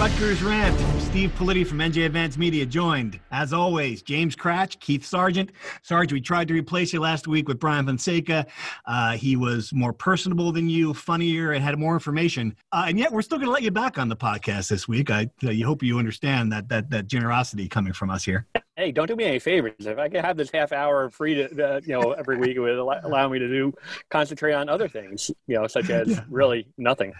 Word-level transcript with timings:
Rutgers 0.00 0.42
Rant. 0.42 0.80
Steve 1.02 1.30
Politi 1.36 1.66
from 1.66 1.76
NJ 1.76 2.06
Advanced 2.06 2.38
Media 2.38 2.64
joined, 2.64 3.20
as 3.32 3.52
always, 3.52 4.00
James 4.00 4.34
Kratch, 4.34 4.80
Keith 4.80 5.02
Sargeant. 5.02 5.50
Sarge, 5.82 6.10
we 6.10 6.22
tried 6.22 6.48
to 6.48 6.54
replace 6.54 6.94
you 6.94 7.00
last 7.00 7.28
week 7.28 7.48
with 7.48 7.58
Brian 7.58 7.84
Fonseca. 7.84 8.46
Uh, 8.86 9.12
he 9.18 9.36
was 9.36 9.74
more 9.74 9.92
personable 9.92 10.52
than 10.52 10.70
you, 10.70 10.94
funnier, 10.94 11.52
and 11.52 11.62
had 11.62 11.78
more 11.78 11.92
information. 11.92 12.56
Uh, 12.72 12.86
and 12.88 12.98
yet, 12.98 13.12
we're 13.12 13.20
still 13.20 13.36
going 13.36 13.48
to 13.48 13.52
let 13.52 13.62
you 13.62 13.70
back 13.70 13.98
on 13.98 14.08
the 14.08 14.16
podcast 14.16 14.70
this 14.70 14.88
week. 14.88 15.10
I 15.10 15.28
uh, 15.44 15.50
you 15.50 15.66
hope 15.66 15.82
you 15.82 15.98
understand 15.98 16.50
that 16.50 16.70
that 16.70 16.88
that 16.88 17.06
generosity 17.06 17.68
coming 17.68 17.92
from 17.92 18.08
us 18.08 18.24
here. 18.24 18.46
Hey, 18.76 18.92
don't 18.92 19.06
do 19.06 19.16
me 19.16 19.24
any 19.24 19.38
favors. 19.38 19.74
If 19.80 19.98
I 19.98 20.08
could 20.08 20.24
have 20.24 20.38
this 20.38 20.48
half 20.50 20.72
hour 20.72 21.10
free 21.10 21.34
to, 21.34 21.74
uh, 21.74 21.80
you 21.84 22.00
know, 22.00 22.12
every 22.12 22.38
week, 22.38 22.56
it 22.56 22.60
would 22.60 22.78
allow 22.78 23.00
allow 23.04 23.28
me 23.28 23.38
to 23.38 23.48
do 23.48 23.74
concentrate 24.08 24.54
on 24.54 24.70
other 24.70 24.88
things, 24.88 25.30
you 25.46 25.56
know, 25.56 25.66
such 25.66 25.90
as 25.90 26.08
Yeah. 26.08 26.24
really 26.30 26.68
nothing. 26.78 27.12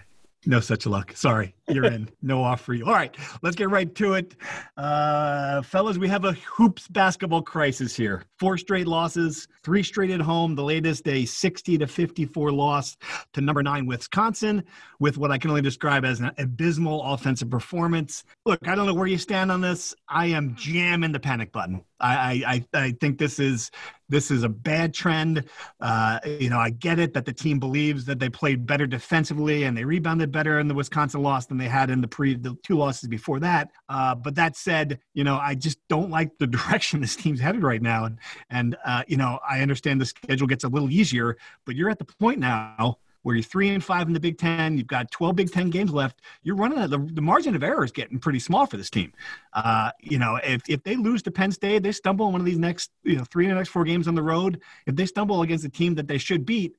No 0.47 0.59
such 0.61 0.87
luck. 0.87 1.13
Sorry, 1.15 1.55
you're 1.69 1.85
in. 1.85 2.09
No 2.23 2.43
off 2.43 2.61
for 2.61 2.75
you. 2.75 2.85
All 2.87 2.93
right, 2.93 3.15
let's 3.43 3.57
get 3.57 3.71
right 3.71 3.95
to 3.95 4.15
it. 4.15 4.37
Uh, 4.77 5.63
fellas, 5.63 5.99
we 5.99 6.09
have 6.09 6.25
a 6.25 6.33
hoops 6.33 6.87
basketball 6.89 7.43
crisis 7.43 7.97
here. 7.97 8.25
Four 8.39 8.57
straight 8.57 8.87
losses, 8.87 9.49
three 9.63 9.83
straight 9.83 10.11
at 10.11 10.21
home. 10.21 10.55
The 10.55 10.63
latest, 10.63 11.07
a 11.09 11.25
60 11.25 11.79
to 11.79 11.87
54 11.87 12.53
loss 12.53 12.97
to 13.33 13.41
number 13.41 13.63
nine 13.63 13.87
Wisconsin, 13.87 14.65
with 14.99 15.19
what 15.19 15.31
I 15.31 15.39
can 15.39 15.51
only 15.51 15.63
describe 15.63 16.05
as 16.05 16.21
an 16.21 16.31
abysmal 16.39 17.03
offensive 17.03 17.51
performance. 17.51 18.25
Look, 18.47 18.67
I 18.67 18.75
don't 18.75 18.87
know 18.87 18.95
where 18.95 19.07
you 19.07 19.19
stand 19.19 19.51
on 19.51 19.61
this. 19.61 19.95
I 20.09 20.27
am 20.27 20.55
jamming 20.55 21.13
the 21.13 21.21
panic 21.21 21.53
button. 21.53 21.85
I, 22.01 22.65
I, 22.75 22.79
I 22.79 22.93
think 22.93 23.19
this 23.19 23.39
is 23.39 23.71
this 24.09 24.31
is 24.31 24.43
a 24.43 24.49
bad 24.49 24.93
trend. 24.93 25.45
Uh, 25.81 26.19
you 26.25 26.51
know, 26.51 26.59
I 26.59 26.71
get 26.71 26.99
it 26.99 27.15
that 27.15 27.25
the 27.25 27.33
team 27.33 27.59
believes 27.61 28.05
that 28.07 28.19
they 28.19 28.29
played 28.29 28.67
better 28.67 28.87
defensively 28.87 29.65
and 29.65 29.77
they 29.77 29.85
rebounded 29.85 30.33
better 30.33 30.59
in 30.59 30.67
the 30.67 30.75
Wisconsin 30.75 31.23
loss 31.23 31.47
than 31.47 31.59
they 31.59 31.69
had 31.69 31.91
in 31.91 32.01
the 32.01 32.09
pre 32.09 32.35
the 32.35 32.57
two 32.65 32.77
losses 32.77 33.09
before 33.09 33.39
that. 33.41 33.71
Uh, 33.89 34.15
but 34.15 34.35
that 34.35 34.57
said, 34.57 34.99
you 35.15 35.25
know, 35.25 35.39
I 35.39 35.55
just 35.55 35.79
don't 35.89 36.11
like 36.11 36.37
the 36.39 36.47
direction 36.49 37.01
this 37.01 37.17
team's 37.17 37.41
headed 37.41 37.63
right 37.63 37.83
now. 37.83 38.07
And 38.07 38.19
and 38.51 38.77
uh, 38.85 39.05
you 39.07 39.17
know, 39.17 39.39
I 39.49 39.61
understand 39.61 40.01
the 40.01 40.07
schedule 40.07 40.47
gets 40.47 40.65
a 40.65 40.69
little 40.69 40.91
easier, 40.91 41.37
but 41.65 41.77
you're 41.77 41.91
at 41.91 41.99
the 41.99 42.05
point 42.05 42.41
now 42.41 42.99
where 43.23 43.37
you're 43.37 43.43
three 43.43 43.69
and 43.71 43.85
five 43.85 44.07
in 44.07 44.13
the 44.13 44.21
Big 44.21 44.39
Ten. 44.39 44.77
You've 44.77 44.87
got 44.87 45.11
12 45.11 45.37
Big 45.37 45.53
Ten 45.53 45.71
games 45.71 45.93
left. 45.93 46.21
You're 46.43 46.57
running 46.57 46.79
the, 46.89 46.99
the 46.99 47.21
margin 47.21 47.55
of 47.55 47.63
error 47.63 47.85
is 47.85 47.93
getting 47.93 48.19
pretty 48.19 48.39
small 48.39 48.67
for 48.67 48.77
this 48.77 48.91
team. 48.91 49.13
Uh, 49.53 49.91
you 50.01 50.19
know, 50.19 50.39
if, 50.43 50.63
if 50.69 50.83
they 50.83 50.97
lose 50.97 51.23
to 51.23 51.31
Penn 51.31 51.53
State, 51.53 51.83
they 51.83 51.93
stumble 51.93 52.27
in 52.27 52.33
one 52.33 52.41
of 52.41 52.47
these 52.47 52.59
next, 52.59 52.91
you 53.03 53.17
know, 53.17 53.25
three 53.25 53.47
of 53.47 53.51
the 53.51 53.57
next 53.57 53.71
four 53.71 53.85
games 53.85 54.09
on 54.09 54.15
the 54.15 54.23
road. 54.23 54.61
If 54.87 54.97
they 54.97 55.07
stumble 55.07 55.43
against 55.43 55.65
a 55.65 55.71
team 55.71 55.95
that 55.97 56.09
they 56.09 56.19
should 56.19 56.47
beat, 56.47 56.77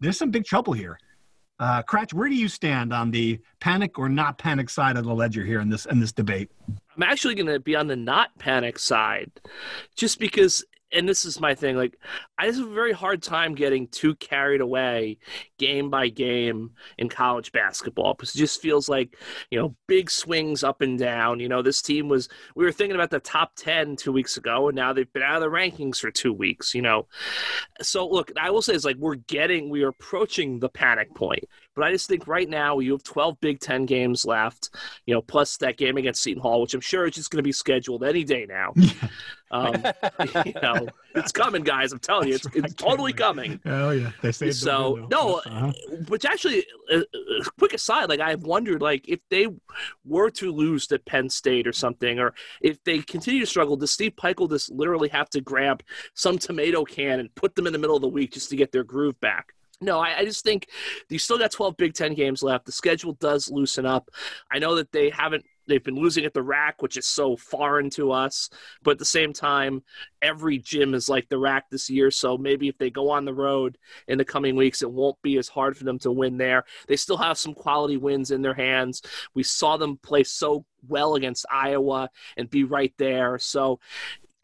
there's 0.00 0.18
some 0.18 0.30
big 0.30 0.44
trouble 0.44 0.72
here. 0.72 0.98
Uh, 1.60 1.82
Kratch, 1.82 2.12
where 2.12 2.28
do 2.28 2.34
you 2.34 2.48
stand 2.48 2.92
on 2.92 3.10
the 3.10 3.38
panic 3.60 3.98
or 3.98 4.08
not 4.08 4.38
panic 4.38 4.68
side 4.68 4.96
of 4.96 5.04
the 5.04 5.14
ledger 5.14 5.44
here 5.44 5.60
in 5.60 5.68
this 5.68 5.86
in 5.86 6.00
this 6.00 6.12
debate? 6.12 6.50
I'm 6.96 7.02
actually 7.02 7.36
going 7.36 7.46
to 7.46 7.60
be 7.60 7.76
on 7.76 7.86
the 7.86 7.96
not 7.96 8.36
panic 8.38 8.78
side, 8.78 9.30
just 9.96 10.18
because. 10.18 10.64
And 10.94 11.08
this 11.08 11.24
is 11.24 11.40
my 11.40 11.54
thing. 11.54 11.76
Like, 11.76 11.98
I 12.38 12.46
have 12.46 12.58
a 12.58 12.66
very 12.66 12.92
hard 12.92 13.22
time 13.22 13.54
getting 13.54 13.88
too 13.88 14.14
carried 14.16 14.60
away 14.60 15.18
game 15.58 15.90
by 15.90 16.08
game 16.08 16.70
in 16.98 17.08
college 17.08 17.52
basketball 17.52 18.14
because 18.14 18.34
it 18.34 18.38
just 18.38 18.62
feels 18.62 18.88
like, 18.88 19.16
you 19.50 19.58
know, 19.58 19.74
big 19.88 20.10
swings 20.10 20.62
up 20.62 20.80
and 20.80 20.98
down. 20.98 21.40
You 21.40 21.48
know, 21.48 21.62
this 21.62 21.82
team 21.82 22.08
was, 22.08 22.28
we 22.54 22.64
were 22.64 22.72
thinking 22.72 22.94
about 22.94 23.10
the 23.10 23.20
top 23.20 23.56
10 23.56 23.96
two 23.96 24.12
weeks 24.12 24.36
ago, 24.36 24.68
and 24.68 24.76
now 24.76 24.92
they've 24.92 25.12
been 25.12 25.22
out 25.22 25.42
of 25.42 25.42
the 25.42 25.56
rankings 25.56 25.98
for 25.98 26.10
two 26.10 26.32
weeks, 26.32 26.74
you 26.74 26.82
know. 26.82 27.06
So, 27.82 28.08
look, 28.08 28.30
I 28.40 28.50
will 28.50 28.62
say 28.62 28.74
it's 28.74 28.84
like 28.84 28.96
we're 28.96 29.16
getting, 29.16 29.70
we 29.70 29.82
are 29.82 29.88
approaching 29.88 30.60
the 30.60 30.68
panic 30.68 31.14
point. 31.14 31.44
But 31.74 31.84
I 31.84 31.92
just 31.92 32.08
think 32.08 32.26
right 32.26 32.48
now 32.48 32.78
you 32.78 32.92
have 32.92 33.02
12 33.02 33.40
Big 33.40 33.60
Ten 33.60 33.86
games 33.86 34.24
left, 34.24 34.70
you 35.06 35.14
know, 35.14 35.22
plus 35.22 35.56
that 35.58 35.76
game 35.76 35.96
against 35.96 36.22
Seton 36.22 36.42
Hall, 36.42 36.60
which 36.60 36.74
I'm 36.74 36.80
sure 36.80 37.06
is 37.06 37.14
just 37.14 37.30
going 37.30 37.38
to 37.38 37.42
be 37.42 37.52
scheduled 37.52 38.04
any 38.04 38.24
day 38.24 38.46
now. 38.48 38.74
Um, 39.50 39.84
you 40.44 40.52
know, 40.60 40.88
it's 41.14 41.30
coming, 41.30 41.62
guys. 41.62 41.92
I'm 41.92 42.00
telling 42.00 42.28
you, 42.28 42.34
it's, 42.34 42.46
right, 42.46 42.56
it's 42.56 42.74
totally 42.74 43.12
coming. 43.12 43.60
Oh 43.64 43.90
yeah, 43.90 44.10
they 44.20 44.32
say 44.32 44.50
So 44.50 45.06
no, 45.08 45.40
Uh-huh. 45.46 45.72
which 46.08 46.24
actually, 46.24 46.66
uh, 46.92 46.96
uh, 46.98 47.44
quick 47.56 47.72
aside, 47.72 48.08
like 48.08 48.18
I've 48.18 48.42
wondered, 48.42 48.82
like 48.82 49.08
if 49.08 49.20
they 49.30 49.46
were 50.04 50.30
to 50.30 50.50
lose 50.50 50.88
to 50.88 50.98
Penn 50.98 51.28
State 51.30 51.68
or 51.68 51.72
something, 51.72 52.18
or 52.18 52.34
if 52.62 52.82
they 52.82 52.98
continue 52.98 53.40
to 53.40 53.46
struggle, 53.46 53.76
does 53.76 53.92
Steve 53.92 54.16
Pikiell 54.16 54.50
just 54.50 54.72
literally 54.72 55.10
have 55.10 55.30
to 55.30 55.40
grab 55.40 55.84
some 56.14 56.36
tomato 56.36 56.84
can 56.84 57.20
and 57.20 57.32
put 57.36 57.54
them 57.54 57.68
in 57.68 57.72
the 57.72 57.78
middle 57.78 57.94
of 57.94 58.02
the 58.02 58.08
week 58.08 58.32
just 58.32 58.50
to 58.50 58.56
get 58.56 58.72
their 58.72 58.82
groove 58.82 59.20
back? 59.20 59.54
No, 59.80 59.98
I, 59.98 60.18
I 60.18 60.24
just 60.24 60.44
think 60.44 60.68
you 61.08 61.18
still 61.18 61.38
got 61.38 61.50
12 61.50 61.76
Big 61.76 61.94
Ten 61.94 62.14
games 62.14 62.42
left. 62.42 62.66
The 62.66 62.72
schedule 62.72 63.14
does 63.14 63.50
loosen 63.50 63.86
up. 63.86 64.10
I 64.50 64.58
know 64.58 64.76
that 64.76 64.92
they 64.92 65.10
haven't. 65.10 65.44
They've 65.66 65.82
been 65.82 65.96
losing 65.96 66.26
at 66.26 66.34
the 66.34 66.42
rack, 66.42 66.82
which 66.82 66.98
is 66.98 67.06
so 67.06 67.36
foreign 67.36 67.88
to 67.90 68.12
us. 68.12 68.50
But 68.82 68.92
at 68.92 68.98
the 68.98 69.04
same 69.06 69.32
time, 69.32 69.82
every 70.20 70.58
gym 70.58 70.92
is 70.94 71.08
like 71.08 71.28
the 71.28 71.38
rack 71.38 71.70
this 71.70 71.88
year. 71.88 72.10
So 72.10 72.36
maybe 72.36 72.68
if 72.68 72.76
they 72.76 72.90
go 72.90 73.10
on 73.10 73.24
the 73.24 73.32
road 73.32 73.78
in 74.06 74.18
the 74.18 74.26
coming 74.26 74.56
weeks, 74.56 74.82
it 74.82 74.90
won't 74.90 75.20
be 75.22 75.38
as 75.38 75.48
hard 75.48 75.76
for 75.76 75.84
them 75.84 75.98
to 76.00 76.12
win 76.12 76.36
there. 76.36 76.64
They 76.86 76.96
still 76.96 77.16
have 77.16 77.38
some 77.38 77.54
quality 77.54 77.96
wins 77.96 78.30
in 78.30 78.42
their 78.42 78.54
hands. 78.54 79.00
We 79.34 79.42
saw 79.42 79.78
them 79.78 79.96
play 79.96 80.24
so 80.24 80.66
well 80.86 81.14
against 81.14 81.46
Iowa 81.50 82.10
and 82.36 82.50
be 82.50 82.64
right 82.64 82.92
there. 82.98 83.38
So 83.38 83.80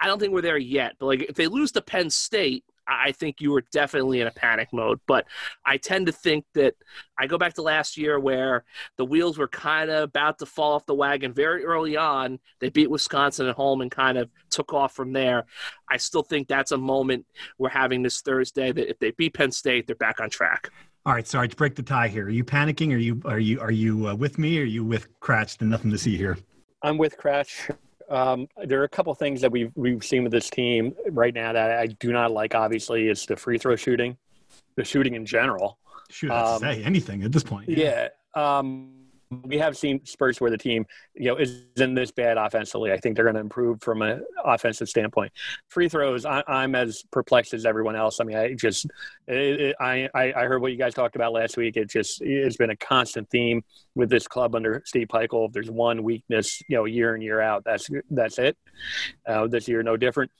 I 0.01 0.07
don't 0.07 0.19
think 0.19 0.33
we're 0.33 0.41
there 0.41 0.57
yet. 0.57 0.97
But 0.99 1.07
like 1.07 1.23
if 1.23 1.37
they 1.37 1.47
lose 1.49 1.73
to 1.73 1.83
Penn 1.83 2.09
State, 2.09 2.65
I 2.91 3.12
think 3.12 3.41
you 3.41 3.53
were 3.53 3.65
definitely 3.73 4.21
in 4.21 4.27
a 4.27 4.33
panic 4.33 4.69
mode. 4.73 5.01
But 5.06 5.27
I 5.65 5.77
tend 5.77 6.06
to 6.06 6.12
think 6.12 6.45
that 6.55 6.75
I 7.19 7.27
go 7.27 7.39
back 7.39 7.55
to 7.55 7.62
last 7.62 7.97
year 7.97 8.19
where 8.19 8.65
the 8.97 9.05
wheels 9.05 9.39
were 9.39 9.49
kind 9.49 9.91
of 9.91 10.05
about 10.05 10.39
to 10.41 10.47
fall 10.47 10.73
off 10.73 10.87
the 10.87 10.95
wagon 10.95 11.33
very 11.33 11.65
early 11.65 11.97
on. 11.97 12.39
They 12.59 12.70
beat 12.70 12.91
Wisconsin 12.91 13.47
at 13.47 13.55
home 13.55 13.81
and 13.81 13.91
kind 13.91 14.19
of 14.19 14.29
took 14.50 14.73
off 14.73 14.94
from 14.94 15.12
there. 15.12 15.44
I 15.88 15.97
still 15.97 16.23
think 16.23 16.49
that's 16.49 16.73
a 16.73 16.79
moment 16.79 17.26
we're 17.59 17.69
having 17.69 18.03
this 18.03 18.20
Thursday 18.20 18.73
that 18.73 18.91
if 18.91 18.99
they 18.99 19.12
beat 19.12 19.35
Penn 19.35 19.53
State, 19.53 19.87
they're 19.87 19.97
back 19.97 20.20
on 20.20 20.31
track. 20.31 20.70
All 21.06 21.14
right, 21.14 21.26
sorry 21.26 21.49
to 21.49 21.56
break 21.56 21.76
the 21.76 21.82
tie 21.82 22.09
here. 22.09 22.26
Are 22.26 22.31
you 22.31 22.44
panicking? 22.44 22.93
Are 22.93 22.99
you 22.99 23.23
are 23.25 23.38
you 23.38 23.59
are 23.61 23.70
you 23.70 24.09
uh, 24.09 24.14
with 24.14 24.38
me? 24.38 24.59
Or 24.59 24.62
are 24.62 24.67
you 24.67 24.85
with 24.85 25.09
Kratch? 25.20 25.56
Then 25.56 25.70
nothing 25.70 25.91
to 25.91 25.99
see 25.99 26.17
here. 26.17 26.37
I'm 26.82 26.99
with 26.99 27.17
Kratch. 27.17 27.75
Um, 28.11 28.49
there 28.65 28.81
are 28.81 28.85
a 28.85 28.89
couple 28.89 29.15
things 29.15 29.41
that 29.41 29.53
we've 29.53 29.73
we've 29.77 30.05
seen 30.05 30.25
with 30.25 30.33
this 30.33 30.51
team 30.51 30.95
right 31.11 31.33
now 31.33 31.53
that 31.53 31.79
I 31.79 31.87
do 31.87 32.12
not 32.12 32.33
like. 32.33 32.55
Obviously, 32.55 33.09
is 33.09 33.25
the 33.25 33.37
free 33.37 33.57
throw 33.57 33.77
shooting, 33.77 34.17
the 34.77 34.85
shooting 34.85 35.15
in 35.15 35.25
general. 35.25 35.79
Shoot, 36.11 36.33
Um, 36.33 36.59
say 36.61 36.83
anything 36.83 37.23
at 37.23 37.31
this 37.31 37.45
point. 37.45 37.69
Yeah. 37.69 38.09
Um, 38.35 39.00
we 39.44 39.59
have 39.59 39.77
seen 39.77 40.05
spurts 40.05 40.41
where 40.41 40.50
the 40.50 40.59
team, 40.59 40.87
you 41.15 41.27
know, 41.27 41.38
isn't 41.38 41.94
this 41.94 42.11
bad 42.11 42.37
offensively. 42.37 42.93
I 42.93 42.97
think 42.99 43.15
they're 43.15 43.25
going 43.25 43.37
to 43.37 43.41
improve 43.41 43.81
from 43.81 44.03
an 44.03 44.25
offensive 44.44 44.88
standpoint. 44.88 45.32
Free 45.69 45.88
throws, 45.88 46.25
I, 46.25 46.43
am 46.49 46.75
as 46.75 47.05
perplexed 47.12 47.55
as 47.55 47.65
everyone 47.65 47.94
else. 47.94 48.19
I 48.21 48.25
mean, 48.25 48.37
I 48.37 48.55
just, 48.55 48.87
it, 49.29 49.61
it, 49.61 49.77
I, 49.81 50.09
I 50.15 50.44
heard 50.44 50.61
what 50.61 50.73
you 50.73 50.79
guys 50.79 50.94
talked 50.94 51.15
about 51.15 51.32
last 51.32 51.56
week. 51.56 51.77
It 51.77 51.88
just, 51.88 52.21
it's 52.23 52.56
been 52.56 52.71
a 52.71 52.77
constant 52.77 53.31
theme 53.31 53.62
with 53.94 54.11
this 54.11 54.27
club 54.27 54.56
under 54.56 54.82
Steve 54.85 55.06
Pikiell. 55.09 55.47
If 55.47 55.53
there's 55.53 55.71
one 55.71 56.03
weakness, 56.03 56.61
you 56.69 56.76
know, 56.76 56.85
year 56.85 57.15
in 57.15 57.23
year 57.23 57.41
out, 57.41 57.62
that's 57.65 57.88
that's 58.11 58.38
it. 58.38 58.56
Uh, 59.26 59.47
this 59.47 59.69
year, 59.69 59.83
no 59.83 59.97
different 59.97 60.31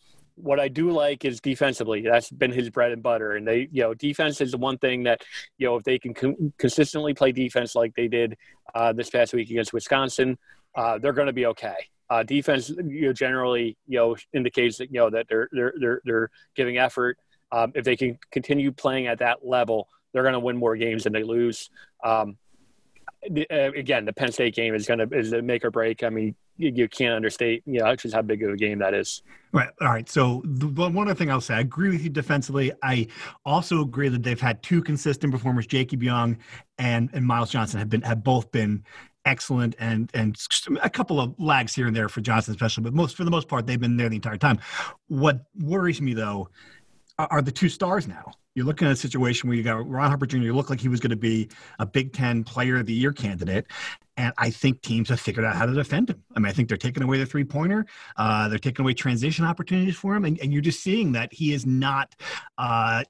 what 0.43 0.61
I 0.61 0.69
do 0.69 0.91
like 0.91 1.25
is 1.25 1.41
defensively. 1.41 2.03
That's 2.03 2.31
been 2.31 2.53
his 2.53 2.71
bread 2.71 2.93
and 2.93 3.03
butter. 3.03 3.33
And 3.33 3.47
they, 3.47 3.69
you 3.71 3.83
know, 3.83 3.95
defense 3.95 4.41
is 4.41 4.53
the 4.53 4.59
one 4.59 4.79
thing 4.79 5.05
that, 5.05 5.23
you 5.59 5.67
know, 5.67 5.77
if 5.77 5.85
they 5.85 5.99
can 5.99 6.15
com- 6.15 6.53
consistently 6.59 7.15
play 7.15 7.33
defense 7.33 7.75
like 7.75 7.95
they 7.95 8.09
did 8.09 8.37
uh, 8.75 8.93
this 8.93 9.11
past 9.11 9.33
week 9.35 9.51
against 9.51 9.73
Wisconsin, 9.73 10.39
uh, 10.75 10.99
they're 10.99 11.13
going 11.13 11.27
to 11.27 11.33
be 11.33 11.47
okay. 11.47 11.77
Uh, 12.09 12.23
defense, 12.25 12.71
you 12.71 13.07
know, 13.07 13.13
generally, 13.13 13.77
you 13.87 13.99
know, 13.99 14.17
indicates 14.33 14.79
that 14.79 14.93
you 14.93 14.99
know 14.99 15.11
that 15.11 15.27
they're 15.29 15.49
they're 15.53 15.75
they're, 15.79 16.01
they're 16.05 16.31
giving 16.57 16.77
effort. 16.77 17.17
Um, 17.53 17.73
if 17.75 17.85
they 17.85 17.97
can 17.97 18.19
continue 18.33 18.73
playing 18.73 19.07
at 19.07 19.19
that 19.19 19.47
level, 19.47 19.89
they're 20.13 20.23
going 20.23 20.35
to 20.35 20.41
win 20.41 20.57
more 20.57 20.77
games 20.77 21.05
than 21.05 21.13
they 21.13 21.23
lose. 21.23 21.71
Um, 22.03 22.37
uh, 23.25 23.45
again, 23.77 24.05
the 24.05 24.13
Penn 24.13 24.33
State 24.33 24.55
game 24.55 24.75
is 24.75 24.87
going 24.87 24.99
to 24.99 25.17
is 25.17 25.33
a 25.33 25.43
make 25.43 25.65
or 25.65 25.71
break. 25.71 26.03
I 26.03 26.09
mean, 26.09 26.35
you, 26.61 26.89
can't 26.89 27.15
understate, 27.15 27.62
you 27.67 27.81
know, 27.81 27.95
just 27.97 28.15
how 28.15 28.23
big 28.23 28.43
of 28.43 28.51
a 28.51 28.57
game 28.57 28.79
that 28.79 28.95
is. 28.95 29.23
Right. 29.53 29.71
All 29.81 29.89
right. 29.89 30.09
So 30.09 30.43
the 30.45 30.69
one 30.69 30.97
other 30.97 31.15
thing 31.15 31.31
I'll 31.31 31.41
say, 31.41 31.55
I 31.55 31.61
agree 31.61 31.91
with 31.91 32.03
you 32.03 32.11
defensively. 32.11 32.73
I 32.83 33.09
also 33.45 33.81
agree 33.83 34.09
that 34.09 34.23
they've 34.23 34.41
had 34.41 34.62
two 34.62 34.83
consistent 34.83 35.33
performers, 35.33 35.67
Jacob 35.67 36.03
Young 36.03 36.39
and 36.79 37.11
and 37.12 37.27
Myles 37.27 37.51
Johnson, 37.51 37.79
have 37.79 37.89
been 37.89 38.03
have 38.03 38.23
both 38.23 38.53
been 38.53 38.85
excellent 39.25 39.75
and 39.79 40.11
and 40.15 40.37
a 40.83 40.89
couple 40.89 41.21
of 41.21 41.35
lags 41.39 41.75
here 41.75 41.87
and 41.87 41.97
there 41.97 42.09
for 42.09 42.21
Johnson 42.21 42.55
especially, 42.55 42.85
but 42.85 42.95
most 42.95 43.17
for 43.17 43.25
the 43.25 43.31
most 43.31 43.49
part 43.49 43.67
they've 43.67 43.81
been 43.81 43.97
there 43.97 44.09
the 44.09 44.17
entire 44.17 44.37
time. 44.37 44.59
What 45.09 45.45
worries 45.59 46.01
me 46.01 46.15
though 46.15 46.49
are 47.19 47.43
the 47.43 47.53
two 47.53 47.69
stars 47.69 48.09
now. 48.09 48.33
You're 48.55 48.67
looking 48.67 48.88
at 48.88 48.93
a 48.93 48.97
situation 48.97 49.49
where 49.49 49.56
you 49.56 49.62
got 49.62 49.88
Ron 49.88 50.08
Harper 50.08 50.26
Jr. 50.26 50.38
You 50.38 50.55
look 50.55 50.70
like 50.70 50.81
he 50.81 50.88
was 50.88 51.00
going 51.00 51.11
to 51.11 51.17
be 51.17 51.49
a 51.79 51.87
Big 51.87 52.12
Ten 52.12 52.43
Player 52.43 52.79
of 52.79 52.87
the 52.87 52.93
Year 52.93 53.12
candidate, 53.12 53.67
and 54.17 54.32
I 54.38 54.50
think 54.50 54.82
teams 54.82 55.08
have 55.08 55.20
figured 55.20 55.44
out 55.44 55.56
how 55.56 55.67
to 55.67 55.73
defend 55.73 56.11
him. 56.11 56.23
I 56.35 56.41
mean, 56.41 56.49
I 56.49 56.52
think 56.52 56.69
they're 56.69 56.76
taking 56.76 57.02
away 57.02 57.19
the 57.19 57.26
three 57.26 57.44
pointer, 57.44 57.87
uh, 58.17 58.49
they're 58.49 58.58
taking 58.58 58.85
away 58.85 58.94
transition 58.94 59.44
opportunities 59.44 59.97
for 59.97 60.14
him, 60.17 60.25
and, 60.25 60.38
and 60.41 60.52
you're 60.52 60.62
just 60.62 60.82
seeing 60.82 61.12
that 61.12 61.32
he 61.32 61.52
is 61.52 61.67
not. 61.67 62.14
Uh, 62.58 63.05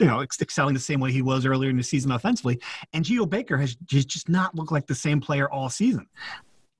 you 0.00 0.06
know, 0.06 0.22
excelling 0.22 0.74
the 0.74 0.80
same 0.80 0.98
way 0.98 1.12
he 1.12 1.22
was 1.22 1.46
earlier 1.46 1.70
in 1.70 1.76
the 1.76 1.82
season 1.84 2.10
offensively. 2.10 2.60
And 2.92 3.04
Geo 3.04 3.26
Baker 3.26 3.56
has 3.56 3.76
just 3.84 4.28
not 4.28 4.56
looked 4.56 4.72
like 4.72 4.88
the 4.88 4.94
same 4.96 5.20
player 5.20 5.48
all 5.48 5.70
season. 5.70 6.08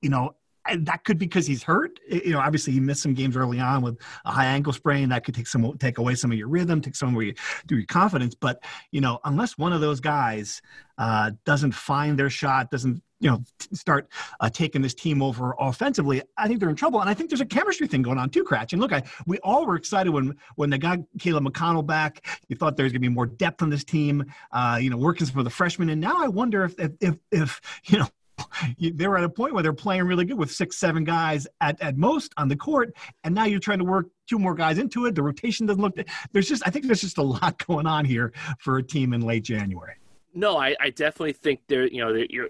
You 0.01 0.09
know, 0.09 0.35
that 0.79 1.03
could 1.03 1.17
be 1.17 1.25
because 1.25 1.47
he's 1.47 1.63
hurt. 1.63 1.99
You 2.09 2.31
know, 2.31 2.39
obviously 2.39 2.73
he 2.73 2.79
missed 2.79 3.01
some 3.01 3.13
games 3.13 3.35
early 3.35 3.59
on 3.59 3.81
with 3.81 3.97
a 4.25 4.31
high 4.31 4.45
ankle 4.45 4.73
sprain. 4.73 5.09
That 5.09 5.23
could 5.23 5.35
take 5.35 5.47
some 5.47 5.77
take 5.77 5.97
away 5.97 6.15
some 6.15 6.31
of 6.31 6.37
your 6.37 6.47
rhythm, 6.47 6.81
take 6.81 6.95
some 6.95 7.15
of 7.15 7.21
your, 7.21 7.33
your 7.69 7.85
confidence. 7.85 8.35
But 8.35 8.63
you 8.91 9.01
know, 9.01 9.19
unless 9.23 9.57
one 9.57 9.73
of 9.73 9.81
those 9.81 9.99
guys 9.99 10.61
uh, 10.97 11.31
doesn't 11.45 11.73
find 11.73 12.17
their 12.17 12.29
shot, 12.29 12.71
doesn't 12.71 13.01
you 13.19 13.29
know 13.29 13.43
start 13.73 14.07
uh, 14.39 14.49
taking 14.49 14.81
this 14.81 14.93
team 14.93 15.21
over 15.21 15.55
offensively, 15.59 16.21
I 16.37 16.47
think 16.47 16.59
they're 16.59 16.69
in 16.69 16.75
trouble. 16.75 17.01
And 17.01 17.09
I 17.09 17.13
think 17.13 17.29
there's 17.29 17.41
a 17.41 17.45
chemistry 17.45 17.87
thing 17.87 18.01
going 18.01 18.17
on 18.17 18.29
too, 18.29 18.43
Kratch 18.43 18.73
And 18.73 18.81
look, 18.81 18.93
I, 18.93 19.03
we 19.25 19.37
all 19.39 19.65
were 19.65 19.75
excited 19.75 20.11
when 20.11 20.35
when 20.55 20.69
they 20.69 20.77
got 20.77 20.99
Caleb 21.19 21.45
McConnell 21.45 21.85
back. 21.85 22.25
You 22.47 22.55
thought 22.55 22.77
there 22.77 22.83
was 22.83 22.93
going 22.93 23.01
to 23.01 23.09
be 23.09 23.13
more 23.13 23.25
depth 23.25 23.61
on 23.61 23.69
this 23.69 23.83
team. 23.83 24.25
Uh, 24.51 24.79
you 24.81 24.89
know, 24.89 24.97
working 24.97 25.27
for 25.27 25.43
the 25.43 25.49
freshmen. 25.49 25.89
And 25.89 26.01
now 26.01 26.15
I 26.17 26.27
wonder 26.27 26.65
if 26.65 26.75
if 26.79 26.91
if, 27.01 27.15
if 27.31 27.61
you 27.85 27.99
know 27.99 28.07
they 28.79 29.07
were 29.07 29.17
at 29.17 29.23
a 29.23 29.29
point 29.29 29.53
where 29.53 29.63
they're 29.63 29.73
playing 29.73 30.03
really 30.03 30.25
good 30.25 30.37
with 30.37 30.51
six, 30.51 30.77
seven 30.77 31.03
guys 31.03 31.47
at, 31.61 31.81
at 31.81 31.97
most 31.97 32.33
on 32.37 32.47
the 32.47 32.55
court, 32.55 32.93
and 33.23 33.33
now 33.33 33.45
you're 33.45 33.59
trying 33.59 33.79
to 33.79 33.85
work 33.85 34.07
two 34.27 34.39
more 34.39 34.55
guys 34.55 34.77
into 34.77 35.05
it. 35.05 35.15
The 35.15 35.23
rotation 35.23 35.65
doesn't 35.65 35.81
look. 35.81 35.97
There's 36.31 36.47
just, 36.47 36.63
I 36.65 36.69
think 36.69 36.85
there's 36.85 37.01
just 37.01 37.17
a 37.17 37.23
lot 37.23 37.57
going 37.67 37.87
on 37.87 38.05
here 38.05 38.33
for 38.59 38.77
a 38.77 38.83
team 38.83 39.13
in 39.13 39.21
late 39.21 39.43
January. 39.43 39.95
No, 40.33 40.57
I, 40.57 40.75
I 40.79 40.91
definitely 40.91 41.33
think 41.33 41.61
there. 41.67 41.87
You 41.87 42.05
know, 42.05 42.47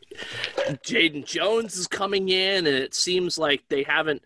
Jaden 0.83 1.25
Jones 1.25 1.77
is 1.77 1.87
coming 1.87 2.29
in, 2.29 2.67
and 2.67 2.75
it 2.75 2.93
seems 2.93 3.37
like 3.37 3.63
they 3.69 3.83
haven't 3.83 4.23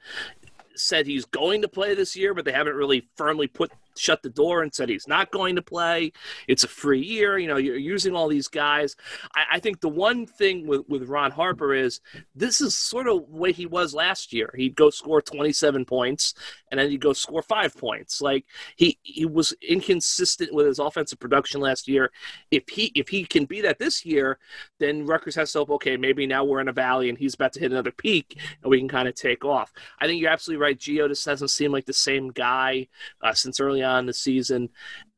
said 0.75 1.05
he's 1.05 1.25
going 1.25 1.61
to 1.61 1.67
play 1.67 1.93
this 1.93 2.15
year, 2.15 2.33
but 2.33 2.45
they 2.45 2.51
haven't 2.51 2.75
really 2.75 3.07
firmly 3.15 3.47
put 3.47 3.71
shut 3.97 4.21
the 4.21 4.29
door 4.29 4.61
and 4.61 4.73
said 4.73 4.89
he's 4.89 5.07
not 5.07 5.31
going 5.31 5.55
to 5.55 5.61
play. 5.61 6.11
It's 6.47 6.63
a 6.63 6.67
free 6.67 7.01
year. 7.01 7.37
You 7.37 7.47
know, 7.47 7.57
you're 7.57 7.77
using 7.77 8.15
all 8.15 8.27
these 8.27 8.47
guys. 8.47 8.95
I, 9.35 9.43
I, 9.53 9.59
think 9.59 9.81
the 9.81 9.89
one 9.89 10.25
thing 10.25 10.67
with, 10.67 10.81
with 10.87 11.09
Ron 11.09 11.31
Harper 11.31 11.73
is 11.73 12.01
this 12.35 12.61
is 12.61 12.77
sort 12.77 13.07
of 13.07 13.29
way 13.29 13.51
he 13.51 13.65
was 13.65 13.93
last 13.93 14.33
year. 14.33 14.53
He'd 14.55 14.75
go 14.75 14.89
score 14.89 15.21
27 15.21 15.85
points 15.85 16.33
and 16.69 16.79
then 16.79 16.89
he'd 16.89 17.01
go 17.01 17.13
score 17.13 17.41
five 17.41 17.75
points. 17.77 18.21
Like 18.21 18.45
he, 18.75 18.97
he 19.03 19.25
was 19.25 19.53
inconsistent 19.67 20.53
with 20.53 20.65
his 20.65 20.79
offensive 20.79 21.19
production 21.19 21.61
last 21.61 21.87
year. 21.87 22.11
If 22.49 22.69
he 22.69 22.91
if 22.95 23.09
he 23.09 23.25
can 23.25 23.45
be 23.45 23.61
that 23.61 23.79
this 23.79 24.05
year, 24.05 24.39
then 24.79 25.05
Rutgers 25.05 25.35
has 25.35 25.51
to 25.51 25.59
hope, 25.59 25.69
okay, 25.71 25.97
maybe 25.97 26.25
now 26.25 26.43
we're 26.43 26.61
in 26.61 26.67
a 26.67 26.73
valley 26.73 27.09
and 27.09 27.17
he's 27.17 27.33
about 27.33 27.53
to 27.53 27.59
hit 27.59 27.71
another 27.71 27.91
peak 27.91 28.37
and 28.61 28.69
we 28.69 28.79
can 28.79 28.87
kind 28.87 29.07
of 29.07 29.15
take 29.15 29.45
off. 29.45 29.71
I 29.99 30.07
think 30.07 30.21
you're 30.21 30.31
absolutely 30.31 30.61
right. 30.61 30.77
Geo 30.77 31.07
just 31.07 31.25
doesn't 31.25 31.49
seem 31.49 31.71
like 31.71 31.85
the 31.85 31.93
same 31.93 32.29
guy 32.29 32.87
uh, 33.21 33.33
since 33.33 33.59
early 33.59 33.80
on 33.83 34.05
the 34.05 34.13
season. 34.13 34.69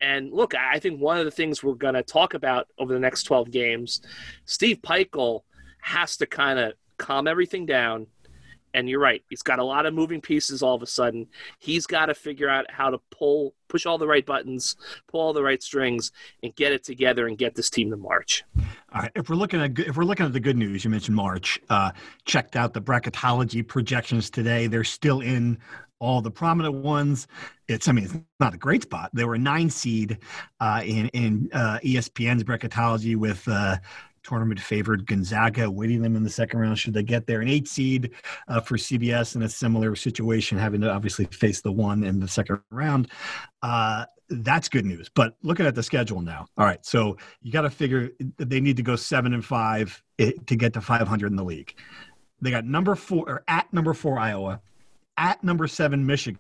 And 0.02 0.32
look, 0.32 0.54
I 0.56 0.80
think 0.80 1.00
one 1.00 1.18
of 1.18 1.26
the 1.26 1.32
things 1.32 1.64
we're 1.64 1.74
going 1.74 1.94
to 1.94 2.04
talk 2.04 2.34
about 2.34 2.68
over 2.78 2.94
the 2.94 3.00
next 3.00 3.24
12 3.24 3.52
games, 3.52 4.02
Steve 4.46 4.82
Pikiell 4.82 5.42
has 5.82 6.18
to 6.18 6.26
kind 6.26 6.60
of 6.60 6.74
calm 6.98 7.28
everything 7.28 7.66
down. 7.66 8.08
And 8.76 8.90
you're 8.90 9.00
right, 9.00 9.24
he's 9.30 9.44
got 9.44 9.60
a 9.60 9.64
lot 9.64 9.86
of 9.86 9.94
moving 9.94 10.20
pieces 10.20 10.64
all 10.64 10.74
of 10.74 10.82
a 10.82 10.88
sudden. 10.88 11.28
He's 11.60 11.86
got 11.86 12.08
to 12.08 12.16
figure 12.16 12.50
out 12.50 12.66
how 12.72 12.90
to 12.90 12.98
pull, 13.12 13.54
push 13.68 13.86
all 13.86 14.00
the 14.00 14.08
right 14.08 14.26
buttons, 14.26 14.76
pull 15.08 15.22
all 15.22 15.34
the 15.34 15.44
right 15.44 15.62
strings, 15.62 16.12
and 16.42 16.56
get 16.56 16.72
it 16.72 16.84
together 16.84 17.28
and 17.28 17.38
get 17.38 17.54
this 17.54 17.70
team 17.70 17.92
to 17.92 17.98
March. 17.98 18.44
All 18.58 19.02
right. 19.02 19.12
If 19.16 19.30
we're 19.30 19.36
looking 19.36 19.62
at 19.62 19.78
if 19.78 19.96
we're 19.96 20.06
looking 20.06 20.26
at 20.26 20.34
the 20.34 20.40
good 20.40 20.58
news, 20.58 20.84
you 20.84 20.90
mentioned 20.90 21.16
March. 21.16 21.60
Uh, 21.70 21.92
checked 22.26 22.56
out 22.56 22.74
the 22.74 22.82
bracketology 22.82 23.68
projections 23.68 24.32
today. 24.32 24.66
They're 24.66 24.84
still 24.84 25.22
in 25.22 25.60
all 26.04 26.22
the 26.22 26.32
prominent 26.32 26.76
ones. 26.76 27.28
It's, 27.68 27.88
I 27.88 27.94
mean, 27.94 28.06
it's 28.06 28.16
not 28.40 28.54
a 28.54 28.58
great 28.58 28.84
spot. 28.84 29.10
They 29.14 29.24
were 29.24 29.36
a 29.36 29.40
nine 29.40 29.70
seed 29.70 30.20
uh, 30.60 30.82
in 30.86 31.08
in 31.10 31.50
uh, 31.54 31.80
ESPN's 31.84 32.44
bracketology 32.44 33.16
with 33.16 33.48
uh, 33.48 33.78
tournament 34.24 34.60
favored 34.60 35.06
Gonzaga, 35.06 35.70
waiting 35.70 36.02
them 36.02 36.16
in 36.16 36.24
the 36.24 36.30
second 36.30 36.60
round 36.60 36.78
should 36.80 36.94
they 36.94 37.04
get 37.04 37.26
there. 37.26 37.42
An 37.42 37.48
eight 37.48 37.68
seed 37.68 38.12
uh, 38.48 38.60
for 38.60 38.78
CBS 38.78 39.36
in 39.36 39.44
a 39.44 39.50
similar 39.50 39.96
situation, 39.96 40.58
having 40.58 40.82
to 40.82 40.92
obviously 40.92 41.26
face 41.26 41.62
the 41.62 41.72
one 41.72 42.04
in 42.04 42.20
the 42.20 42.28
second 42.28 42.60
round. 42.70 43.10
Uh, 43.62 44.06
that's 44.30 44.70
good 44.70 44.86
news. 44.86 45.10
But 45.14 45.36
looking 45.44 45.66
at 45.66 45.76
the 45.76 45.84
schedule 45.84 46.22
now, 46.22 46.48
all 46.58 46.66
right, 46.66 46.84
so 46.86 47.18
you 47.42 47.52
got 47.52 47.62
to 47.62 47.70
figure 47.70 48.12
they 48.38 48.60
need 48.60 48.78
to 48.78 48.84
go 48.84 48.96
seven 48.96 49.34
and 49.34 49.44
five 49.44 50.02
eh, 50.20 50.32
to 50.48 50.56
get 50.56 50.74
to 50.74 50.82
500 50.82 51.28
in 51.28 51.36
the 51.36 51.44
league. 51.44 51.76
They 52.42 52.52
got 52.52 52.66
number 52.66 52.96
four 52.96 53.30
or 53.30 53.44
at 53.48 53.72
number 53.72 53.94
four 53.94 54.20
Iowa, 54.20 54.62
at 55.18 55.44
number 55.44 55.68
seven 55.68 56.06
Michigan. 56.06 56.40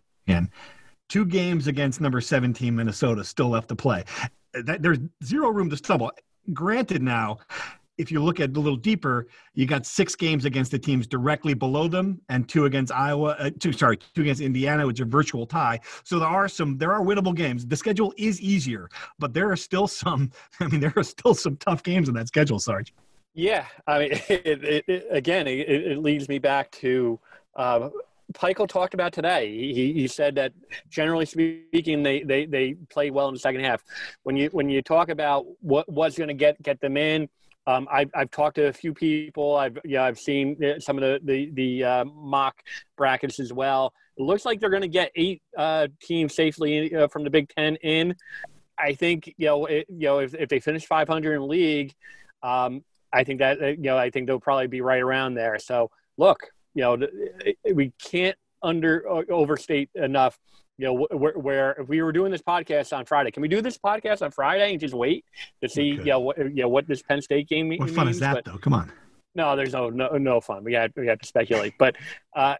Two 1.09 1.25
games 1.25 1.67
against 1.67 2.01
number 2.01 2.21
17 2.21 2.75
Minnesota 2.75 3.23
still 3.23 3.49
left 3.49 3.69
to 3.69 3.75
play. 3.75 4.03
There's 4.53 4.99
zero 5.23 5.49
room 5.49 5.69
to 5.69 5.77
stumble. 5.77 6.11
Granted, 6.53 7.01
now 7.01 7.39
if 7.97 8.11
you 8.11 8.23
look 8.23 8.39
at 8.39 8.55
a 8.55 8.59
little 8.59 8.77
deeper, 8.77 9.27
you 9.53 9.65
got 9.65 9.85
six 9.85 10.15
games 10.15 10.45
against 10.45 10.71
the 10.71 10.79
teams 10.79 11.05
directly 11.05 11.53
below 11.53 11.87
them, 11.87 12.19
and 12.29 12.47
two 12.49 12.65
against 12.65 12.91
Iowa. 12.91 13.35
Uh, 13.39 13.51
two, 13.59 13.71
sorry, 13.71 13.97
two 14.15 14.21
against 14.21 14.41
Indiana, 14.41 14.85
which 14.87 14.99
is 14.99 15.05
a 15.05 15.09
virtual 15.09 15.45
tie. 15.45 15.79
So 16.03 16.19
there 16.19 16.27
are 16.27 16.47
some, 16.47 16.77
there 16.77 16.91
are 16.91 17.01
winnable 17.01 17.35
games. 17.35 17.65
The 17.65 17.75
schedule 17.75 18.13
is 18.17 18.41
easier, 18.41 18.89
but 19.19 19.33
there 19.33 19.51
are 19.51 19.55
still 19.55 19.87
some. 19.87 20.31
I 20.59 20.67
mean, 20.67 20.79
there 20.79 20.93
are 20.95 21.03
still 21.03 21.33
some 21.33 21.55
tough 21.57 21.83
games 21.83 22.09
in 22.09 22.15
that 22.15 22.27
schedule, 22.27 22.59
Sarge. 22.59 22.93
Yeah, 23.35 23.65
I 23.87 23.99
mean, 23.99 24.11
it, 24.29 24.63
it, 24.63 24.83
it, 24.87 25.07
again, 25.09 25.47
it, 25.47 25.97
leads 25.99 26.27
me 26.29 26.39
back 26.39 26.71
to 26.71 27.19
uh, 27.55 27.89
Pikiell 28.33 28.67
talked 28.67 28.93
about 28.93 29.13
today. 29.13 29.51
He, 29.51 29.93
he 29.93 30.07
said 30.07 30.35
that 30.35 30.53
generally 30.89 31.25
speaking, 31.25 32.03
they, 32.03 32.23
they, 32.23 32.45
they 32.45 32.73
play 32.89 33.11
well 33.11 33.27
in 33.27 33.33
the 33.33 33.39
second 33.39 33.61
half. 33.61 33.83
When 34.23 34.37
you 34.37 34.49
when 34.51 34.69
you 34.69 34.81
talk 34.81 35.09
about 35.09 35.45
what 35.61 35.91
what's 35.91 36.17
going 36.17 36.29
to 36.29 36.33
get 36.33 36.61
get 36.61 36.79
them 36.79 36.97
in, 36.97 37.29
um, 37.67 37.87
I've, 37.91 38.09
I've 38.13 38.31
talked 38.31 38.55
to 38.55 38.67
a 38.67 38.73
few 38.73 38.93
people. 38.93 39.55
I've 39.55 39.77
yeah 39.83 40.03
I've 40.03 40.19
seen 40.19 40.61
uh, 40.63 40.79
some 40.79 40.97
of 40.97 41.01
the 41.01 41.19
the, 41.23 41.51
the 41.53 41.83
uh, 41.83 42.05
mock 42.05 42.61
brackets 42.97 43.39
as 43.39 43.53
well. 43.53 43.93
It 44.17 44.23
looks 44.23 44.45
like 44.45 44.59
they're 44.59 44.69
going 44.69 44.81
to 44.81 44.87
get 44.87 45.11
eight 45.15 45.41
uh, 45.57 45.87
teams 46.01 46.35
safely 46.35 46.93
uh, 46.95 47.07
from 47.07 47.23
the 47.23 47.29
Big 47.29 47.49
Ten 47.49 47.75
in. 47.77 48.15
I 48.77 48.93
think 48.93 49.33
you 49.37 49.47
know 49.47 49.65
it, 49.65 49.85
you 49.89 50.07
know 50.07 50.19
if, 50.19 50.33
if 50.33 50.49
they 50.49 50.59
finish 50.59 50.85
500 50.85 51.35
in 51.35 51.47
league, 51.47 51.93
um, 52.41 52.83
I 53.11 53.23
think 53.23 53.39
that 53.39 53.61
uh, 53.61 53.67
you 53.67 53.83
know 53.83 53.97
I 53.97 54.09
think 54.09 54.27
they'll 54.27 54.39
probably 54.39 54.67
be 54.67 54.81
right 54.81 55.01
around 55.01 55.35
there. 55.35 55.57
So 55.59 55.91
look, 56.17 56.39
you 56.73 56.81
know, 56.81 56.97
we 57.73 57.91
can't 58.01 58.37
under 58.61 59.09
uh, 59.09 59.23
overstate 59.29 59.89
enough. 59.95 60.39
You 60.77 60.85
know, 60.87 61.07
where, 61.11 61.37
where, 61.37 61.71
if 61.73 61.87
we 61.87 62.01
were 62.01 62.11
doing 62.11 62.31
this 62.31 62.41
podcast 62.41 62.97
on 62.97 63.05
Friday, 63.05 63.29
can 63.29 63.41
we 63.41 63.47
do 63.47 63.61
this 63.61 63.77
podcast 63.77 64.23
on 64.23 64.31
Friday 64.31 64.71
and 64.71 64.79
just 64.79 64.95
wait 64.95 65.23
to 65.61 65.69
see, 65.69 65.83
you 65.83 66.05
know, 66.05 66.19
what, 66.19 66.37
you 66.37 66.63
know, 66.63 66.67
what 66.67 66.87
this 66.87 67.03
Penn 67.03 67.21
State 67.21 67.47
game 67.47 67.69
means? 67.69 67.81
What 67.81 67.91
fun 67.91 68.07
is 68.07 68.19
that, 68.19 68.33
but, 68.33 68.45
though? 68.45 68.57
Come 68.57 68.73
on. 68.73 68.91
No, 69.35 69.55
there's 69.55 69.73
no 69.73 69.89
no 69.89 70.09
no 70.09 70.39
fun. 70.39 70.63
We 70.63 70.73
had 70.73 70.93
we 70.95 71.07
have 71.07 71.19
to 71.19 71.27
speculate, 71.27 71.73
but 71.79 71.95
uh, 72.35 72.55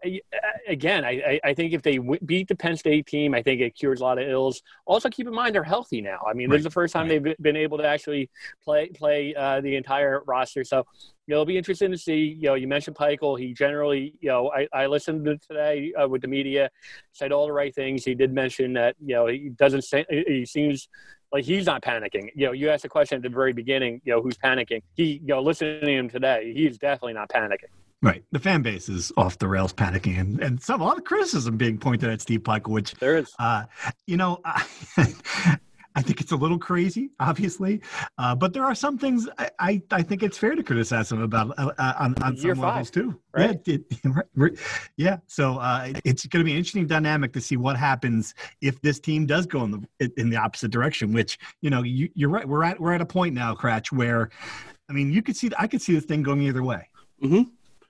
again, 0.66 1.04
I, 1.04 1.38
I 1.44 1.54
think 1.54 1.72
if 1.72 1.82
they 1.82 1.98
w- 1.98 2.18
beat 2.24 2.48
the 2.48 2.56
Penn 2.56 2.76
State 2.76 3.06
team, 3.06 3.32
I 3.32 3.42
think 3.42 3.60
it 3.60 3.76
cures 3.76 4.00
a 4.00 4.02
lot 4.02 4.18
of 4.18 4.28
ills. 4.28 4.60
Also, 4.84 5.08
keep 5.08 5.28
in 5.28 5.34
mind 5.34 5.54
they're 5.54 5.62
healthy 5.62 6.00
now. 6.00 6.18
I 6.28 6.34
mean, 6.34 6.50
right. 6.50 6.56
this 6.56 6.60
is 6.60 6.64
the 6.64 6.70
first 6.70 6.92
time 6.92 7.08
right. 7.08 7.22
they've 7.22 7.36
been 7.40 7.56
able 7.56 7.78
to 7.78 7.86
actually 7.86 8.28
play 8.64 8.88
play 8.88 9.36
uh, 9.36 9.60
the 9.60 9.76
entire 9.76 10.22
roster. 10.26 10.64
So, 10.64 10.84
you 11.26 11.32
know, 11.32 11.36
it'll 11.36 11.46
be 11.46 11.56
interesting 11.56 11.90
to 11.90 11.98
see. 11.98 12.36
You 12.38 12.48
know, 12.48 12.54
you 12.54 12.68
mentioned 12.68 12.96
Pikiell. 12.96 13.38
He 13.38 13.54
generally, 13.54 14.14
you 14.20 14.28
know, 14.28 14.52
I, 14.52 14.68
I 14.72 14.86
listened 14.86 15.24
to 15.24 15.38
today 15.38 15.92
uh, 15.94 16.06
with 16.06 16.22
the 16.22 16.28
media, 16.28 16.70
said 17.12 17.32
all 17.32 17.46
the 17.46 17.52
right 17.52 17.74
things. 17.74 18.04
He 18.04 18.14
did 18.14 18.32
mention 18.32 18.74
that 18.74 18.96
you 19.00 19.14
know 19.14 19.26
he 19.26 19.50
doesn't 19.50 19.82
say 19.82 20.04
he 20.10 20.44
seems 20.44 20.88
like 21.32 21.44
he's 21.44 21.66
not 21.66 21.82
panicking. 21.82 22.30
You 22.34 22.46
know, 22.46 22.52
you 22.52 22.70
asked 22.70 22.84
a 22.84 22.88
question 22.88 23.16
at 23.16 23.22
the 23.22 23.28
very 23.28 23.52
beginning, 23.52 24.00
you 24.04 24.12
know, 24.12 24.22
who's 24.22 24.38
panicking? 24.38 24.82
He, 24.94 25.14
you 25.14 25.28
know, 25.28 25.40
listening 25.40 25.80
to 25.80 25.92
him 25.92 26.08
today, 26.08 26.52
he's 26.54 26.78
definitely 26.78 27.14
not 27.14 27.28
panicking. 27.28 27.70
Right. 28.02 28.22
The 28.32 28.38
fan 28.38 28.62
base 28.62 28.88
is 28.88 29.12
off 29.16 29.38
the 29.38 29.48
rails 29.48 29.72
panicking 29.72 30.20
and, 30.20 30.40
and 30.40 30.62
some 30.62 30.80
a 30.80 30.84
lot 30.84 30.98
of 30.98 31.04
criticism 31.04 31.56
being 31.56 31.78
pointed 31.78 32.10
at 32.10 32.20
Steve 32.20 32.42
Pikiell, 32.42 32.68
which 32.68 32.94
there 32.96 33.16
is. 33.16 33.32
Uh, 33.38 33.64
you 34.06 34.18
know, 34.18 34.40
I, 34.44 35.58
I 35.96 36.02
think 36.02 36.20
it's 36.20 36.32
a 36.32 36.36
little 36.36 36.58
crazy, 36.58 37.10
obviously, 37.20 37.80
uh, 38.18 38.34
but 38.34 38.52
there 38.52 38.64
are 38.64 38.74
some 38.74 38.98
things 38.98 39.28
I, 39.38 39.50
I, 39.58 39.82
I, 39.92 40.02
think 40.02 40.22
it's 40.24 40.36
fair 40.36 40.56
to 40.56 40.62
criticize 40.62 41.12
him 41.12 41.22
about 41.22 41.56
uh, 41.56 41.70
uh 41.78 41.92
on, 41.98 42.14
on 42.22 42.36
some 42.36 42.50
five, 42.50 42.58
levels 42.58 42.90
too. 42.90 43.20
Right? 43.32 43.60
Yeah, 43.64 43.76
it, 44.34 44.58
yeah. 44.96 45.18
So 45.28 45.58
uh, 45.58 45.92
it's 46.04 46.26
going 46.26 46.40
to 46.40 46.44
be 46.44 46.50
an 46.50 46.58
interesting 46.58 46.86
dynamic 46.86 47.32
to 47.34 47.40
see 47.40 47.56
what 47.56 47.76
happens 47.76 48.34
if 48.60 48.80
this 48.82 48.98
team 48.98 49.24
does 49.26 49.46
go 49.46 49.62
in 49.64 49.86
the 50.00 50.12
in 50.16 50.30
the 50.30 50.36
opposite 50.36 50.72
direction. 50.72 51.12
Which 51.12 51.38
you 51.60 51.70
know 51.70 51.82
you, 51.82 52.10
are 52.24 52.28
right. 52.28 52.48
We're 52.48 52.64
at 52.64 52.80
we're 52.80 52.92
at 52.92 53.00
a 53.00 53.06
point 53.06 53.34
now, 53.34 53.54
Kratch, 53.54 53.92
where 53.92 54.30
I 54.88 54.92
mean 54.92 55.12
you 55.12 55.22
could 55.22 55.36
see 55.36 55.50
I 55.58 55.68
could 55.68 55.80
see 55.80 55.94
this 55.94 56.04
thing 56.04 56.22
going 56.22 56.42
either 56.42 56.62
way. 56.62 56.88
Mm-hmm. 57.22 57.42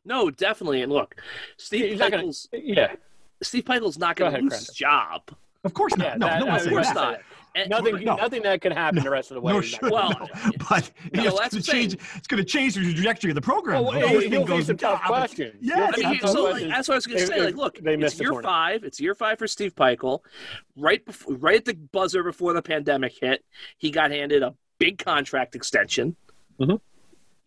No, 0.04 0.30
definitely. 0.30 0.82
And 0.82 0.92
look, 0.92 1.16
Steve 1.56 1.98
Pikiell's 1.98 2.48
yeah. 2.52 2.94
Steve 3.42 3.64
Pikiell's 3.64 3.98
not 3.98 4.16
going 4.16 4.34
to 4.34 4.40
lose 4.40 4.66
his 4.66 4.68
job. 4.68 5.22
Of 5.64 5.72
course 5.72 5.96
not. 5.96 6.06
Yeah, 6.06 6.14
no, 6.16 6.26
that, 6.26 6.40
no 6.40 6.56
of 6.56 6.68
course 6.68 6.88
that. 6.88 6.94
not. 6.94 7.20
And 7.56 7.70
nothing, 7.70 8.02
no. 8.02 8.16
nothing 8.16 8.42
that 8.42 8.60
can 8.60 8.72
happen 8.72 8.96
no, 8.96 9.02
the 9.04 9.10
rest 9.10 9.30
of 9.30 9.36
the 9.36 9.40
way. 9.40 9.52
No, 9.52 9.60
sure, 9.60 9.90
well, 9.90 10.10
no. 10.10 10.26
but 10.68 10.90
you 11.12 11.22
know, 11.22 11.38
it's 11.38 11.54
going 11.54 11.62
to 11.62 11.70
change. 11.70 11.94
It's 12.16 12.26
going 12.26 12.42
to 12.42 12.44
change 12.44 12.74
the 12.74 12.92
trajectory 12.92 13.30
of 13.30 13.36
the 13.36 13.40
program. 13.40 13.84
Well, 13.84 13.92
well, 13.92 14.20
he'll 14.20 14.44
goes 14.44 14.66
some 14.66 14.76
tough 14.76 15.02
questions. 15.04 15.54
Yeah, 15.60 15.90
I 15.94 16.10
mean, 16.10 16.20
so 16.20 16.44
like, 16.44 16.66
that's 16.66 16.88
what 16.88 16.94
I 16.94 16.96
was 16.96 17.06
going 17.06 17.20
to 17.20 17.26
say. 17.26 17.40
Like, 17.40 17.56
look, 17.56 17.78
it's 17.80 18.20
year 18.20 18.42
five. 18.42 18.82
It's 18.82 19.00
year 19.00 19.14
five 19.14 19.38
for 19.38 19.46
Steve 19.46 19.74
Pikiell. 19.74 20.20
Right 20.76 21.04
before, 21.04 21.36
right 21.36 21.56
at 21.56 21.64
the 21.64 21.74
buzzer 21.74 22.24
before 22.24 22.52
the 22.52 22.62
pandemic 22.62 23.14
hit, 23.20 23.44
he 23.78 23.90
got 23.90 24.10
handed 24.10 24.42
a 24.42 24.54
big 24.78 24.98
contract 24.98 25.54
extension. 25.54 26.16
Mm-hmm 26.58 26.76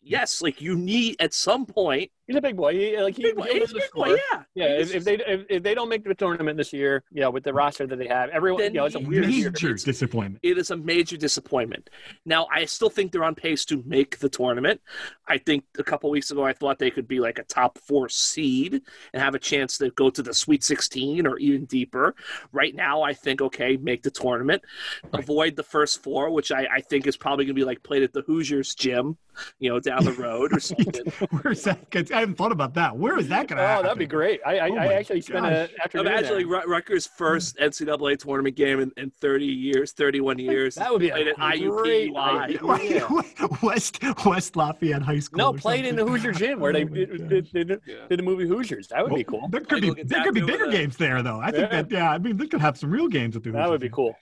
yes, 0.07 0.41
like 0.41 0.61
you 0.61 0.75
need 0.75 1.17
at 1.19 1.33
some 1.33 1.65
point. 1.65 2.11
He's 2.27 2.35
a 2.35 2.41
big 2.41 2.57
boy. 2.57 2.73
He, 2.73 3.01
like 3.01 3.15
he, 3.15 3.23
big 3.23 3.37
boy. 3.37 3.47
He's 3.49 3.71
a 3.71 3.75
big 3.75 3.91
boy. 3.93 4.09
Yeah, 4.09 4.43
yeah. 4.53 4.65
If, 4.65 4.93
if, 4.93 5.03
they 5.05 5.15
if, 5.15 5.45
if, 5.49 5.63
they 5.63 5.73
don't 5.73 5.87
make 5.87 6.03
the 6.03 6.13
tournament 6.13 6.57
this 6.57 6.73
year, 6.73 7.03
you 7.09 7.21
know, 7.21 7.29
with 7.29 7.45
the 7.45 7.53
roster 7.53 7.87
that 7.87 7.97
they 7.97 8.07
have, 8.07 8.29
everyone, 8.31 8.61
then 8.61 8.73
you 8.73 8.81
know, 8.81 8.85
it's 8.85 8.95
a 8.95 8.99
weird 8.99 9.27
major 9.27 9.53
year. 9.67 9.73
disappointment. 9.73 10.39
It 10.43 10.57
is 10.57 10.69
a 10.69 10.75
major 10.75 11.15
disappointment. 11.15 11.89
Now, 12.25 12.47
I 12.51 12.65
still 12.65 12.89
think 12.89 13.13
they're 13.13 13.23
on 13.23 13.33
pace 13.33 13.63
to 13.65 13.81
make 13.85 14.19
the 14.19 14.27
tournament. 14.27 14.81
I 15.25 15.37
think 15.37 15.63
a 15.79 15.83
couple 15.83 16.09
weeks 16.09 16.29
ago, 16.29 16.43
I 16.43 16.51
thought 16.51 16.79
they 16.79 16.91
could 16.91 17.07
be 17.07 17.21
like 17.21 17.39
a 17.39 17.43
top 17.43 17.77
four 17.77 18.09
seed 18.09 18.81
and 19.13 19.23
have 19.23 19.33
a 19.33 19.39
chance 19.39 19.77
to 19.77 19.89
go 19.91 20.09
to 20.09 20.21
the 20.21 20.33
Sweet 20.33 20.65
16 20.65 21.25
or 21.25 21.37
even 21.37 21.63
deeper. 21.63 22.13
Right 22.51 22.75
now, 22.75 23.03
I 23.03 23.13
think 23.13 23.41
okay, 23.41 23.77
make 23.77 24.03
the 24.03 24.11
tournament, 24.11 24.63
right. 25.13 25.23
avoid 25.23 25.55
the 25.55 25.63
first 25.63 26.03
four, 26.03 26.29
which 26.29 26.51
I, 26.51 26.67
I 26.75 26.81
think 26.81 27.07
is 27.07 27.15
probably 27.15 27.45
going 27.45 27.55
to 27.55 27.61
be 27.61 27.65
like 27.65 27.83
played 27.83 28.03
at 28.03 28.11
the 28.11 28.21
Hoosiers 28.23 28.75
gym 28.75 29.17
you 29.59 29.69
know, 29.69 29.79
down 29.79 30.03
the 30.03 30.13
road 30.13 30.53
or 30.53 30.59
something. 30.59 31.11
Where's 31.29 31.63
that? 31.63 31.89
I 32.17 32.21
haven't 32.21 32.35
thought 32.35 32.51
about 32.51 32.73
that. 32.73 32.97
Where 32.97 33.19
is 33.19 33.27
that 33.27 33.47
going 33.47 33.57
to 33.57 33.63
happen? 33.63 33.63
oh, 33.63 33.67
happen? 33.67 33.85
that'd 33.85 33.99
be 33.99 34.07
great. 34.07 34.41
I, 34.43 34.57
I, 34.57 34.69
oh 34.69 34.75
I 34.75 34.93
actually 34.93 35.21
spent 35.21 35.45
an 35.45 35.69
afternoon 35.83 36.07
Imagine 36.07 36.49
like 36.49 36.67
Rutgers' 36.67 37.05
first 37.05 37.57
NCAA 37.57 38.17
tournament 38.17 38.55
game 38.55 38.79
in, 38.79 38.91
in 38.97 39.11
30 39.21 39.45
years, 39.45 39.91
31 39.91 40.39
years. 40.39 40.73
That 40.75 40.91
would 40.91 41.01
be 41.01 41.11
played 41.11 41.27
at 41.27 41.37
IUP. 41.37 43.61
West 43.61 43.99
West 44.25 44.55
Lafayette 44.55 45.03
High 45.03 45.19
School. 45.19 45.37
No, 45.37 45.53
played 45.53 45.85
in 45.85 45.95
the 45.95 46.03
Hoosier 46.03 46.31
gym 46.31 46.59
where 46.59 46.73
they 46.73 46.85
oh 46.85 46.87
did, 46.87 47.29
did, 47.29 47.51
did, 47.51 47.81
did, 47.85 48.09
the 48.09 48.23
movie 48.23 48.47
Hoosiers. 48.47 48.87
That 48.87 49.03
would 49.03 49.11
well, 49.11 49.19
be 49.19 49.23
cool. 49.23 49.47
There 49.49 49.61
could 49.61 49.81
be 49.81 49.93
there 50.03 50.23
could 50.23 50.33
be 50.33 50.41
bigger 50.41 50.71
games 50.71 50.97
there 50.97 51.21
though. 51.21 51.39
I 51.39 51.51
think 51.51 51.69
that 51.69 51.91
yeah. 51.91 52.11
I 52.11 52.17
mean, 52.17 52.37
they 52.37 52.47
could 52.47 52.61
have 52.61 52.79
some 52.79 52.89
real 52.89 53.07
games 53.07 53.35
at 53.35 53.43
the. 53.43 53.51
That 53.51 53.69
would 53.69 53.81
be 53.81 53.89
cool. 53.89 54.15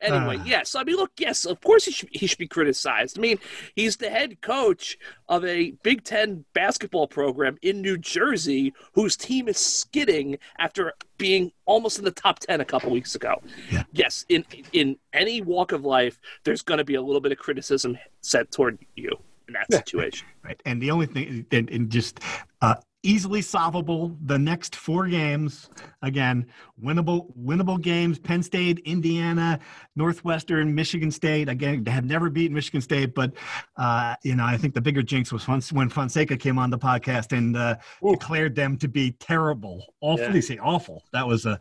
Anyway, 0.00 0.36
uh, 0.36 0.44
yes. 0.44 0.76
I 0.76 0.84
mean, 0.84 0.96
look, 0.96 1.10
yes. 1.18 1.44
Of 1.44 1.60
course, 1.60 1.84
he 1.84 1.90
should 1.90 2.10
he 2.12 2.28
should 2.28 2.38
be 2.38 2.46
criticized. 2.46 3.18
I 3.18 3.20
mean, 3.20 3.40
he's 3.74 3.96
the 3.96 4.08
head 4.08 4.40
coach 4.40 4.96
of 5.28 5.44
a 5.44 5.72
Big 5.82 6.04
Ten 6.04 6.44
basketball 6.54 7.08
program 7.08 7.39
in 7.62 7.82
New 7.82 7.96
Jersey 7.96 8.72
whose 8.92 9.16
team 9.16 9.48
is 9.48 9.58
skidding 9.58 10.38
after 10.58 10.92
being 11.18 11.52
almost 11.66 11.98
in 11.98 12.04
the 12.04 12.10
top 12.10 12.38
10 12.40 12.60
a 12.60 12.64
couple 12.64 12.90
weeks 12.90 13.14
ago. 13.14 13.42
Yeah. 13.70 13.84
Yes, 13.92 14.24
in 14.28 14.44
in 14.72 14.96
any 15.12 15.42
walk 15.42 15.72
of 15.72 15.84
life, 15.84 16.20
there's 16.44 16.62
going 16.62 16.78
to 16.78 16.84
be 16.84 16.94
a 16.94 17.02
little 17.02 17.20
bit 17.20 17.32
of 17.32 17.38
criticism 17.38 17.98
set 18.20 18.50
toward 18.50 18.78
you 18.96 19.10
in 19.48 19.54
that 19.54 19.72
situation. 19.72 20.26
right. 20.44 20.60
And 20.64 20.80
the 20.80 20.90
only 20.90 21.06
thing, 21.06 21.46
and, 21.50 21.70
and 21.70 21.90
just 21.90 22.20
uh, 22.62 22.76
easily 23.02 23.42
solvable. 23.42 24.16
The 24.24 24.38
next 24.38 24.76
four 24.76 25.06
games, 25.06 25.70
again, 26.02 26.46
winnable, 26.82 27.26
winnable 27.38 27.80
games. 27.80 28.18
Penn 28.18 28.42
State, 28.42 28.80
Indiana, 28.80 29.58
Northwestern, 29.96 30.74
Michigan 30.74 31.10
State. 31.10 31.48
Again, 31.48 31.84
they 31.84 31.90
have 31.90 32.04
never 32.04 32.30
beaten 32.30 32.54
Michigan 32.54 32.80
State, 32.80 33.14
but 33.14 33.32
uh, 33.76 34.14
you 34.22 34.34
know, 34.34 34.44
I 34.44 34.56
think 34.56 34.74
the 34.74 34.80
bigger 34.80 35.02
jinx 35.02 35.32
was 35.32 35.46
once 35.48 35.72
when 35.72 35.88
Fonseca 35.88 36.36
came 36.36 36.58
on 36.58 36.70
the 36.70 36.78
podcast 36.78 37.36
and 37.36 37.56
uh, 37.56 37.76
declared 38.10 38.54
them 38.54 38.76
to 38.78 38.88
be 38.88 39.12
terrible, 39.12 39.94
awfully 40.00 40.34
yeah. 40.34 40.40
say 40.40 40.58
awful. 40.58 41.04
That 41.12 41.26
was 41.26 41.46
a. 41.46 41.58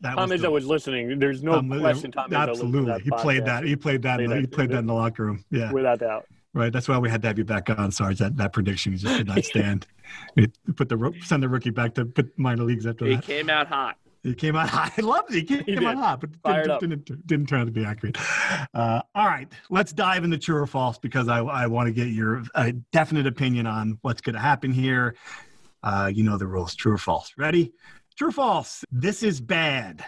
That 0.00 0.14
Tom 0.14 0.30
was, 0.30 0.42
the, 0.42 0.50
was 0.50 0.64
listening. 0.64 1.18
There's 1.18 1.42
no 1.42 1.54
um, 1.54 1.68
question. 1.80 2.12
Tom 2.12 2.32
absolutely, 2.32 3.00
he 3.02 3.10
played 3.10 3.44
that. 3.46 3.64
He 3.64 3.74
played 3.74 4.02
that. 4.02 4.20
In 4.20 4.30
the, 4.30 4.36
he 4.36 4.46
played 4.46 4.70
that 4.70 4.78
in 4.78 4.86
the 4.86 4.94
locker 4.94 5.24
room. 5.24 5.44
Yeah, 5.50 5.72
without 5.72 5.98
doubt. 5.98 6.26
Right. 6.54 6.72
That's 6.72 6.88
why 6.88 6.98
we 6.98 7.10
had 7.10 7.22
to 7.22 7.28
have 7.28 7.38
you 7.38 7.44
back 7.44 7.68
on, 7.70 7.90
Sarge. 7.92 8.18
That 8.18 8.36
that 8.38 8.52
prediction 8.52 8.92
you 8.92 8.98
just 8.98 9.18
did 9.18 9.26
not 9.26 9.44
stand. 9.44 9.86
put 10.76 10.88
the 10.88 11.12
send 11.22 11.42
the 11.42 11.48
rookie 11.48 11.70
back 11.70 11.94
to 11.94 12.04
put 12.04 12.36
minor 12.38 12.64
leagues 12.64 12.86
after 12.86 13.04
he 13.04 13.16
that. 13.16 13.24
He 13.24 13.32
came 13.34 13.50
out 13.50 13.66
hot. 13.68 13.96
He 14.22 14.34
came 14.34 14.56
out 14.56 14.68
hot. 14.68 14.92
I 14.98 15.00
loved 15.00 15.30
it. 15.30 15.36
He 15.36 15.42
came, 15.44 15.64
he 15.64 15.76
came 15.76 15.86
out 15.86 15.96
hot, 15.96 16.20
but 16.20 16.30
didn't, 16.42 16.80
didn't, 16.80 17.26
didn't, 17.26 17.46
turn 17.48 17.60
out 17.60 17.66
to 17.66 17.70
be 17.70 17.84
accurate. 17.84 18.18
Uh, 18.74 19.00
all 19.14 19.26
right, 19.26 19.50
let's 19.70 19.92
dive 19.92 20.24
into 20.24 20.38
true 20.38 20.56
or 20.56 20.66
false 20.66 20.98
because 20.98 21.28
I, 21.28 21.38
I 21.38 21.66
want 21.66 21.86
to 21.86 21.92
get 21.92 22.08
your 22.08 22.42
uh, 22.54 22.72
definite 22.92 23.26
opinion 23.26 23.66
on 23.66 23.98
what's 24.02 24.20
going 24.20 24.34
to 24.34 24.40
happen 24.40 24.72
here. 24.72 25.14
Uh, 25.82 26.10
you 26.12 26.24
know 26.24 26.36
the 26.36 26.46
rules. 26.46 26.74
True 26.74 26.94
or 26.94 26.98
false? 26.98 27.32
Ready? 27.36 27.72
True 28.16 28.28
or 28.28 28.32
false? 28.32 28.84
This 28.90 29.22
is 29.22 29.40
bad. 29.40 30.04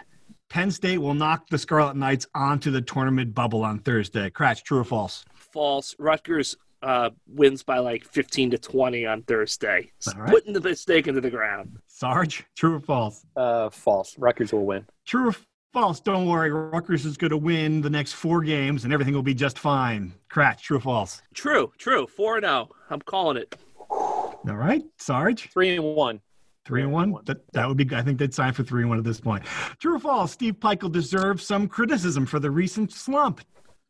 Penn 0.49 0.69
State 0.69 0.97
will 0.97 1.13
knock 1.13 1.47
the 1.49 1.57
Scarlet 1.57 1.95
Knights 1.95 2.27
onto 2.35 2.71
the 2.71 2.81
tournament 2.81 3.33
bubble 3.33 3.63
on 3.63 3.79
Thursday. 3.79 4.29
Kratch, 4.29 4.63
true 4.63 4.79
or 4.79 4.83
false? 4.83 5.23
False. 5.51 5.95
Rutgers 5.99 6.55
uh, 6.81 7.11
wins 7.27 7.63
by 7.63 7.79
like 7.79 8.05
15 8.05 8.51
to 8.51 8.57
20 8.57 9.05
on 9.05 9.23
Thursday. 9.23 9.91
Right. 10.15 10.29
Putting 10.29 10.53
the 10.53 10.75
stake 10.75 11.07
into 11.07 11.21
the 11.21 11.29
ground. 11.29 11.77
Sarge, 11.87 12.43
true 12.55 12.75
or 12.75 12.79
false? 12.79 13.25
Uh, 13.35 13.69
false. 13.69 14.17
Rutgers 14.17 14.53
will 14.53 14.65
win. 14.65 14.85
True 15.05 15.29
or 15.29 15.35
false? 15.73 15.99
Don't 15.99 16.27
worry. 16.27 16.51
Rutgers 16.51 17.05
is 17.05 17.17
going 17.17 17.31
to 17.31 17.37
win 17.37 17.81
the 17.81 17.89
next 17.89 18.13
four 18.13 18.41
games 18.41 18.83
and 18.83 18.93
everything 18.93 19.13
will 19.13 19.21
be 19.23 19.33
just 19.33 19.59
fine. 19.59 20.13
Kratch, 20.31 20.61
true 20.61 20.77
or 20.77 20.81
false? 20.81 21.21
True, 21.33 21.71
true. 21.77 22.07
4 22.07 22.41
0. 22.41 22.69
I'm 22.89 23.01
calling 23.01 23.37
it. 23.37 23.55
All 23.89 24.39
right. 24.45 24.83
Sarge? 24.97 25.49
3 25.51 25.75
and 25.75 25.83
1. 25.83 26.21
Three 26.63 26.83
and 26.83 26.91
one. 26.91 27.15
That 27.25 27.39
that 27.53 27.67
would 27.67 27.77
be. 27.77 27.89
I 27.95 28.03
think 28.03 28.19
they'd 28.19 28.33
sign 28.33 28.53
for 28.53 28.61
three 28.63 28.81
and 28.81 28.89
one 28.89 28.99
at 28.99 29.03
this 29.03 29.19
point. 29.19 29.43
True 29.79 29.95
or 29.95 29.99
false? 29.99 30.31
Steve 30.31 30.59
Pikiell 30.59 30.91
deserves 30.91 31.43
some 31.43 31.67
criticism 31.67 32.25
for 32.25 32.39
the 32.39 32.51
recent 32.51 32.93
slump. 32.93 33.41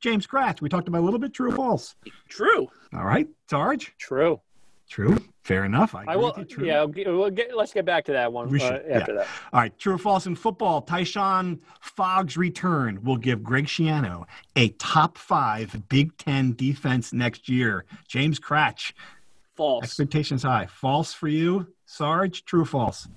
James 0.02 0.28
Kratch. 0.28 0.62
We 0.62 0.70
talked 0.70 0.88
about 0.88 1.02
a 1.02 1.06
little 1.06 1.20
bit 1.20 1.34
true 1.34 1.52
or 1.52 1.56
false. 1.56 1.96
True. 2.28 2.68
All 2.94 3.06
right, 3.06 3.28
Sarge. 3.50 3.94
True. 3.98 4.42
True. 4.90 5.18
Fair 5.44 5.64
enough. 5.64 5.96
I, 5.96 6.04
I 6.06 6.16
will. 6.18 6.36
Yeah, 6.60 6.84
we'll 6.84 7.30
get, 7.30 7.56
let's 7.56 7.72
get 7.72 7.86
back 7.86 8.04
to 8.06 8.12
that 8.12 8.34
one. 8.34 8.50
We 8.50 8.60
should, 8.60 8.74
uh, 8.74 8.94
after 8.94 9.14
yeah. 9.14 9.20
that. 9.20 9.28
All 9.54 9.62
right. 9.62 9.80
True 9.80 9.94
or 9.94 9.98
false 9.98 10.26
in 10.26 10.36
football? 10.36 10.82
Tyshon 10.82 11.60
Fogg's 11.80 12.36
return 12.36 13.02
will 13.02 13.16
give 13.16 13.42
Greg 13.42 13.68
Schiano 13.68 14.26
a 14.58 14.68
top 14.72 15.18
five 15.18 15.82
Big 15.88 16.18
Ten 16.18 16.54
defense 16.56 17.14
next 17.14 17.48
year. 17.48 17.86
James 18.08 18.38
Kratch. 18.38 18.92
False. 19.56 19.84
Expectations 19.84 20.44
high. 20.44 20.66
False 20.66 21.14
for 21.14 21.30
you, 21.30 21.68
Sarge. 21.86 22.44
True 22.44 22.64
or 22.64 22.66
false? 22.66 23.08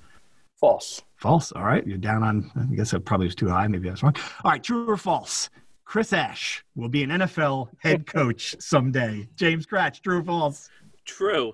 False. 0.60 1.02
False. 1.16 1.50
All 1.50 1.64
right. 1.64 1.84
You're 1.84 1.98
down 1.98 2.22
on. 2.22 2.52
I 2.56 2.74
guess 2.76 2.92
that 2.92 3.04
probably 3.04 3.26
was 3.26 3.34
too 3.34 3.48
high. 3.48 3.66
Maybe 3.66 3.88
I 3.88 3.92
was 3.92 4.02
wrong. 4.04 4.14
All 4.44 4.52
right. 4.52 4.62
True 4.62 4.88
or 4.88 4.96
false? 4.96 5.50
Chris 5.84 6.12
Ash 6.12 6.64
will 6.74 6.88
be 6.88 7.02
an 7.02 7.10
NFL 7.10 7.68
head 7.78 8.06
coach 8.12 8.56
someday. 8.58 9.28
James 9.36 9.66
Kratch, 9.66 10.00
true 10.02 10.18
or 10.20 10.24
false? 10.24 10.68
True. 11.04 11.52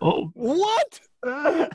Oh, 0.00 0.30
what? 0.34 1.00
I'm, 1.24 1.66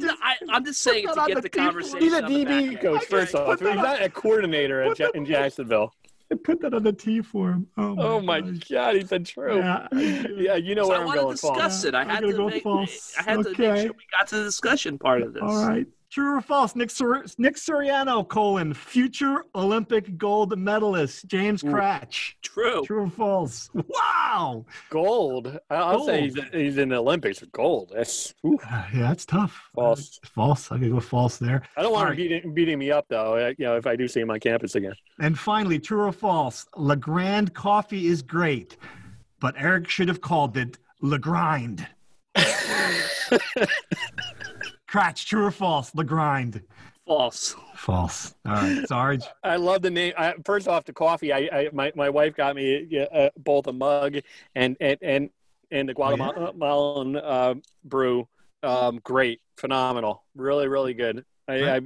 just, 0.00 0.16
I, 0.22 0.34
am 0.50 0.64
just 0.64 0.82
saying 0.82 1.06
to 1.06 1.14
get 1.28 1.36
the, 1.36 1.40
the 1.42 1.48
conversation. 1.48 2.00
He's 2.00 2.12
a 2.12 2.22
DB 2.22 2.80
coach, 2.80 3.04
first 3.06 3.34
off. 3.34 3.60
He's 3.60 3.68
not 3.74 4.02
a 4.02 4.10
coordinator 4.10 4.82
in 5.14 5.24
Jacksonville. 5.24 5.92
I 6.32 6.36
put 6.36 6.60
that 6.62 6.74
on 6.74 6.82
the 6.82 6.92
tee 6.92 7.20
for 7.22 7.50
him. 7.52 7.66
Oh 7.76 7.94
my, 7.94 8.02
Oh 8.02 8.20
my 8.20 8.40
gosh. 8.40 8.58
god, 8.70 8.94
he 8.96 9.04
said 9.04 9.26
true. 9.26 9.58
Yeah, 9.58 9.86
Yeah, 9.92 10.54
you 10.56 10.74
know 10.74 10.84
So 10.84 10.88
where 10.88 10.98
I 10.98 11.00
I'm 11.02 11.06
wanted 11.06 11.20
to 11.20 11.22
going. 11.26 11.36
Paul. 11.38 11.54
discuss 11.54 11.84
it. 11.84 11.94
I 11.94 12.04
had 12.04 12.22
gonna 12.22 12.32
to 12.32 12.36
go 12.38 12.48
make, 12.48 12.62
false. 12.62 13.14
I 13.18 13.22
had 13.22 13.42
to 13.44 13.50
make 13.50 13.56
sure 13.56 13.92
we 13.92 14.04
got 14.18 14.26
to 14.28 14.36
the 14.38 14.44
discussion 14.44 14.98
part 14.98 15.22
of 15.22 15.34
this. 15.34 15.42
All 15.44 15.64
right. 15.68 15.86
True 16.14 16.36
or 16.36 16.40
false? 16.40 16.76
Nick, 16.76 16.90
Sor- 16.90 17.24
Nick 17.38 17.56
Suriano, 17.56 18.22
colon, 18.28 18.72
future 18.72 19.46
Olympic 19.56 20.16
gold 20.16 20.56
medalist, 20.56 21.26
James 21.26 21.64
Ooh. 21.64 21.70
Kratch. 21.70 22.34
True. 22.40 22.84
True 22.84 23.06
or 23.06 23.10
false? 23.10 23.68
Wow. 23.74 24.64
Gold. 24.90 25.58
I- 25.70 25.74
I'll 25.74 26.06
say 26.06 26.20
he's, 26.20 26.38
he's 26.52 26.78
in 26.78 26.90
the 26.90 26.98
Olympics 26.98 27.40
with 27.40 27.50
gold. 27.50 27.90
That's. 27.96 28.32
Uh, 28.44 28.54
yeah, 28.94 29.08
that's 29.08 29.26
tough. 29.26 29.60
False. 29.74 30.20
Uh, 30.22 30.28
false. 30.28 30.70
I 30.70 30.78
could 30.78 30.92
go 30.92 31.00
false 31.00 31.36
there. 31.38 31.62
I 31.76 31.82
don't 31.82 31.90
want 31.90 32.04
All 32.04 32.10
him 32.12 32.16
beating, 32.16 32.54
beating 32.54 32.78
me 32.78 32.92
up 32.92 33.06
though. 33.08 33.36
You 33.58 33.66
know, 33.66 33.76
if 33.76 33.84
I 33.88 33.96
do 33.96 34.06
see 34.06 34.20
him 34.20 34.30
on 34.30 34.38
campus 34.38 34.76
again. 34.76 34.94
And 35.18 35.36
finally, 35.36 35.80
true 35.80 36.02
or 36.02 36.12
false? 36.12 36.64
Legrand 36.76 37.54
coffee 37.54 38.06
is 38.06 38.22
great, 38.22 38.76
but 39.40 39.56
Eric 39.58 39.88
should 39.88 40.06
have 40.06 40.20
called 40.20 40.56
it 40.56 40.78
Legrind. 41.02 41.84
Kratch, 44.94 45.26
true 45.26 45.44
or 45.44 45.50
false? 45.50 45.90
The 45.90 46.04
grind. 46.04 46.62
False. 47.04 47.56
False. 47.74 48.32
All 48.46 48.52
right. 48.52 48.86
Sorry. 48.86 49.18
I 49.42 49.56
love 49.56 49.82
the 49.82 49.90
name. 49.90 50.12
I, 50.16 50.34
first 50.44 50.68
off, 50.68 50.84
the 50.84 50.92
coffee. 50.92 51.32
I, 51.32 51.48
I 51.52 51.68
my, 51.72 51.90
my 51.96 52.08
wife 52.08 52.36
got 52.36 52.54
me 52.54 53.04
uh, 53.12 53.30
both 53.36 53.66
a 53.66 53.72
mug 53.72 54.18
and 54.54 54.76
and 54.80 54.98
and 55.02 55.30
and 55.72 55.88
the 55.88 55.94
Oh, 55.98 56.14
yeah? 56.14 57.16
Uh, 57.16 57.54
brew. 57.82 58.28
Um, 58.62 59.00
great, 59.02 59.40
phenomenal, 59.56 60.22
really, 60.36 60.68
really 60.68 60.94
good. 60.94 61.24
I, 61.48 61.54
I, 61.54 61.80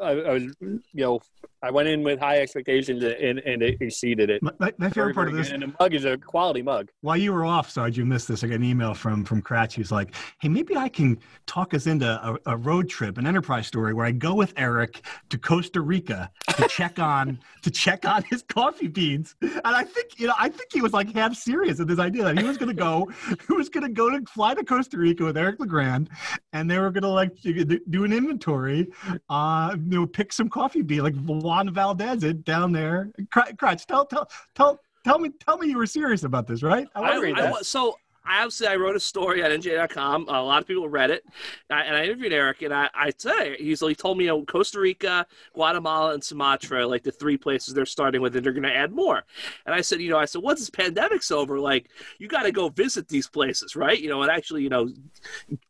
I, 0.00 0.10
I 0.10 0.32
was, 0.32 0.42
you 0.60 0.80
know, 0.94 1.20
I 1.62 1.70
went 1.70 1.88
in 1.88 2.02
with 2.02 2.20
high 2.20 2.38
expectations 2.38 3.02
and 3.02 3.40
and 3.40 3.62
it 3.62 3.80
exceeded 3.80 4.30
it. 4.30 4.42
My, 4.42 4.52
my 4.78 4.90
favorite 4.90 5.14
part 5.14 5.28
of 5.28 5.34
this, 5.34 5.50
and 5.50 5.62
the 5.62 5.74
mug 5.80 5.94
is 5.94 6.04
a 6.04 6.16
quality 6.16 6.62
mug. 6.62 6.88
while 7.00 7.16
you 7.16 7.32
were 7.32 7.44
off, 7.44 7.70
Sarge, 7.70 7.98
you 7.98 8.04
missed 8.04 8.28
this. 8.28 8.44
I 8.44 8.46
got 8.46 8.56
an 8.56 8.64
email 8.64 8.94
from 8.94 9.24
from 9.24 9.42
Kratch. 9.42 9.72
He's 9.72 9.90
like, 9.90 10.14
"Hey, 10.40 10.48
maybe 10.48 10.76
I 10.76 10.88
can 10.88 11.18
talk 11.46 11.74
us 11.74 11.86
into 11.86 12.06
a, 12.06 12.38
a 12.46 12.56
road 12.56 12.88
trip, 12.88 13.18
an 13.18 13.26
enterprise 13.26 13.66
story, 13.66 13.92
where 13.92 14.06
I 14.06 14.12
go 14.12 14.34
with 14.34 14.52
Eric 14.56 15.04
to 15.30 15.38
Costa 15.38 15.80
Rica 15.80 16.30
to 16.56 16.68
check 16.68 16.98
on 17.00 17.38
to 17.62 17.70
check 17.70 18.06
on 18.06 18.22
his 18.24 18.42
coffee 18.42 18.88
beans." 18.88 19.34
And 19.40 19.60
I 19.64 19.84
think 19.84 20.18
you 20.18 20.28
know, 20.28 20.34
I 20.38 20.48
think 20.48 20.72
he 20.72 20.80
was 20.80 20.92
like 20.92 21.12
half 21.12 21.34
serious 21.34 21.80
in 21.80 21.88
this 21.88 21.98
idea 21.98 22.24
that 22.24 22.38
he 22.38 22.44
was 22.44 22.56
going 22.56 22.74
to 22.74 22.82
go, 22.82 23.10
he 23.48 23.54
was 23.54 23.68
going 23.68 23.84
to 23.84 23.92
go 23.92 24.10
to 24.10 24.24
fly 24.26 24.54
to 24.54 24.64
Costa 24.64 24.98
Rica 24.98 25.24
with 25.24 25.36
Eric 25.36 25.58
Legrand, 25.58 26.10
and 26.52 26.70
they 26.70 26.78
were 26.78 26.90
going 26.90 27.02
to 27.02 27.08
like 27.08 27.34
do 27.40 28.04
an 28.04 28.12
inventory, 28.12 28.88
uh, 29.28 29.74
you 29.74 29.98
know, 29.98 30.06
pick 30.06 30.32
some 30.32 30.48
coffee 30.48 30.82
bean 30.82 31.02
like 31.02 31.14
Juan 31.48 31.72
Valdez 31.72 32.24
it 32.24 32.44
down 32.44 32.72
there. 32.72 33.10
Cr- 33.30 33.52
Kratch, 33.56 33.86
tell 33.86 34.04
tell 34.04 34.30
tell. 34.54 34.78
Tell 35.04 35.18
me, 35.18 35.30
tell 35.40 35.56
me 35.56 35.68
you 35.68 35.78
were 35.78 35.86
serious 35.86 36.24
about 36.24 36.46
this, 36.46 36.62
right? 36.62 36.86
I 36.94 37.00
I, 37.00 37.46
I 37.46 37.62
so 37.62 37.96
I 38.28 38.40
obviously 38.40 38.66
I 38.66 38.76
wrote 38.76 38.94
a 38.94 39.00
story 39.00 39.42
at 39.42 39.50
NJ.com. 39.50 40.28
A 40.28 40.42
lot 40.42 40.60
of 40.60 40.68
people 40.68 40.88
read 40.88 41.10
it, 41.10 41.24
and 41.70 41.96
I 41.96 42.04
interviewed 42.04 42.32
Eric. 42.32 42.60
And 42.62 42.74
I, 42.74 42.90
I 42.94 43.10
say 43.16 43.56
he's 43.58 43.80
he 43.80 43.94
told 43.94 44.18
me 44.18 44.24
you 44.24 44.30
know, 44.30 44.44
Costa 44.44 44.78
Rica, 44.78 45.26
Guatemala, 45.54 46.12
and 46.12 46.22
Sumatra, 46.22 46.86
like 46.86 47.02
the 47.02 47.10
three 47.10 47.38
places 47.38 47.72
they're 47.72 47.86
starting 47.86 48.20
with, 48.20 48.36
and 48.36 48.44
they're 48.44 48.52
going 48.52 48.62
to 48.64 48.74
add 48.74 48.92
more. 48.92 49.24
And 49.64 49.74
I 49.74 49.80
said, 49.80 50.00
you 50.00 50.10
know, 50.10 50.18
I 50.18 50.26
said 50.26 50.42
once 50.42 50.60
this 50.60 50.68
pandemic's 50.68 51.30
over, 51.30 51.58
like 51.58 51.88
you 52.18 52.28
got 52.28 52.42
to 52.42 52.52
go 52.52 52.68
visit 52.68 53.08
these 53.08 53.26
places, 53.26 53.74
right? 53.74 53.98
You 53.98 54.10
know, 54.10 54.20
and 54.22 54.30
actually, 54.30 54.62
you 54.62 54.68
know, 54.68 54.92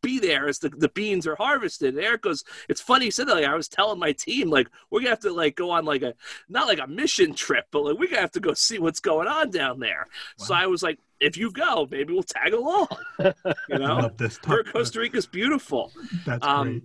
be 0.03 0.19
there 0.19 0.49
as 0.49 0.59
the, 0.59 0.71
the 0.71 0.89
beans 0.89 1.27
are 1.27 1.37
harvested. 1.37 1.95
And 1.95 2.05
Eric 2.05 2.23
goes, 2.23 2.43
it's 2.69 2.81
funny 2.81 3.05
he 3.05 3.11
said 3.13 3.29
that. 3.29 3.37
Like 3.37 3.45
I 3.45 3.55
was 3.55 3.69
telling 3.69 4.01
my 4.01 4.13
team, 4.13 4.51
like 4.51 4.69
we're 4.91 5.01
gonna 5.01 5.11
have 5.11 5.21
to 5.21 5.33
like 5.33 5.55
go 5.55 5.71
on 5.71 5.85
like 5.85 6.03
a 6.03 6.15
not 6.49 6.67
like 6.67 6.81
a 6.81 6.89
mission 6.89 7.35
trip, 7.35 7.67
but 7.71 7.85
like 7.85 7.99
we're 7.99 8.09
gonna 8.09 8.21
have 8.21 8.33
to 8.33 8.41
go 8.41 8.53
see 8.55 8.81
what's 8.81 9.01
going 9.01 9.29
on 9.29 9.51
down 9.51 9.79
there. 9.79 10.07
So 10.37 10.55
I 10.55 10.67
was 10.67 10.83
like, 10.83 10.99
if 11.21 11.37
you 11.37 11.51
go, 11.51 11.87
maybe 11.91 12.13
we'll 12.13 12.23
tag 12.23 12.53
along. 12.53 12.89
You 13.19 13.33
know. 13.79 14.11
Her- 14.47 14.65
Costa 14.65 15.01
Rica's 15.01 15.27
beautiful. 15.27 15.93
That's 16.25 16.47
um, 16.47 16.83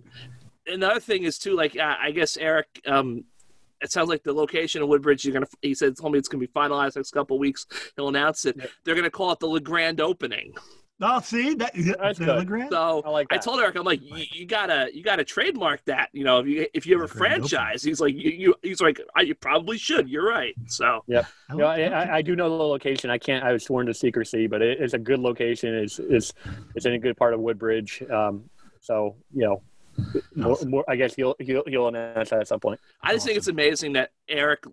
great. 0.66 0.74
Another 0.76 1.00
thing 1.00 1.24
is 1.24 1.38
too, 1.38 1.54
like 1.54 1.76
uh, 1.78 1.96
I 2.00 2.10
guess 2.10 2.36
Eric. 2.36 2.66
Um, 2.86 3.24
it 3.80 3.92
sounds 3.92 4.08
like 4.08 4.22
the 4.22 4.32
location 4.32 4.80
of 4.80 4.88
Woodbridge. 4.88 5.24
You're 5.24 5.34
gonna. 5.34 5.46
He 5.60 5.74
said, 5.74 5.96
told 5.96 6.12
me 6.12 6.18
it's 6.18 6.28
gonna 6.28 6.40
be 6.40 6.46
finalized 6.48 6.96
next 6.96 7.10
couple 7.10 7.36
of 7.36 7.40
weeks. 7.40 7.66
He'll 7.96 8.08
announce 8.08 8.46
it. 8.46 8.56
Yep. 8.56 8.70
They're 8.84 8.94
gonna 8.94 9.10
call 9.10 9.30
it 9.32 9.40
the 9.40 9.46
Legrand 9.46 10.00
Opening. 10.00 10.54
Oh, 11.00 11.20
see 11.20 11.54
that 11.54 11.72
That's 11.74 12.18
the 12.18 12.24
good. 12.24 12.38
Legrand? 12.38 12.68
So 12.70 13.02
I 13.04 13.10
like 13.10 13.26
I 13.30 13.36
told 13.36 13.60
Eric, 13.60 13.76
I'm 13.76 13.84
like, 13.84 14.00
you, 14.02 14.24
you 14.32 14.46
gotta, 14.46 14.88
you 14.94 15.02
gotta 15.02 15.24
trademark 15.24 15.84
that. 15.86 16.08
You 16.12 16.22
know, 16.22 16.38
if 16.38 16.46
you 16.46 16.66
if 16.72 16.86
you 16.86 16.98
have 16.98 17.10
a 17.10 17.12
franchise, 17.12 17.82
he's 17.82 18.00
like, 18.00 18.14
you, 18.14 18.30
you 18.30 18.54
he's 18.62 18.80
like, 18.80 19.00
I, 19.16 19.22
you 19.22 19.34
probably 19.34 19.76
should. 19.76 20.08
You're 20.08 20.26
right. 20.26 20.54
So 20.66 21.02
I 21.50 21.52
You 21.54 21.58
know, 21.58 21.66
I. 21.66 21.80
I, 21.82 22.16
I 22.16 22.22
do 22.22 22.36
know 22.36 22.48
the 22.48 22.54
location. 22.54 23.10
I 23.10 23.18
can't. 23.18 23.44
I 23.44 23.52
was 23.52 23.64
sworn 23.64 23.86
to 23.86 23.94
secrecy, 23.94 24.46
but 24.46 24.62
it, 24.62 24.80
it's 24.80 24.94
a 24.94 24.98
good 24.98 25.18
location. 25.18 25.74
It's 25.74 25.98
it's 25.98 26.32
it's 26.76 26.86
in 26.86 26.92
a 26.92 26.98
good 26.98 27.16
part 27.16 27.34
of 27.34 27.40
Woodbridge. 27.40 28.02
Um, 28.10 28.48
so 28.80 29.16
you 29.34 29.42
know, 29.44 29.62
more, 30.34 30.56
more, 30.66 30.84
I 30.88 30.96
guess 30.96 31.14
you'll 31.16 31.36
he'll 31.38 31.64
he'll 31.66 31.88
announce 31.88 32.30
that 32.30 32.40
at 32.40 32.48
some 32.48 32.60
point. 32.60 32.80
I 33.02 33.12
just 33.12 33.26
think 33.26 33.38
it's 33.38 33.48
amazing 33.48 33.94
that 33.94 34.10
Eric 34.28 34.64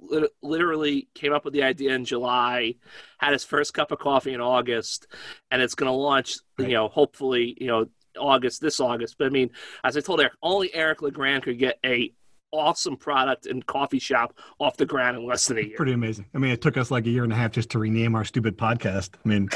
literally 0.42 1.08
came 1.14 1.34
up 1.34 1.46
with 1.46 1.54
the 1.54 1.64
idea 1.64 1.94
in 1.94 2.06
July, 2.06 2.76
had 3.18 3.34
his 3.34 3.44
first 3.44 3.74
cup 3.74 3.92
of 3.92 4.00
coffee 4.00 4.34
in 4.34 4.42
August, 4.42 5.08
and 5.50 5.62
it's 5.62 5.76
going 5.76 5.92
to 5.92 5.96
launch. 5.96 6.38
Right. 6.58 6.70
You 6.70 6.76
know, 6.76 6.88
hopefully, 6.88 7.56
you 7.60 7.68
know, 7.68 7.86
August 8.18 8.62
this 8.62 8.80
August. 8.80 9.18
But 9.18 9.28
I 9.28 9.30
mean, 9.30 9.52
as 9.84 9.98
I 9.98 10.02
told 10.02 10.20
Eric, 10.20 10.34
only 10.42 10.74
Eric 10.74 11.02
Legrand 11.02 11.44
could 11.44 11.60
get 11.60 11.80
a 11.86 12.14
awesome 12.52 12.96
product 12.98 13.46
and 13.46 13.66
coffee 13.66 14.00
shop 14.00 14.38
off 14.60 14.78
the 14.78 14.86
ground 14.86 15.18
in 15.18 15.26
less 15.26 15.48
than 15.48 15.58
a 15.58 15.62
year. 15.62 15.78
pretty 15.78 15.94
amazing. 15.94 16.26
I 16.34 16.38
mean, 16.38 16.52
it 16.52 16.62
took 16.62 16.78
us 16.78 16.92
like 16.92 17.06
a 17.06 17.10
year 17.10 17.24
and 17.24 17.32
a 17.34 17.36
half 17.36 17.52
just 17.52 17.70
to 17.72 17.80
rename 17.80 18.16
our 18.16 18.26
stupid 18.26 18.58
podcast. 18.58 19.12
I 19.24 19.28
mean, 19.28 19.50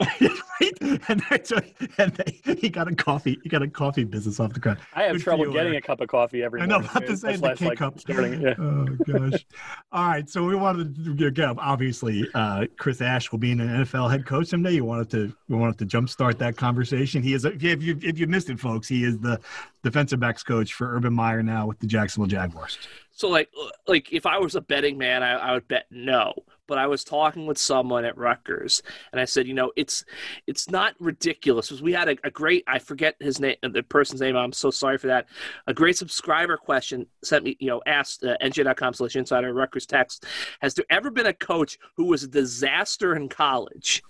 right? 0.00 0.32
And, 1.08 1.22
that's 1.30 1.52
what- 1.52 1.64
and 1.98 2.12
they, 2.14 2.54
he 2.56 2.68
got 2.68 2.88
a 2.88 2.94
coffee. 2.94 3.38
He 3.42 3.48
got 3.48 3.62
a 3.62 3.68
coffee 3.68 4.04
business 4.04 4.40
off 4.40 4.52
the 4.54 4.60
ground. 4.60 4.78
I 4.94 5.04
have 5.04 5.12
Good 5.16 5.22
trouble 5.22 5.46
you, 5.46 5.52
getting 5.52 5.72
Eric. 5.74 5.84
a 5.84 5.86
cup 5.86 6.00
of 6.00 6.08
coffee 6.08 6.42
every 6.42 6.60
I 6.60 6.66
know, 6.66 6.80
morning. 6.80 6.90
about 6.90 7.06
to 7.06 7.16
say 7.16 7.36
the 7.36 7.42
less, 7.42 7.58
K 7.58 7.74
cup. 7.76 8.00
starting- 8.00 8.40
yeah. 8.40 8.54
Oh 8.58 8.86
gosh! 9.06 9.46
All 9.92 10.08
right, 10.08 10.28
so 10.28 10.44
we 10.44 10.56
wanted 10.56 11.18
to 11.18 11.30
get 11.30 11.58
obviously 11.58 12.26
uh, 12.34 12.66
Chris 12.78 13.00
Ash 13.00 13.30
will 13.30 13.38
be 13.38 13.52
an 13.52 13.58
NFL 13.58 14.10
head 14.10 14.26
coach 14.26 14.48
someday. 14.48 14.72
You 14.72 14.84
wanted 14.84 15.10
to 15.10 15.32
we 15.48 15.56
wanted 15.56 15.78
to 15.78 15.86
jumpstart 15.86 16.38
that 16.38 16.56
conversation. 16.56 17.22
He 17.22 17.34
is 17.34 17.44
if 17.44 17.62
you, 17.62 17.70
if 17.70 17.82
you 17.82 17.98
if 18.02 18.18
you 18.18 18.26
missed 18.26 18.50
it, 18.50 18.58
folks, 18.58 18.88
he 18.88 19.04
is 19.04 19.18
the 19.18 19.38
defensive 19.82 20.20
backs 20.20 20.42
coach 20.42 20.74
for 20.74 20.94
Urban 20.94 21.14
Meyer 21.14 21.42
now 21.42 21.66
with 21.66 21.78
the 21.78 21.86
Jacksonville 21.86 22.28
Jaguars. 22.28 22.78
So 23.10 23.28
like 23.28 23.50
like 23.86 24.12
if 24.12 24.26
I 24.26 24.38
was 24.38 24.54
a 24.54 24.60
betting 24.60 24.98
man, 24.98 25.22
I, 25.22 25.32
I 25.32 25.52
would 25.52 25.68
bet 25.68 25.86
no. 25.90 26.34
But 26.68 26.78
I 26.78 26.86
was 26.86 27.02
talking 27.02 27.46
with 27.46 27.58
someone 27.58 28.04
at 28.04 28.16
Rutgers, 28.16 28.82
and 29.10 29.20
I 29.20 29.24
said, 29.24 29.48
you 29.48 29.54
know, 29.54 29.72
it's 29.74 30.04
it's 30.46 30.70
not 30.70 30.94
ridiculous. 31.00 31.68
Because 31.68 31.82
we 31.82 31.92
had 31.92 32.08
a, 32.08 32.16
a 32.22 32.30
great 32.30 32.62
I 32.68 32.78
forget 32.78 33.16
his 33.18 33.40
name, 33.40 33.56
the 33.62 33.82
person's 33.82 34.20
name. 34.20 34.36
I'm 34.36 34.52
so 34.52 34.70
sorry 34.70 34.98
for 34.98 35.08
that. 35.08 35.26
A 35.66 35.74
great 35.74 35.96
subscriber 35.96 36.56
question 36.56 37.06
sent 37.24 37.42
me, 37.44 37.56
you 37.58 37.66
know, 37.66 37.82
asked 37.86 38.22
uh, 38.22 38.36
NJ.com 38.40 38.94
slash 38.94 39.16
insider 39.16 39.52
Rutgers 39.52 39.86
text. 39.86 40.24
Has 40.60 40.74
there 40.74 40.86
ever 40.90 41.10
been 41.10 41.26
a 41.26 41.34
coach 41.34 41.76
who 41.96 42.04
was 42.04 42.22
a 42.22 42.28
disaster 42.28 43.16
in 43.16 43.28
college, 43.28 44.02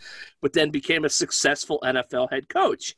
but 0.43 0.53
then 0.53 0.71
became 0.71 1.07
a 1.07 1.09
successful 1.09 1.81
NFL 1.83 2.31
head 2.31 2.51
coach? 2.51 2.95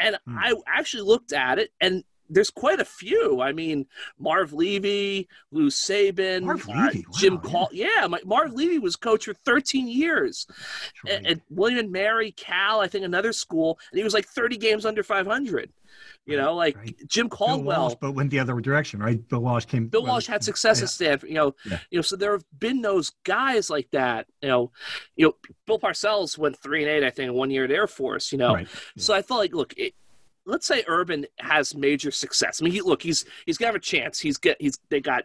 And 0.00 0.16
Hmm. 0.26 0.38
I 0.38 0.54
actually 0.66 1.02
looked 1.02 1.32
at 1.32 1.58
it, 1.58 1.70
and 1.80 2.02
there's 2.28 2.50
quite 2.50 2.80
a 2.80 2.84
few. 2.84 3.40
I 3.40 3.52
mean, 3.52 3.86
Marv 4.18 4.52
Levy, 4.52 5.28
Lou 5.50 5.68
Saban, 5.68 6.42
Marv 6.42 6.68
uh, 6.68 6.72
Levy, 6.72 7.06
Jim 7.16 7.36
wow, 7.36 7.50
Call. 7.50 7.68
Yeah, 7.72 8.06
my, 8.08 8.20
Marv 8.24 8.52
Levy 8.52 8.78
was 8.78 8.96
coach 8.96 9.26
for 9.26 9.34
13 9.34 9.88
years. 9.88 10.46
Right. 11.04 11.14
And, 11.14 11.26
and 11.26 11.40
William 11.50 11.78
and 11.78 11.92
Mary, 11.92 12.32
Cal, 12.32 12.80
I 12.80 12.88
think 12.88 13.04
another 13.04 13.32
school, 13.32 13.78
and 13.90 13.98
he 13.98 14.04
was 14.04 14.14
like 14.14 14.26
30 14.26 14.56
games 14.56 14.86
under 14.86 15.02
500. 15.02 15.72
You 16.26 16.38
know, 16.38 16.54
like 16.54 16.76
right. 16.76 16.96
Jim 17.06 17.28
Bill 17.28 17.36
Caldwell. 17.36 17.82
Walsh, 17.82 17.94
but 18.00 18.12
went 18.12 18.30
the 18.30 18.38
other 18.38 18.58
direction, 18.60 18.98
right? 18.98 19.26
Bill 19.28 19.40
Walsh 19.40 19.66
came. 19.66 19.88
Bill 19.88 20.02
well, 20.02 20.14
Walsh 20.14 20.26
had 20.26 20.42
success 20.42 20.78
yeah. 20.78 20.84
at 20.84 20.90
Stanford, 20.90 21.28
you 21.28 21.34
know. 21.34 21.54
Yeah. 21.66 21.78
You 21.90 21.98
know, 21.98 22.02
so 22.02 22.16
there 22.16 22.32
have 22.32 22.44
been 22.58 22.80
those 22.80 23.12
guys 23.24 23.68
like 23.68 23.90
that. 23.90 24.26
You 24.40 24.48
know, 24.48 24.72
you 25.16 25.26
know, 25.26 25.34
Bill 25.66 25.78
Parcells 25.78 26.38
went 26.38 26.58
three 26.58 26.82
and 26.82 26.90
eight, 26.90 27.06
I 27.06 27.10
think, 27.10 27.32
one 27.34 27.50
year 27.50 27.64
at 27.64 27.70
Air 27.70 27.86
Force. 27.86 28.32
You 28.32 28.38
know, 28.38 28.54
Right. 28.54 28.68
so 28.96 29.12
I 29.12 29.20
felt 29.20 29.40
like, 29.40 29.54
look, 29.54 29.74
it, 29.76 29.94
let's 30.46 30.66
say 30.66 30.84
Urban 30.86 31.26
has 31.38 31.74
major 31.74 32.10
success. 32.10 32.60
I 32.60 32.64
mean, 32.64 32.72
he, 32.72 32.80
look, 32.80 33.02
he's 33.02 33.24
he's 33.46 33.58
gonna 33.58 33.68
have 33.68 33.74
a 33.74 33.80
chance. 33.80 34.20
He's 34.20 34.36
get 34.36 34.56
he's 34.60 34.78
they 34.90 35.00
got 35.00 35.24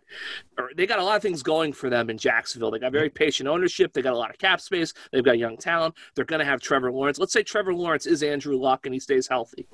or 0.57 0.71
they 0.75 0.85
got 0.85 0.99
a 0.99 1.03
lot 1.03 1.17
of 1.17 1.21
things 1.21 1.43
going 1.43 1.73
for 1.73 1.89
them 1.89 2.09
in 2.09 2.17
Jacksonville. 2.17 2.71
They 2.71 2.79
got 2.79 2.91
very 2.91 3.09
patient 3.09 3.49
ownership. 3.49 3.93
They 3.93 4.01
got 4.01 4.13
a 4.13 4.17
lot 4.17 4.29
of 4.29 4.37
cap 4.37 4.61
space. 4.61 4.93
They've 5.11 5.23
got 5.23 5.37
young 5.37 5.57
talent. 5.57 5.95
They're 6.15 6.25
gonna 6.25 6.45
have 6.45 6.61
Trevor 6.61 6.91
Lawrence. 6.91 7.19
Let's 7.19 7.33
say 7.33 7.43
Trevor 7.43 7.73
Lawrence 7.73 8.05
is 8.05 8.23
Andrew 8.23 8.57
Luck 8.57 8.85
and 8.85 8.93
he 8.93 8.99
stays 8.99 9.27
healthy. 9.27 9.67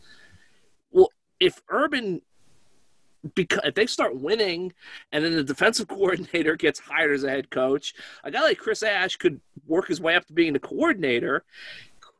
Well, 0.91 1.09
if 1.39 1.61
Urban 1.69 2.21
because 3.33 3.61
if 3.63 3.73
they 3.73 3.87
start 3.87 4.19
winning 4.19 4.71
and 5.11 5.23
then 5.23 5.35
the 5.35 5.43
defensive 5.43 5.87
coordinator 5.89 6.55
gets 6.55 6.79
hired 6.79 7.15
as 7.15 7.23
a 7.23 7.29
head 7.29 7.49
coach, 7.49 7.93
a 8.23 8.31
guy 8.31 8.41
like 8.41 8.59
Chris 8.59 8.83
Ash 8.83 9.15
could 9.15 9.41
work 9.65 9.87
his 9.87 9.99
way 9.99 10.15
up 10.15 10.25
to 10.27 10.33
being 10.33 10.53
the 10.53 10.59
coordinator, 10.59 11.43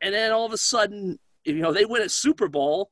and 0.02 0.14
then 0.14 0.32
all 0.32 0.46
of 0.46 0.54
a 0.54 0.58
sudden, 0.58 1.20
you 1.46 1.56
know, 1.56 1.72
they 1.72 1.86
win 1.86 2.02
a 2.02 2.10
Super 2.10 2.48
Bowl, 2.48 2.92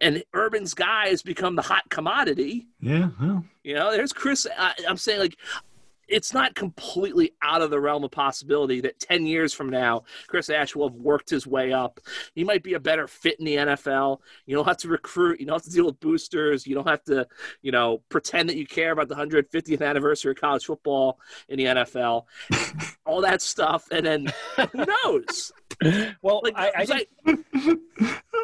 and 0.00 0.22
Urban's 0.34 0.74
guys 0.74 1.22
become 1.22 1.56
the 1.56 1.62
hot 1.62 1.88
commodity. 1.90 2.68
Yeah. 2.80 3.10
Well, 3.20 3.44
You 3.64 3.74
know, 3.74 3.90
there's 3.92 4.12
Chris. 4.12 4.46
I, 4.58 4.74
I'm 4.88 4.96
saying 4.96 5.20
like. 5.20 5.36
it's 6.12 6.34
not 6.34 6.56
completely 6.56 7.32
out 7.40 7.62
of 7.62 7.70
the 7.70 7.78
realm 7.78 8.02
of 8.02 8.10
possibility 8.10 8.80
that 8.80 8.98
10 8.98 9.26
years 9.26 9.54
from 9.54 9.70
now, 9.70 10.02
Chris 10.26 10.50
Ash 10.50 10.74
will 10.74 10.88
have 10.88 10.96
worked 10.96 11.30
his 11.30 11.46
way 11.46 11.72
up. 11.72 12.00
He 12.34 12.42
might 12.42 12.64
be 12.64 12.74
a 12.74 12.80
better 12.80 13.06
fit 13.06 13.38
in 13.38 13.44
the 13.44 13.54
NFL. 13.54 14.18
You 14.44 14.56
don't 14.56 14.64
have 14.66 14.78
to 14.78 14.88
recruit. 14.88 15.38
You 15.38 15.46
don't 15.46 15.54
have 15.54 15.62
to 15.62 15.70
deal 15.70 15.86
with 15.86 16.00
boosters. 16.00 16.66
You 16.66 16.74
don't 16.74 16.88
have 16.88 17.04
to, 17.04 17.28
you 17.62 17.70
know, 17.70 18.02
pretend 18.08 18.48
that 18.48 18.56
you 18.56 18.66
care 18.66 18.90
about 18.90 19.06
the 19.06 19.14
150th 19.14 19.82
anniversary 19.86 20.32
of 20.32 20.40
college 20.40 20.64
football 20.64 21.20
in 21.48 21.58
the 21.58 21.66
NFL. 21.66 22.24
All 23.06 23.20
that 23.20 23.40
stuff. 23.40 23.86
And 23.92 24.04
then 24.04 24.32
who 24.56 24.84
knows? 25.04 25.52
Well, 26.22 26.40
Like, 26.44 26.54
I, 26.56 26.72
I 26.78 26.86
think 26.86 27.08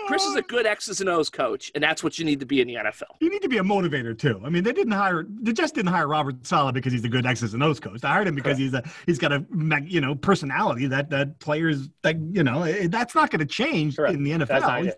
Chris 0.07 0.25
is 0.25 0.37
a 0.37 0.43
good 0.43 0.67
X's 0.67 1.01
and 1.01 1.09
O's 1.11 1.29
coach, 1.29 1.71
and 1.75 1.83
that's 1.83 2.03
what 2.05 2.19
you 2.19 2.25
need 2.25 2.41
to 2.41 2.47
be 2.47 2.61
in 2.61 2.69
the 2.69 2.75
NFL. 2.75 3.03
You 3.21 3.29
need 3.31 3.43
to 3.43 3.49
be 3.49 3.59
a 3.59 3.63
motivator 3.63 4.17
too. 4.17 4.41
I 4.45 4.49
mean, 4.51 4.63
they 4.65 4.73
didn't 4.73 4.93
hire, 4.93 5.27
they 5.29 5.53
just 5.53 5.75
didn't 5.75 5.91
hire 5.93 6.07
Robert 6.09 6.47
Saleh 6.47 6.73
because 6.75 6.93
he's 6.93 7.05
a 7.05 7.09
good 7.09 7.27
X's 7.27 7.55
and 7.55 7.63
O's 7.63 7.81
coach. 7.81 8.01
They 8.01 8.09
hired 8.09 8.29
him 8.29 8.35
because 8.35 8.57
he's 8.59 8.73
a, 8.75 8.83
he's 9.07 9.19
got 9.19 9.33
a, 9.33 9.45
you 9.87 10.01
know, 10.01 10.15
personality 10.15 10.87
that 10.87 11.11
that 11.11 11.39
players 11.41 11.89
that 12.03 12.17
you 12.33 12.43
know 12.45 12.63
eh, 12.63 12.87
that's 12.89 13.15
not 13.15 13.31
going 13.31 13.41
to 13.41 13.47
change 13.47 13.97
Correct. 13.97 14.15
in 14.15 14.23
the 14.23 14.31
NFL. 14.33 14.61
Not, 14.61 14.85
yeah, 14.85 14.93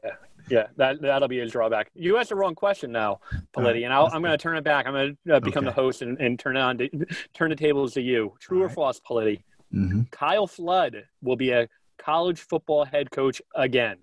yeah, 0.50 0.66
that 0.76 1.00
that'll 1.00 1.28
be 1.28 1.38
his 1.38 1.52
drawback. 1.52 1.90
You 1.94 2.16
asked 2.18 2.28
the 2.30 2.36
wrong 2.36 2.54
question 2.54 2.92
now, 2.92 3.20
Politi, 3.56 3.84
and 3.84 3.92
I'll, 3.92 4.06
I'm 4.06 4.20
going 4.22 4.32
to 4.32 4.38
turn 4.38 4.56
it 4.56 4.64
back. 4.64 4.86
I'm 4.86 4.92
going 4.92 5.16
to 5.26 5.36
uh, 5.36 5.40
become 5.40 5.66
Okay. 5.66 5.74
the 5.74 5.80
host 5.80 6.02
and, 6.02 6.18
and 6.20 6.38
turn 6.38 6.56
it 6.56 6.60
on, 6.60 6.78
to, 6.78 6.88
turn 7.34 7.50
the 7.50 7.56
tables 7.56 7.94
to 7.94 8.00
you. 8.02 8.34
True 8.40 8.58
All 8.58 8.64
or 8.64 8.66
right. 8.68 8.74
false, 8.74 9.00
Politi? 9.00 9.42
Mhm. 9.74 10.10
Kyle 10.10 10.46
Flood 10.46 11.04
will 11.22 11.36
be 11.36 11.50
a 11.50 11.68
college 11.98 12.40
football 12.40 12.84
head 12.84 13.10
coach 13.10 13.42
again. 13.54 13.98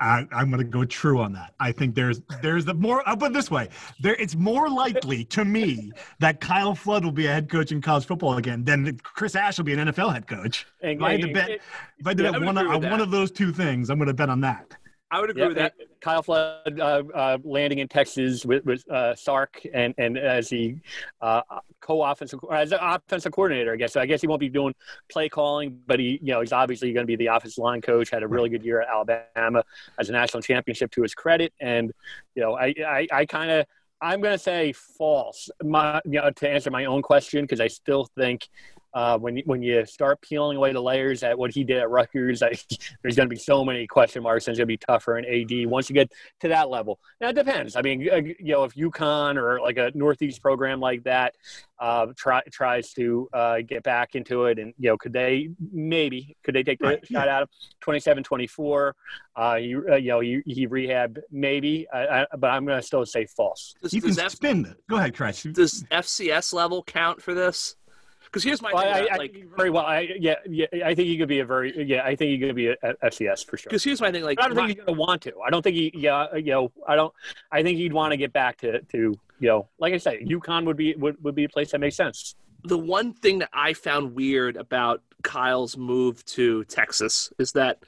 I, 0.00 0.26
I'm 0.30 0.50
going 0.50 0.58
to 0.58 0.64
go 0.64 0.84
true 0.84 1.20
on 1.20 1.32
that. 1.32 1.54
I 1.58 1.72
think 1.72 1.94
there's 1.94 2.20
there's 2.42 2.66
the 2.66 2.74
more. 2.74 3.02
I'll 3.08 3.16
put 3.16 3.30
it 3.30 3.34
this 3.34 3.50
way: 3.50 3.70
there, 3.98 4.14
it's 4.16 4.34
more 4.34 4.68
likely 4.68 5.24
to 5.24 5.44
me 5.44 5.90
that 6.18 6.40
Kyle 6.40 6.74
Flood 6.74 7.02
will 7.02 7.12
be 7.12 7.26
a 7.26 7.32
head 7.32 7.48
coach 7.48 7.72
in 7.72 7.80
college 7.80 8.04
football 8.04 8.36
again 8.36 8.62
than 8.62 8.98
Chris 8.98 9.34
Ash 9.34 9.56
will 9.56 9.64
be 9.64 9.72
an 9.72 9.88
NFL 9.88 10.12
head 10.12 10.26
coach. 10.26 10.66
And, 10.82 10.98
If 10.98 11.02
I 11.02 11.12
had 11.12 11.22
to 11.22 11.32
bet, 11.32 11.50
if 11.98 12.06
I 12.06 12.12
did 12.12 12.24
Yeah, 12.24 12.32
bet 12.32 12.42
one, 12.42 12.58
on 12.58 12.90
one 12.90 13.00
of 13.00 13.10
those 13.10 13.30
two 13.30 13.50
things, 13.50 13.88
I'm 13.88 13.96
going 13.96 14.08
to 14.08 14.14
bet 14.14 14.28
on 14.28 14.42
that. 14.42 14.76
I 15.10 15.20
would 15.20 15.30
agree 15.30 15.42
yeah, 15.42 15.48
with 15.48 15.56
that. 15.56 15.74
Kyle 16.00 16.22
Flood 16.22 16.78
uh, 16.78 17.02
uh, 17.14 17.38
landing 17.42 17.78
in 17.78 17.88
Texas 17.88 18.44
with, 18.44 18.64
with 18.66 18.88
uh, 18.90 19.14
Sark 19.14 19.60
and, 19.72 19.94
and 19.96 20.18
as 20.18 20.50
the 20.50 20.76
uh, 21.22 21.40
co-offensive 21.80 22.40
as 22.52 22.72
an 22.72 22.78
offensive 22.82 23.32
coordinator, 23.32 23.72
I 23.72 23.76
guess. 23.76 23.94
So 23.94 24.00
I 24.00 24.06
guess 24.06 24.20
he 24.20 24.26
won't 24.26 24.40
be 24.40 24.50
doing 24.50 24.74
play 25.08 25.28
calling, 25.28 25.80
but 25.86 25.98
he, 25.98 26.18
you 26.22 26.32
know, 26.32 26.40
he's 26.40 26.52
obviously 26.52 26.92
going 26.92 27.04
to 27.04 27.06
be 27.06 27.16
the 27.16 27.28
offensive 27.28 27.62
line 27.62 27.80
coach. 27.80 28.10
Had 28.10 28.22
a 28.22 28.28
really 28.28 28.50
good 28.50 28.62
year 28.62 28.82
at 28.82 28.88
Alabama 28.88 29.64
as 29.98 30.10
a 30.10 30.12
national 30.12 30.42
championship 30.42 30.90
to 30.92 31.02
his 31.02 31.14
credit, 31.14 31.52
and 31.60 31.90
you 32.34 32.42
know, 32.42 32.54
I, 32.54 32.74
I, 32.86 33.08
I 33.12 33.26
kind 33.26 33.50
of. 33.50 33.66
I'm 34.00 34.20
going 34.20 34.32
to 34.34 34.38
say 34.38 34.72
false. 34.72 35.50
My, 35.60 36.00
you 36.04 36.20
know, 36.20 36.30
to 36.30 36.48
answer 36.48 36.70
my 36.70 36.84
own 36.84 37.02
question, 37.02 37.42
because 37.42 37.60
I 37.60 37.66
still 37.66 38.08
think 38.16 38.48
uh, 38.94 39.18
when 39.18 39.36
you, 39.36 39.42
when 39.46 39.62
you 39.62 39.84
start 39.86 40.20
peeling 40.20 40.56
away 40.56 40.72
the 40.72 40.80
layers 40.80 41.22
at 41.22 41.38
what 41.38 41.50
he 41.52 41.64
did 41.64 41.78
at 41.78 41.90
Rutgers, 41.90 42.42
I, 42.42 42.52
there's 43.02 43.16
going 43.16 43.28
to 43.28 43.34
be 43.34 43.38
so 43.38 43.64
many 43.64 43.86
question 43.86 44.22
marks, 44.22 44.46
and 44.46 44.52
it's 44.52 44.58
going 44.58 44.66
to 44.66 44.72
be 44.72 44.76
tougher 44.78 45.18
in 45.18 45.24
AD 45.24 45.68
once 45.70 45.88
you 45.90 45.94
get 45.94 46.10
to 46.40 46.48
that 46.48 46.68
level. 46.70 46.98
Now 47.20 47.28
it 47.28 47.34
depends. 47.34 47.76
I 47.76 47.82
mean, 47.82 48.08
uh, 48.10 48.16
you 48.16 48.34
know, 48.52 48.64
if 48.64 48.74
UConn 48.74 49.36
or 49.36 49.60
like 49.60 49.76
a 49.78 49.92
Northeast 49.94 50.40
program 50.42 50.80
like 50.80 51.02
that 51.04 51.34
uh, 51.78 52.06
try, 52.16 52.42
tries 52.50 52.92
to 52.94 53.28
uh, 53.32 53.58
get 53.66 53.82
back 53.82 54.14
into 54.14 54.46
it, 54.46 54.58
and 54.58 54.72
you 54.78 54.90
know, 54.90 54.96
could 54.96 55.12
they 55.12 55.50
maybe 55.72 56.36
could 56.42 56.54
they 56.54 56.62
take 56.62 56.78
the 56.78 56.86
Right, 56.88 57.06
shot 57.06 57.28
out 57.28 57.42
of 57.42 57.50
27, 57.80 58.24
24? 58.24 58.94
Uh, 59.40 59.54
you, 59.54 59.84
uh, 59.90 59.96
you 59.96 60.08
know, 60.08 60.20
he, 60.20 60.42
he 60.46 60.66
rehab 60.66 61.20
maybe, 61.30 61.86
I, 61.92 62.22
I, 62.22 62.26
but 62.38 62.48
I'm 62.50 62.64
going 62.64 62.80
to 62.80 62.86
still 62.86 63.04
say 63.06 63.26
false. 63.26 63.74
Does, 63.82 63.92
You 63.92 64.00
can 64.00 64.18
F- 64.18 64.32
spin 64.32 64.64
it. 64.66 64.76
Go 64.88 64.96
ahead, 64.96 65.14
Chris. 65.14 65.42
does 65.44 65.84
FCS 65.92 66.52
level 66.52 66.82
count 66.82 67.22
for 67.22 67.34
this? 67.34 67.76
Because 68.28 68.44
here's 68.44 68.62
my 68.62 68.72
Well, 68.72 68.82
thing. 68.82 68.92
I, 68.92 68.98
about, 68.98 69.12
I, 69.12 69.16
like, 69.16 69.32
think 69.32 69.56
very 69.56 69.70
well. 69.70 69.84
I, 69.84 70.08
yeah, 70.18 70.34
yeah. 70.46 70.66
I 70.84 70.94
think 70.94 71.08
he 71.08 71.16
could 71.16 71.28
be 71.28 71.40
a 71.40 71.44
very 71.44 71.86
yeah. 71.86 72.04
I 72.04 72.14
think 72.14 72.30
he 72.30 72.38
could 72.38 72.54
be 72.54 72.68
a, 72.68 72.76
FCS 73.04 73.44
for 73.46 73.56
sure. 73.56 73.68
because 73.68 73.82
here's 73.82 74.00
my 74.00 74.12
thing. 74.12 74.22
Like, 74.22 74.36
But 74.36 74.46
I 74.46 74.48
don't 74.48 74.56
think 74.56 74.68
he's 74.68 74.76
going 74.76 74.94
to 74.94 75.00
want 75.00 75.22
to. 75.22 75.32
I 75.46 75.50
don't 75.50 75.62
think 75.62 75.76
he. 75.76 75.92
Yeah, 75.94 76.26
uh, 76.32 76.36
you 76.36 76.52
know. 76.52 76.72
I 76.86 76.96
don't. 76.96 77.12
I 77.50 77.62
think 77.62 77.78
he'd 77.78 77.92
want 77.92 78.12
to 78.12 78.16
get 78.16 78.32
back 78.32 78.58
to 78.58 78.80
to 78.80 79.18
you 79.40 79.48
know, 79.48 79.68
like 79.78 79.94
I 79.94 79.98
said, 79.98 80.20
UConn 80.20 80.64
would 80.66 80.76
be 80.76 80.94
would, 80.94 81.22
would 81.22 81.34
be 81.34 81.44
a 81.44 81.48
place 81.48 81.72
that 81.72 81.80
makes 81.80 81.96
sense. 81.96 82.34
the 82.64 82.78
one 82.78 83.12
thing 83.12 83.38
that 83.38 83.50
I 83.52 83.72
found 83.72 84.14
weird 84.14 84.56
about 84.56 85.02
Kyle's 85.22 85.76
move 85.76 86.24
to 86.26 86.64
Texas 86.64 87.32
is 87.38 87.52
that 87.52 87.82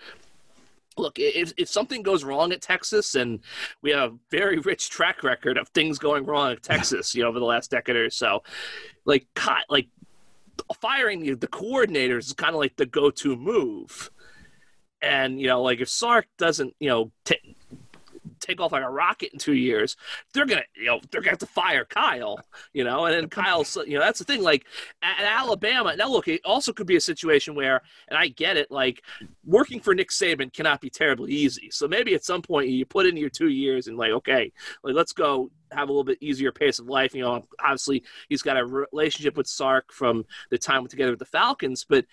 look, 0.96 1.18
if 1.18 1.52
if 1.56 1.68
something 1.68 2.02
goes 2.02 2.24
wrong 2.24 2.52
at 2.52 2.60
Texas 2.62 3.14
and 3.14 3.40
we 3.82 3.90
have 3.90 4.12
a 4.12 4.16
very 4.30 4.58
rich 4.70 4.90
track 4.90 5.22
record 5.22 5.58
of 5.58 5.68
things 5.68 5.98
going 5.98 6.24
wrong 6.24 6.52
at 6.52 6.62
Texas, 6.62 7.14
you 7.14 7.22
know, 7.22 7.28
over 7.28 7.38
the 7.40 7.44
last 7.44 7.70
decade 7.70 7.96
or 7.96 8.10
so, 8.10 8.42
like 9.04 9.26
like 9.68 9.88
firing 10.74 11.20
the, 11.20 11.34
the 11.34 11.48
coordinators 11.48 12.26
is 12.26 12.32
kind 12.32 12.54
of 12.54 12.60
like 12.60 12.76
the 12.76 12.86
go-to 12.86 13.36
move. 13.36 14.10
And 15.02 15.40
you 15.40 15.46
know, 15.46 15.62
like 15.62 15.80
if 15.80 15.88
Sark 15.88 16.26
doesn't, 16.38 16.74
you 16.78 16.88
know, 16.88 17.12
ta 17.24 17.36
take 18.40 18.60
off 18.60 18.72
like 18.72 18.82
a 18.82 18.90
rocket 18.90 19.32
in 19.32 19.38
two 19.38 19.54
years, 19.54 19.96
they're 20.32 20.46
gonna, 20.46 20.62
you 20.74 20.86
know, 20.86 21.00
they're 21.10 21.20
gonna 21.20 21.30
have 21.30 21.38
to 21.38 21.46
fire 21.46 21.84
Kyle, 21.84 22.40
you 22.72 22.84
know, 22.84 23.04
and 23.04 23.14
then 23.14 23.28
Kyle's, 23.28 23.76
you 23.86 23.94
know, 23.94 24.00
that's 24.00 24.18
the 24.18 24.24
thing. 24.24 24.42
Like 24.42 24.64
at, 25.02 25.20
at 25.20 25.26
Alabama, 25.26 25.94
now 25.94 26.08
look, 26.08 26.26
it 26.26 26.40
also 26.44 26.72
could 26.72 26.86
be 26.86 26.96
a 26.96 27.00
situation 27.00 27.54
where, 27.54 27.82
and 28.08 28.18
I 28.18 28.28
get 28.28 28.56
it, 28.56 28.70
like 28.70 29.02
working 29.44 29.80
for 29.80 29.94
Nick 29.94 30.10
Saban 30.10 30.52
cannot 30.52 30.80
be 30.80 30.90
terribly 30.90 31.32
easy. 31.32 31.70
So 31.70 31.86
maybe 31.86 32.14
at 32.14 32.24
some 32.24 32.42
point 32.42 32.68
you 32.68 32.84
put 32.86 33.06
in 33.06 33.16
your 33.16 33.30
two 33.30 33.48
years 33.48 33.86
and 33.86 33.96
like, 33.96 34.12
okay, 34.12 34.52
like 34.82 34.94
let's 34.94 35.12
go 35.12 35.50
have 35.72 35.88
a 35.88 35.92
little 35.92 36.04
bit 36.04 36.18
easier 36.20 36.52
pace 36.52 36.78
of 36.78 36.88
life. 36.88 37.14
You 37.14 37.22
know, 37.22 37.46
obviously 37.62 38.02
he's 38.28 38.42
got 38.42 38.56
a 38.56 38.64
relationship 38.64 39.36
with 39.36 39.46
Sark 39.46 39.92
from 39.92 40.24
the 40.50 40.58
time 40.58 40.86
together 40.86 41.10
with 41.10 41.18
the 41.18 41.24
Falcons, 41.24 41.84
but 41.88 42.04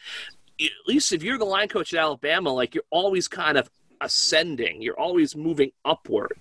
at 0.60 0.72
least 0.88 1.12
if 1.12 1.24
you're 1.24 1.38
the 1.38 1.46
line 1.46 1.68
coach 1.68 1.94
at 1.94 2.00
Alabama, 2.00 2.52
like 2.52 2.74
you're 2.74 2.84
always 2.90 3.28
kind 3.28 3.58
of 3.58 3.70
ascending. 4.02 4.82
You're 4.82 5.00
always 5.00 5.36
moving 5.36 5.72
upward. 5.86 6.34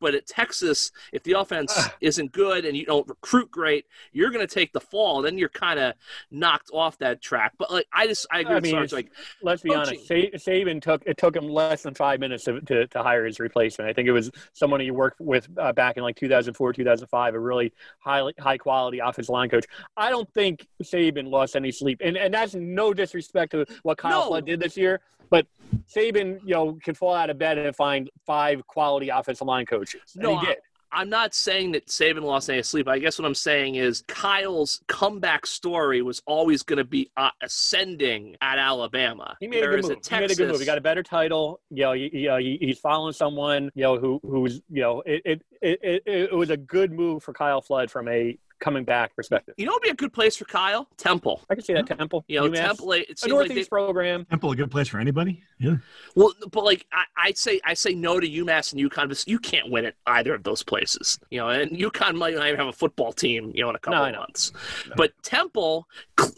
But 0.00 0.14
at 0.14 0.26
Texas, 0.26 0.90
if 1.12 1.22
the 1.22 1.32
offense 1.32 1.76
isn't 2.00 2.32
good 2.32 2.64
and 2.64 2.76
you 2.76 2.86
don't 2.86 3.08
recruit 3.08 3.50
great, 3.50 3.86
you're 4.12 4.30
going 4.30 4.46
to 4.46 4.52
take 4.52 4.72
the 4.72 4.80
fall. 4.80 5.22
Then 5.22 5.38
you're 5.38 5.48
kind 5.48 5.78
of 5.78 5.94
knocked 6.30 6.70
off 6.72 6.98
that 6.98 7.20
track. 7.20 7.52
But 7.58 7.70
like 7.70 7.86
I 7.92 8.06
just 8.06 8.26
I 8.30 8.40
agree 8.40 8.52
I 8.52 8.54
with 8.56 8.64
mean, 8.64 8.72
Sarge, 8.72 8.92
like 8.92 9.12
Let's 9.42 9.62
be 9.62 9.70
Coaching. 9.70 9.98
honest. 10.10 10.44
Sa- 10.44 10.50
Saban 10.50 10.80
took 10.80 11.02
it 11.06 11.16
took 11.18 11.36
him 11.36 11.48
less 11.48 11.82
than 11.82 11.94
five 11.94 12.20
minutes 12.20 12.44
to, 12.44 12.60
to, 12.60 12.86
to 12.86 13.02
hire 13.02 13.24
his 13.26 13.40
replacement. 13.40 13.88
I 13.88 13.92
think 13.92 14.08
it 14.08 14.12
was 14.12 14.30
someone 14.52 14.80
he 14.80 14.90
worked 14.90 15.20
with 15.20 15.48
uh, 15.58 15.72
back 15.72 15.96
in 15.96 16.02
like 16.02 16.16
2004, 16.16 16.72
2005, 16.72 17.34
a 17.34 17.38
really 17.38 17.72
high 17.98 18.22
high 18.38 18.58
quality 18.58 18.98
offensive 18.98 19.30
line 19.30 19.48
coach. 19.48 19.66
I 19.96 20.10
don't 20.10 20.32
think 20.32 20.66
Saban 20.82 21.30
lost 21.30 21.56
any 21.56 21.72
sleep, 21.72 22.00
and 22.02 22.16
and 22.16 22.32
that's 22.32 22.54
no 22.54 22.92
disrespect 22.94 23.52
to 23.52 23.66
what 23.82 23.98
Kyle 23.98 24.22
No. 24.22 24.28
Flood 24.28 24.46
did 24.46 24.60
this 24.60 24.76
year, 24.76 25.00
but 25.30 25.46
Saban, 25.94 26.40
you 26.44 26.54
know, 26.54 26.78
can 26.82 26.94
fall 26.94 27.14
out 27.14 27.30
of 27.30 27.38
bed 27.38 27.58
and 27.58 27.74
find 27.74 28.10
five 28.26 28.66
quality 28.66 29.08
offensive 29.08 29.46
line 29.46 29.66
coaches. 29.66 30.02
And 30.14 30.24
No, 30.24 30.38
he 30.38 30.46
did. 30.46 30.56
I'm 30.92 31.08
not 31.08 31.34
saying 31.34 31.72
that 31.72 31.86
Saban 31.86 32.22
lost 32.22 32.50
any 32.50 32.62
sleep. 32.62 32.88
I 32.88 32.98
guess 32.98 33.18
what 33.18 33.24
I'm 33.24 33.34
saying 33.34 33.76
is 33.76 34.02
Kyle's 34.08 34.80
comeback 34.88 35.46
story 35.46 36.02
was 36.02 36.20
always 36.26 36.62
going 36.62 36.78
to 36.78 36.84
be 36.84 37.10
uh, 37.16 37.30
ascending 37.42 38.36
at 38.40 38.58
Alabama. 38.58 39.36
He 39.38 39.46
made 39.46 39.62
a 39.62 39.68
good 39.68 39.84
move. 39.84 39.98
He 40.08 40.16
made 40.18 40.30
a 40.30 40.34
good 40.34 40.48
move. 40.48 40.58
He 40.58 40.66
got 40.66 40.78
a 40.78 40.80
better 40.80 41.02
title. 41.02 41.60
You 41.70 41.82
know, 41.84 41.92
he, 41.92 42.10
he, 42.12 42.28
uh, 42.28 42.38
he, 42.38 42.58
he's 42.60 42.78
following 42.78 43.12
someone. 43.12 43.70
You 43.74 43.82
know, 43.82 43.98
who 43.98 44.20
who's 44.24 44.60
you 44.68 44.82
know, 44.82 45.02
it 45.06 45.22
it, 45.24 45.42
it 45.62 45.80
it 45.82 46.02
it 46.06 46.34
was 46.34 46.50
a 46.50 46.56
good 46.56 46.92
move 46.92 47.22
for 47.22 47.32
Kyle 47.32 47.60
Flood 47.60 47.90
from 47.90 48.08
a 48.08 48.36
coming 48.60 48.84
back 48.84 49.14
perspective. 49.16 49.54
You 49.56 49.66
know, 49.66 49.72
what 49.72 49.82
would 49.82 49.86
be 49.86 49.90
a 49.90 49.94
good 49.94 50.12
place 50.12 50.36
for 50.36 50.44
Kyle 50.44 50.86
Temple. 50.96 51.42
I 51.50 51.54
can 51.54 51.64
see 51.64 51.72
that 51.72 51.86
Temple. 51.86 52.24
You 52.28 52.40
know, 52.40 52.48
UMass, 52.48 52.66
Temple. 52.66 52.92
It 52.92 53.10
a 53.10 53.16
seemed 53.16 53.32
like 53.32 53.48
Northeast 53.48 53.70
they, 53.70 53.74
program. 53.74 54.24
Temple 54.26 54.52
a 54.52 54.56
good 54.56 54.70
place 54.70 54.88
for 54.88 54.98
anybody? 54.98 55.42
Yeah. 55.58 55.76
well, 56.14 56.32
but 56.50 56.64
like 56.64 56.86
I, 56.92 57.04
I 57.16 57.32
say, 57.32 57.60
I 57.64 57.74
say 57.74 57.94
no 57.94 58.20
to 58.20 58.28
UMass 58.28 58.72
and 58.72 58.80
UConn, 58.80 59.08
but 59.08 59.26
you 59.26 59.38
can't 59.38 59.70
win 59.70 59.84
at 59.86 59.94
either 60.06 60.34
of 60.34 60.42
those 60.42 60.62
places. 60.62 61.18
You 61.30 61.40
know, 61.40 61.48
and 61.48 61.72
UConn 61.72 62.14
might 62.16 62.34
not 62.34 62.46
even 62.46 62.58
have 62.58 62.68
a 62.68 62.72
football 62.72 63.12
team. 63.12 63.52
You 63.54 63.64
know, 63.64 63.70
in 63.70 63.76
a 63.76 63.78
couple 63.78 63.98
No, 63.98 64.04
I 64.04 64.08
of 64.08 64.14
know. 64.14 64.20
months. 64.20 64.52
But 64.96 65.12
Temple, 65.22 65.86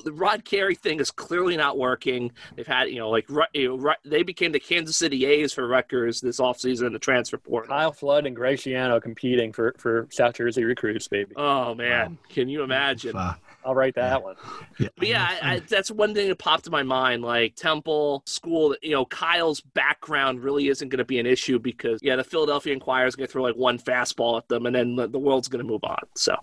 the 0.04 0.12
Rod 0.12 0.44
Carey 0.44 0.74
thing 0.74 1.00
is 1.00 1.11
clearly 1.11 1.56
not 1.56 1.78
working. 1.78 2.32
They've 2.56 2.66
had, 2.66 2.88
you 2.88 2.98
know, 2.98 3.11
like 3.11 3.28
you 3.52 3.76
know, 3.76 3.94
they 4.04 4.22
became 4.22 4.52
the 4.52 4.61
Kansas 4.61 4.96
City 4.96 5.24
A's 5.26 5.52
for 5.52 5.66
Rutgers 5.66 6.20
this 6.20 6.40
offseason 6.40 6.87
in 6.87 6.92
the 6.92 6.98
transfer 6.98 7.38
portal. 7.38 7.68
Kyle 7.68 7.92
Flood 7.92 8.26
and 8.26 8.35
Greg 8.37 8.58
Schiano 8.58 9.00
competing 9.02 9.52
for 9.52 9.74
for 9.78 10.08
South 10.11 10.35
Jersey 10.35 10.64
recruits, 10.64 11.08
baby. 11.08 11.32
Oh 11.37 11.74
man, 11.74 12.12
can 12.29 12.48
you 12.48 12.62
imagine? 12.62 13.16
Uh, 13.16 13.35
I'll 13.64 13.75
write 13.75 13.94
that 13.94 14.22
one. 14.22 14.37
yeah. 14.79 14.88
But 14.96 15.09
yeah, 15.09 15.38
I, 15.42 15.55
I, 15.55 15.59
that's 15.61 15.90
one 15.90 16.14
thing 16.14 16.29
that 16.29 16.38
popped 16.38 16.66
in 16.66 16.72
my 16.72 16.83
mind. 16.83 17.22
Like 17.22 17.55
Temple 17.55 18.22
school, 18.27 18.75
you 18.83 18.90
know, 18.90 19.05
Kyle's 19.05 19.61
background 19.61 20.42
really 20.42 20.68
isn't 20.68 20.88
going 20.88 20.98
to 20.98 21.05
be 21.05 21.18
an 21.18 21.27
issue 21.27 21.59
because 21.59 22.01
yeah, 22.03 22.16
the 22.16 22.25
Philadelphia 22.25 22.72
Inquirer 22.72 23.07
is 23.07 23.14
going 23.14 23.27
to 23.27 23.33
throw 23.33 23.42
like 23.42 23.57
one 23.57 23.79
fastball 23.79 24.38
at 24.38 24.48
them, 24.48 24.66
and 24.66 24.75
then 24.75 24.96
the, 24.96 25.09
the 25.09 25.18
world's 25.18 25.48
going 25.48 25.64
to 25.64 25.70
move 25.70 25.85
on. 25.85 26.01
So 26.16 26.37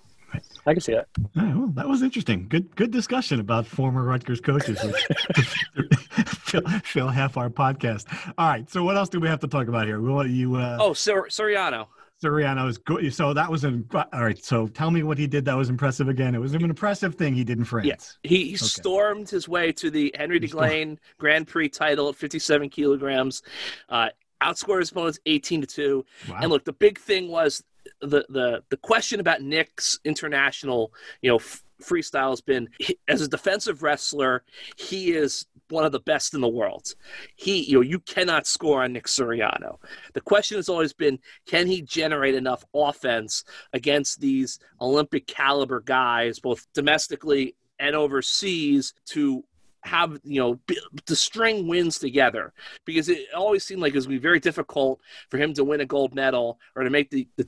I 0.65 0.73
can 0.73 0.81
see 0.81 0.93
that. 0.93 1.07
All 1.37 1.43
right, 1.43 1.55
well, 1.55 1.67
that 1.75 1.87
was 1.87 2.01
interesting. 2.01 2.47
Good, 2.47 2.75
good 2.75 2.91
discussion 2.91 3.39
about 3.39 3.65
former 3.65 4.03
Rutgers 4.03 4.41
coaches. 4.41 4.81
which 4.83 5.87
fill, 6.25 6.61
fill 6.83 7.07
half 7.07 7.37
our 7.37 7.49
podcast. 7.49 8.05
All 8.37 8.47
right. 8.47 8.69
So, 8.69 8.83
what 8.83 8.95
else 8.95 9.09
do 9.09 9.19
we 9.19 9.27
have 9.27 9.39
to 9.39 9.47
talk 9.47 9.67
about 9.67 9.87
here? 9.87 9.99
We 9.99 10.09
want 10.09 10.29
you. 10.29 10.55
Uh, 10.55 10.77
oh, 10.79 10.93
Sor- 10.93 11.27
Suriano. 11.27 11.87
Suriano 12.21 12.67
is 12.67 12.77
good. 12.77 13.13
So 13.13 13.33
that 13.33 13.49
was 13.49 13.63
an 13.63 13.87
all 13.93 14.05
right. 14.13 14.43
So 14.43 14.67
tell 14.67 14.91
me 14.91 15.03
what 15.03 15.17
he 15.17 15.27
did 15.27 15.45
that 15.45 15.55
was 15.55 15.69
impressive 15.69 16.09
again. 16.09 16.35
It 16.35 16.39
was 16.39 16.53
an 16.53 16.63
impressive 16.63 17.15
thing 17.15 17.33
he 17.33 17.43
did 17.43 17.57
in 17.57 17.65
France. 17.65 17.87
Yeah. 17.87 18.29
He, 18.29 18.45
he 18.45 18.55
okay. 18.55 18.57
stormed 18.57 19.29
his 19.29 19.47
way 19.47 19.71
to 19.73 19.89
the 19.89 20.13
Henri 20.15 20.39
Deglane 20.39 20.97
Grand 21.17 21.47
Prix 21.47 21.69
title 21.69 22.09
at 22.09 22.15
57 22.15 22.69
kilograms. 22.69 23.41
Uh, 23.87 24.09
outscored 24.41 24.79
his 24.79 24.91
opponents 24.91 25.19
18 25.25 25.61
to 25.61 25.67
2. 25.67 26.05
Wow. 26.29 26.37
And 26.41 26.49
look, 26.49 26.65
the 26.65 26.73
big 26.73 26.97
thing 26.99 27.29
was 27.29 27.63
the 28.01 28.25
the 28.29 28.63
the 28.69 28.77
question 28.77 29.19
about 29.19 29.41
Nick's 29.41 29.99
international, 30.03 30.93
you 31.21 31.29
know, 31.29 31.37
f- 31.37 31.63
freestyle 31.81 32.31
has 32.31 32.41
been 32.41 32.69
as 33.07 33.21
a 33.21 33.27
defensive 33.27 33.83
wrestler, 33.83 34.43
he 34.75 35.13
is 35.13 35.45
one 35.69 35.85
of 35.85 35.91
the 35.91 35.99
best 35.99 36.33
in 36.33 36.41
the 36.41 36.47
world. 36.47 36.93
He, 37.35 37.63
you 37.63 37.75
know, 37.75 37.81
you 37.81 37.99
cannot 37.99 38.47
score 38.47 38.83
on 38.83 38.93
Nick 38.93 39.05
Suriano. 39.05 39.77
The 40.13 40.21
question 40.21 40.57
has 40.57 40.69
always 40.69 40.93
been, 40.93 41.19
can 41.45 41.67
he 41.67 41.81
generate 41.81 42.35
enough 42.35 42.63
offense 42.73 43.43
against 43.73 44.19
these 44.19 44.59
Olympic 44.81 45.27
caliber 45.27 45.81
guys, 45.81 46.39
both 46.39 46.65
domestically 46.73 47.55
and 47.79 47.95
overseas, 47.95 48.93
to 49.07 49.43
have 49.83 50.19
you 50.23 50.41
know 50.41 50.59
to 51.05 51.15
string 51.15 51.65
wins 51.65 51.99
together 51.99 52.51
because 52.85 53.07
it 53.07 53.27
always 53.33 53.63
seemed 53.63 53.81
like 53.81 53.93
it 53.93 53.95
was 53.95 54.07
going 54.07 54.17
to 54.17 54.19
be 54.19 54.21
very 54.21 54.39
difficult 54.39 54.99
for 55.29 55.37
him 55.37 55.53
to 55.53 55.63
win 55.63 55.79
a 55.79 55.85
gold 55.85 56.13
medal 56.13 56.59
or 56.75 56.83
to 56.83 56.89
make 56.89 57.09
the, 57.09 57.27
the 57.37 57.47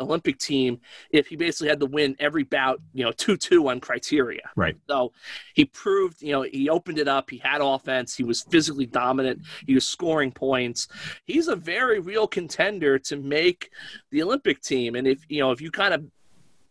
Olympic 0.00 0.38
team 0.38 0.80
if 1.10 1.26
he 1.26 1.36
basically 1.36 1.68
had 1.68 1.80
to 1.80 1.86
win 1.86 2.16
every 2.18 2.42
bout, 2.42 2.80
you 2.92 3.04
know, 3.04 3.12
2 3.12 3.36
2 3.36 3.68
on 3.68 3.80
criteria. 3.80 4.50
Right. 4.56 4.76
So 4.88 5.12
he 5.54 5.64
proved, 5.64 6.22
you 6.22 6.32
know, 6.32 6.42
he 6.42 6.68
opened 6.68 6.98
it 6.98 7.08
up. 7.08 7.30
He 7.30 7.38
had 7.38 7.60
offense. 7.60 8.14
He 8.14 8.24
was 8.24 8.42
physically 8.42 8.86
dominant. 8.86 9.42
He 9.66 9.74
was 9.74 9.86
scoring 9.86 10.32
points. 10.32 10.88
He's 11.24 11.48
a 11.48 11.56
very 11.56 11.98
real 12.00 12.26
contender 12.26 12.98
to 13.00 13.16
make 13.16 13.70
the 14.10 14.22
Olympic 14.22 14.60
team. 14.62 14.94
And 14.94 15.06
if, 15.06 15.24
you 15.28 15.40
know, 15.40 15.52
if 15.52 15.60
you 15.60 15.70
kind 15.70 15.94
of 15.94 16.04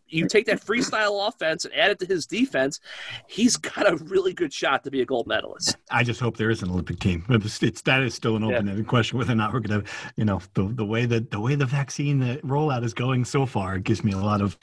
you 0.08 0.26
take 0.26 0.46
that 0.46 0.60
freestyle 0.60 1.26
offense 1.28 1.64
and 1.64 1.74
add 1.74 1.90
it 1.90 1.98
to 2.00 2.06
his 2.06 2.26
defense, 2.26 2.80
he's 3.26 3.56
got 3.56 3.90
a 3.90 3.96
really 4.04 4.32
good 4.32 4.52
shot 4.52 4.84
to 4.84 4.90
be 4.90 5.00
a 5.00 5.06
gold 5.06 5.26
medalist. 5.26 5.76
I 5.90 6.02
just 6.02 6.20
hope 6.20 6.36
there 6.36 6.50
is 6.50 6.62
an 6.62 6.70
Olympic 6.70 6.98
team. 6.98 7.24
It's, 7.46 7.62
it's 7.62 7.82
that 7.82 8.02
is 8.02 8.14
still 8.14 8.34
an 8.34 8.42
open 8.42 8.66
yeah. 8.66 8.82
question 8.82 9.18
whether 9.18 9.32
or 9.32 9.36
not 9.36 9.52
we're 9.52 9.60
going 9.60 9.82
to, 9.82 9.90
you 10.16 10.24
know, 10.24 10.40
the, 10.54 10.64
the 10.64 10.84
way 10.84 11.06
that 11.06 11.30
the 11.30 11.38
way 11.38 11.54
the 11.54 11.66
vaccine 11.66 12.18
the 12.18 12.40
rollout 12.42 12.82
is 12.82 12.92
going 12.92 13.24
so 13.24 13.46
far, 13.46 13.76
it 13.76 13.84
gives 13.84 14.02
me 14.02 14.12
a 14.12 14.18
lot 14.18 14.40
of 14.40 14.58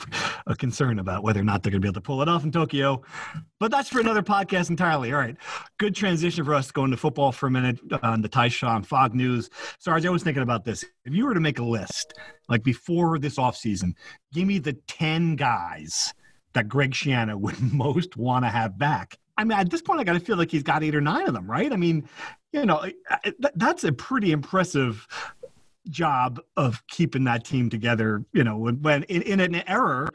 a 0.47 0.56
concern 0.56 0.99
about 0.99 1.23
whether 1.23 1.39
or 1.39 1.43
not 1.43 1.63
they're 1.63 1.71
going 1.71 1.82
to 1.82 1.86
be 1.86 1.88
able 1.88 1.93
to 1.93 2.01
pull 2.01 2.21
it 2.21 2.27
off 2.27 2.43
in 2.43 2.51
Tokyo. 2.51 3.01
But 3.60 3.71
that's 3.71 3.89
for 3.89 3.99
another 3.99 4.23
podcast 4.23 4.69
entirely. 4.69 5.13
All 5.13 5.19
right, 5.19 5.38
good 5.77 5.95
transition 5.95 6.43
for 6.43 6.53
us 6.53 6.71
going 6.71 6.91
to 6.91 6.97
football 6.97 7.32
for 7.32 7.47
a 7.47 7.51
minute 7.51 7.79
uh, 7.91 7.99
on 8.03 8.21
the 8.21 8.29
Tyshon 8.29 8.86
Fogg 8.86 9.13
News. 9.13 9.49
Sarge, 9.79 10.06
I 10.06 10.10
was 10.10 10.23
thinking 10.23 10.43
about 10.43 10.65
this. 10.65 10.84
If 11.06 11.13
you 11.13 11.25
were 11.25 11.34
to 11.34 11.39
make 11.39 11.60
a 11.60 11.63
list 11.63 12.13
like 12.49 12.63
before 12.63 13.19
this 13.19 13.38
offseason, 13.38 13.93
give 14.34 14.47
me 14.47 14.60
the 14.60 14.73
10 14.73 15.36
guys 15.36 16.13
that 16.53 16.67
Greg 16.67 16.91
Schiano 16.91 17.36
would 17.36 17.60
most 17.73 18.17
want 18.17 18.45
to 18.45 18.49
have 18.49 18.77
back. 18.77 19.17
I 19.38 19.43
mean, 19.43 19.58
at 19.58 19.69
this 19.69 19.82
point, 19.82 19.99
I 19.99 20.03
got 20.03 20.13
to 20.13 20.19
feel 20.19 20.38
like 20.38 20.51
he's 20.51 20.63
got 20.63 20.84
eight 20.84 20.95
or 20.95 21.01
nine 21.01 21.27
of 21.27 21.34
them, 21.34 21.49
right? 21.49 21.71
I 21.71 21.75
mean, 21.75 22.08
you 22.51 22.65
know, 22.65 22.86
that's 23.56 23.84
a 23.84 23.91
pretty 23.91 24.32
impressive 24.32 25.08
job 25.89 26.39
of 26.56 26.86
keeping 26.88 27.23
that 27.25 27.43
team 27.43 27.69
together. 27.69 28.23
You 28.32 28.43
know, 28.43 28.58
when, 28.58 28.82
when 28.82 29.03
in, 29.03 29.23
in 29.23 29.39
an 29.39 29.56
era, 29.67 30.10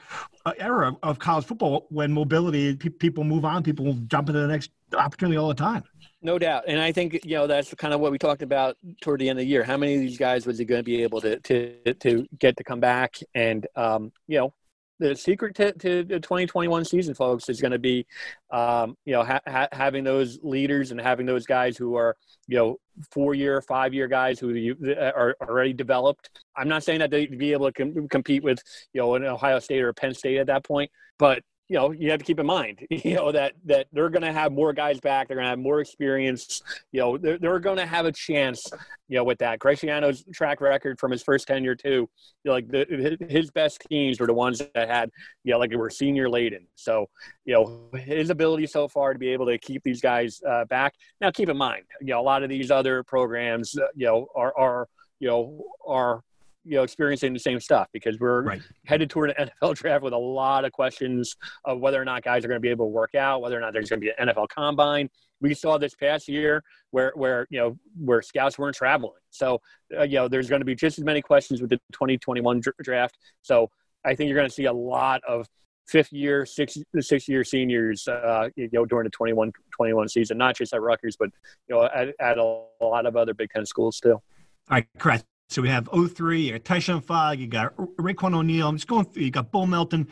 uh, 0.46 0.52
era 0.56 0.96
of 1.02 1.18
college 1.18 1.46
football, 1.46 1.86
when 1.90 2.12
mobility, 2.12 2.76
pe- 2.76 2.90
people 2.90 3.24
move 3.24 3.44
on, 3.44 3.62
people 3.64 3.92
jump 4.06 4.28
into 4.28 4.40
the 4.40 4.46
next 4.46 4.70
opportunity 4.96 5.36
all 5.36 5.48
the 5.48 5.54
time. 5.54 5.82
No 6.20 6.36
doubt, 6.38 6.64
and 6.66 6.80
I 6.80 6.90
think 6.90 7.20
you 7.24 7.36
know 7.36 7.46
that's 7.46 7.72
kind 7.74 7.94
of 7.94 8.00
what 8.00 8.10
we 8.10 8.18
talked 8.18 8.42
about 8.42 8.76
toward 9.00 9.20
the 9.20 9.28
end 9.28 9.38
of 9.38 9.44
the 9.44 9.48
year. 9.48 9.62
How 9.62 9.76
many 9.76 9.94
of 9.94 10.00
these 10.00 10.18
guys 10.18 10.46
was 10.46 10.58
he 10.58 10.64
going 10.64 10.80
to 10.80 10.84
be 10.84 11.02
able 11.02 11.20
to 11.20 11.38
to 11.38 11.94
to 11.94 12.26
get 12.38 12.56
to 12.56 12.64
come 12.64 12.80
back? 12.80 13.18
And 13.36 13.64
um, 13.76 14.10
you 14.26 14.38
know, 14.38 14.52
the 14.98 15.14
secret 15.14 15.54
to, 15.56 15.72
to, 15.74 16.04
the 16.04 16.20
2021 16.20 16.84
season, 16.84 17.14
folks, 17.14 17.48
is 17.48 17.60
going 17.60 17.72
to 17.72 17.78
be, 17.78 18.06
um, 18.50 18.96
you 19.04 19.12
know, 19.12 19.22
ha- 19.22 19.40
ha- 19.46 19.68
having 19.72 20.04
those 20.04 20.38
leaders 20.42 20.90
and 20.90 21.00
having 21.00 21.26
those 21.26 21.46
guys 21.46 21.76
who 21.76 21.94
are, 21.94 22.16
you 22.46 22.56
know, 22.56 22.76
four 23.12 23.34
year, 23.34 23.62
five 23.62 23.94
year 23.94 24.08
guys 24.08 24.40
who 24.40 24.50
you, 24.50 24.76
are 24.98 25.36
already 25.40 25.72
developed. 25.72 26.30
I'm 26.56 26.68
not 26.68 26.82
saying 26.82 26.98
that 26.98 27.10
they'd 27.10 27.38
be 27.38 27.52
able 27.52 27.70
to 27.70 27.72
com- 27.72 28.08
compete 28.08 28.42
with, 28.42 28.60
you 28.92 29.00
know, 29.00 29.14
an 29.14 29.24
Ohio 29.24 29.60
State 29.60 29.82
or 29.82 29.92
Penn 29.92 30.14
State 30.14 30.38
at 30.38 30.48
that 30.48 30.64
point, 30.64 30.90
but 31.18 31.42
you 31.68 31.76
know 31.76 31.92
you 31.92 32.10
have 32.10 32.18
to 32.18 32.24
keep 32.24 32.40
in 32.40 32.46
mind 32.46 32.86
you 32.90 33.14
know 33.14 33.30
that 33.30 33.52
that 33.64 33.86
they're 33.92 34.08
going 34.08 34.22
to 34.22 34.32
have 34.32 34.52
more 34.52 34.72
guys 34.72 34.98
back 35.00 35.28
they're 35.28 35.36
going 35.36 35.44
to 35.44 35.50
have 35.50 35.58
more 35.58 35.80
experience 35.80 36.62
you 36.92 37.00
know 37.00 37.16
they're, 37.16 37.38
they're 37.38 37.60
going 37.60 37.76
to 37.76 37.86
have 37.86 38.06
a 38.06 38.12
chance 38.12 38.66
you 39.08 39.16
know 39.16 39.24
with 39.24 39.38
that 39.38 39.58
Greg 39.58 39.78
Schiano's 39.78 40.24
track 40.32 40.60
record 40.60 40.98
from 40.98 41.10
his 41.10 41.22
first 41.22 41.46
tenure 41.46 41.74
too 41.74 41.88
you 41.88 42.08
know, 42.44 42.52
like 42.52 42.68
the, 42.68 43.16
his 43.28 43.50
best 43.50 43.80
teams 43.88 44.18
were 44.18 44.26
the 44.26 44.34
ones 44.34 44.62
that 44.74 44.88
had 44.88 45.10
you 45.44 45.52
know 45.52 45.58
like 45.58 45.74
were 45.74 45.90
senior 45.90 46.28
laden 46.28 46.66
so 46.74 47.06
you 47.44 47.54
know 47.54 47.88
his 47.98 48.30
ability 48.30 48.66
so 48.66 48.88
far 48.88 49.12
to 49.12 49.18
be 49.18 49.28
able 49.28 49.46
to 49.46 49.58
keep 49.58 49.82
these 49.82 50.00
guys 50.00 50.40
uh, 50.48 50.64
back 50.66 50.94
now 51.20 51.30
keep 51.30 51.48
in 51.48 51.56
mind 51.56 51.84
you 52.00 52.08
know 52.08 52.20
a 52.20 52.22
lot 52.22 52.42
of 52.42 52.48
these 52.48 52.70
other 52.70 53.02
programs 53.02 53.76
uh, 53.78 53.86
you 53.94 54.06
know 54.06 54.26
are 54.34 54.56
are 54.56 54.88
you 55.20 55.28
know 55.28 55.64
are 55.86 56.22
you 56.68 56.76
know 56.76 56.82
experiencing 56.82 57.32
the 57.32 57.38
same 57.38 57.58
stuff 57.58 57.88
because 57.92 58.18
we're 58.20 58.42
right. 58.42 58.62
headed 58.84 59.08
toward 59.08 59.30
an 59.30 59.48
NFL 59.62 59.76
draft 59.76 60.04
with 60.04 60.12
a 60.12 60.18
lot 60.18 60.64
of 60.64 60.72
questions 60.72 61.36
of 61.64 61.80
whether 61.80 62.00
or 62.00 62.04
not 62.04 62.22
guys 62.22 62.44
are 62.44 62.48
going 62.48 62.60
to 62.60 62.62
be 62.62 62.68
able 62.68 62.86
to 62.86 62.90
work 62.90 63.14
out, 63.14 63.40
whether 63.40 63.56
or 63.56 63.60
not 63.60 63.72
there's 63.72 63.88
going 63.88 64.00
to 64.00 64.06
be 64.06 64.12
an 64.18 64.28
NFL 64.28 64.48
combine. 64.48 65.08
We 65.40 65.54
saw 65.54 65.78
this 65.78 65.94
past 65.94 66.28
year 66.28 66.62
where 66.90 67.12
where 67.14 67.46
you 67.50 67.58
know 67.58 67.78
where 67.96 68.20
scouts 68.22 68.58
weren't 68.58 68.76
traveling, 68.76 69.20
so 69.30 69.60
uh, 69.96 70.02
you 70.02 70.16
know 70.16 70.28
there's 70.28 70.48
going 70.48 70.60
to 70.60 70.66
be 70.66 70.74
just 70.74 70.98
as 70.98 71.04
many 71.04 71.22
questions 71.22 71.60
with 71.60 71.70
the 71.70 71.78
2021 71.92 72.60
draft. 72.82 73.16
So 73.42 73.70
I 74.04 74.14
think 74.14 74.28
you're 74.28 74.36
going 74.36 74.48
to 74.48 74.54
see 74.54 74.66
a 74.66 74.72
lot 74.72 75.22
of 75.26 75.48
fifth 75.86 76.12
year, 76.12 76.44
six 76.44 76.76
six 77.00 77.28
year 77.28 77.44
seniors, 77.44 78.06
uh, 78.08 78.48
you 78.56 78.68
know, 78.72 78.84
during 78.84 79.04
the 79.04 79.10
21 79.10 79.52
21 79.74 80.08
season, 80.08 80.36
not 80.38 80.56
just 80.56 80.74
at 80.74 80.82
Rutgers, 80.82 81.16
but 81.18 81.30
you 81.68 81.74
know, 81.74 81.84
at, 81.84 82.08
at 82.20 82.38
a, 82.38 82.62
a 82.80 82.84
lot 82.84 83.06
of 83.06 83.16
other 83.16 83.32
Big 83.32 83.50
Ten 83.50 83.64
schools 83.64 83.98
too. 84.00 84.12
All 84.12 84.22
right, 84.70 84.86
correct. 84.98 85.24
So 85.50 85.62
we 85.62 85.70
have 85.70 85.88
03, 85.88 86.42
you 86.42 86.52
got 86.52 86.64
Tyshon 86.64 87.02
Fogg, 87.02 87.38
you 87.38 87.46
got 87.46 87.74
Raekwon 87.76 88.34
O'Neal. 88.34 88.68
I'm 88.68 88.76
just 88.76 88.86
going 88.86 89.06
through, 89.06 89.22
you 89.22 89.30
got 89.30 89.50
Bo 89.50 89.64
Melton. 89.64 90.06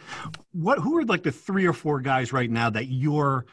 What, 0.53 0.79
who 0.79 0.97
are 0.97 1.05
like 1.05 1.25
the 1.25 1.31
three 1.31 1.67
or 1.67 1.75
four 1.75 2.01
guys 2.01 2.33
right 2.33 2.51
now 2.51 2.71
that 2.71 2.87
you're 2.87 3.45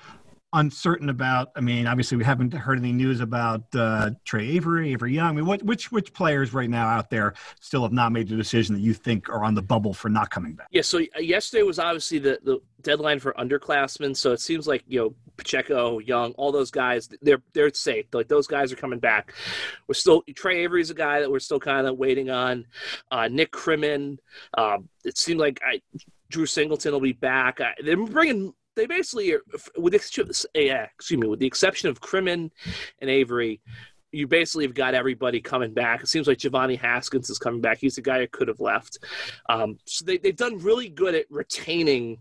uncertain 0.54 1.10
about? 1.10 1.52
I 1.56 1.62
mean, 1.62 1.88
obviously 1.88 2.18
we 2.18 2.24
haven't 2.24 2.54
heard 2.54 2.78
any 2.78 2.92
news 2.92 3.20
about 3.20 3.64
uh, 3.76 4.12
Tre 4.24 4.48
Avery, 4.50 4.94
Avery 4.94 5.14
Young. 5.14 5.30
I 5.30 5.32
mean, 5.34 5.46
what, 5.46 5.64
which, 5.64 5.92
which 5.92 6.14
players 6.14 6.54
right 6.54 6.70
now 6.70 6.88
out 6.88 7.10
there 7.10 7.34
still 7.60 7.84
have 7.84 7.92
not 7.92 8.12
made 8.12 8.28
the 8.30 8.36
decision 8.36 8.76
that 8.76 8.82
you 8.82 8.94
think 8.94 9.30
are 9.30 9.44
on 9.44 9.56
the 9.56 9.62
bubble 9.62 9.94
for 9.94 10.10
not 10.10 10.30
coming 10.30 10.54
back? 10.54 10.68
Yeah. 10.72 10.84
So 10.84 11.00
uh, 11.00 11.20
yesterday 11.20 11.64
was 11.64 11.80
obviously 11.80 12.20
the, 12.20 12.40
the 12.44 12.60
deadline 12.82 13.20
for 13.20 13.34
underclassmen. 13.34 14.16
So 14.16 14.32
it 14.32 14.40
seems 14.40 14.68
like, 14.68 14.84
you 14.88 15.00
know, 15.00 15.16
Pacheco, 15.36 16.00
Young, 16.00 16.34
all 16.34 16.52
those 16.52 16.70
guys, 16.70 17.10
they're 17.22 17.42
they're 17.54 17.74
safe. 17.74 18.06
Like 18.14 18.28
those 18.28 18.46
guys 18.46 18.72
are 18.72 18.76
coming 18.76 19.00
back. 19.00 19.34
We're 19.88 19.96
still 19.96 20.22
Tre 20.36 20.64
Avery's 20.64 20.92
a 20.92 20.94
guy 20.94 21.22
that 21.22 21.32
we're 21.32 21.40
still 21.40 21.60
kind 21.60 21.88
of 21.88 21.98
waiting 21.98 22.30
on. 22.30 22.68
Uh, 23.10 23.28
Nick 23.28 23.52
Crimmon. 23.52 24.20
Um, 24.56 24.90
it 25.04 25.18
seemed 25.18 25.40
like 25.40 25.60
I, 25.66 25.82
Drew 26.30 26.46
Singleton 26.46 26.92
will 26.92 27.00
be 27.00 27.14
back. 27.14 27.60
They're 27.84 27.98
bringing. 27.98 28.54
They 28.76 28.86
basically, 28.88 29.36
with 29.78 29.94
the, 29.94 30.48
yeah, 30.56 30.88
excuse 30.96 31.20
me, 31.20 31.28
with 31.28 31.40
the 31.40 31.48
exception 31.48 31.90
of 31.90 32.02
Crimmon 32.02 32.52
and 33.00 33.10
Avery, 33.10 33.62
you 34.12 34.28
basically 34.28 34.66
have 34.66 34.76
got 34.76 34.94
everybody 34.94 35.42
coming 35.42 35.74
back. 35.74 36.02
It 36.02 36.08
seems 36.08 36.28
like 36.28 36.38
Giovanni 36.38 36.76
Haskins 36.76 37.30
is 37.30 37.40
coming 37.40 37.62
back. 37.62 37.80
He's 37.80 37.96
the 37.96 38.02
guy 38.02 38.20
that 38.20 38.32
could 38.32 38.48
have 38.48 38.60
left. 38.60 39.00
Um, 39.50 39.78
so 39.86 40.06
they, 40.06 40.18
they've 40.18 40.36
done 40.36 40.60
really 40.60 40.88
good 40.88 41.16
at 41.16 41.26
retaining, 41.32 42.20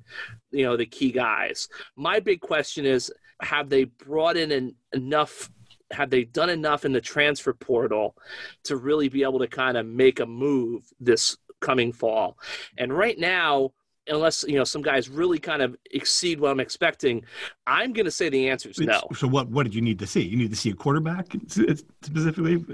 you 0.51 0.65
know, 0.65 0.77
the 0.77 0.87
key 0.87 1.13
guys. 1.13 1.69
My 1.97 2.19
big 2.19 2.41
question 2.41 2.87
is, 2.87 3.13
have 3.43 3.69
they 3.69 3.85
brought 3.85 4.37
in 4.37 4.53
an, 4.53 4.75
enough? 4.93 5.51
Have 5.91 6.09
they 6.09 6.25
done 6.25 6.49
enough 6.49 6.87
in 6.87 6.93
the 6.93 7.01
transfer 7.03 7.53
portal 7.53 8.17
to 8.65 8.77
really 8.77 9.11
be 9.11 9.23
able 9.23 9.41
to 9.41 9.47
kind 9.47 9.77
of 9.77 9.85
make 9.85 10.21
a 10.21 10.27
move 10.27 10.85
this 10.99 11.37
coming 11.61 11.93
fall? 11.93 12.39
And 12.79 12.97
right 12.97 13.19
now, 13.19 13.73
unless 14.09 14.45
you 14.47 14.57
know 14.57 14.65
some 14.65 14.83
guys 14.83 15.09
really 15.09 15.39
kind 15.39 15.63
of 15.63 15.77
exceed 15.91 16.41
what 16.41 16.51
I'm 16.51 16.61
expecting, 16.61 17.25
I'm 17.67 17.93
going 17.93 18.05
to 18.05 18.11
say 18.11 18.29
the 18.29 18.49
answer 18.49 18.71
is 18.71 18.79
no. 18.79 19.03
So 19.15 19.29
what 19.29 19.49
what 19.49 19.65
did 19.65 19.75
you 19.75 19.83
need 19.83 19.99
to 20.01 20.07
see? 20.07 20.23
You 20.23 20.37
need 20.37 20.51
to 20.51 20.57
see 20.57 20.71
a 20.71 20.75
quarterback 20.75 21.35
specifically. 21.49 22.65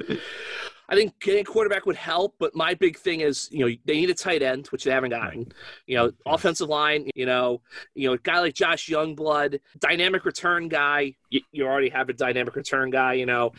I 0.90 0.94
think 0.94 1.20
getting 1.20 1.42
a 1.42 1.44
quarterback 1.44 1.84
would 1.84 1.96
help, 1.96 2.34
but 2.38 2.54
my 2.54 2.72
big 2.72 2.96
thing 2.96 3.20
is, 3.20 3.48
you 3.52 3.58
know, 3.58 3.74
they 3.84 3.94
need 4.00 4.08
a 4.08 4.14
tight 4.14 4.42
end, 4.42 4.68
which 4.68 4.84
they 4.84 4.90
haven't 4.90 5.10
gotten. 5.10 5.40
Right. 5.40 5.52
You 5.86 5.96
know, 5.98 6.12
offensive 6.24 6.68
line, 6.68 7.10
you 7.14 7.26
know, 7.26 7.60
you 7.94 8.08
know, 8.08 8.14
a 8.14 8.18
guy 8.18 8.40
like 8.40 8.54
Josh 8.54 8.88
Youngblood, 8.88 9.60
dynamic 9.80 10.24
return 10.24 10.68
guy. 10.68 11.14
You, 11.28 11.42
you 11.52 11.66
already 11.66 11.90
have 11.90 12.08
a 12.08 12.14
dynamic 12.14 12.56
return 12.56 12.88
guy. 12.88 13.14
You 13.14 13.26
know, 13.26 13.52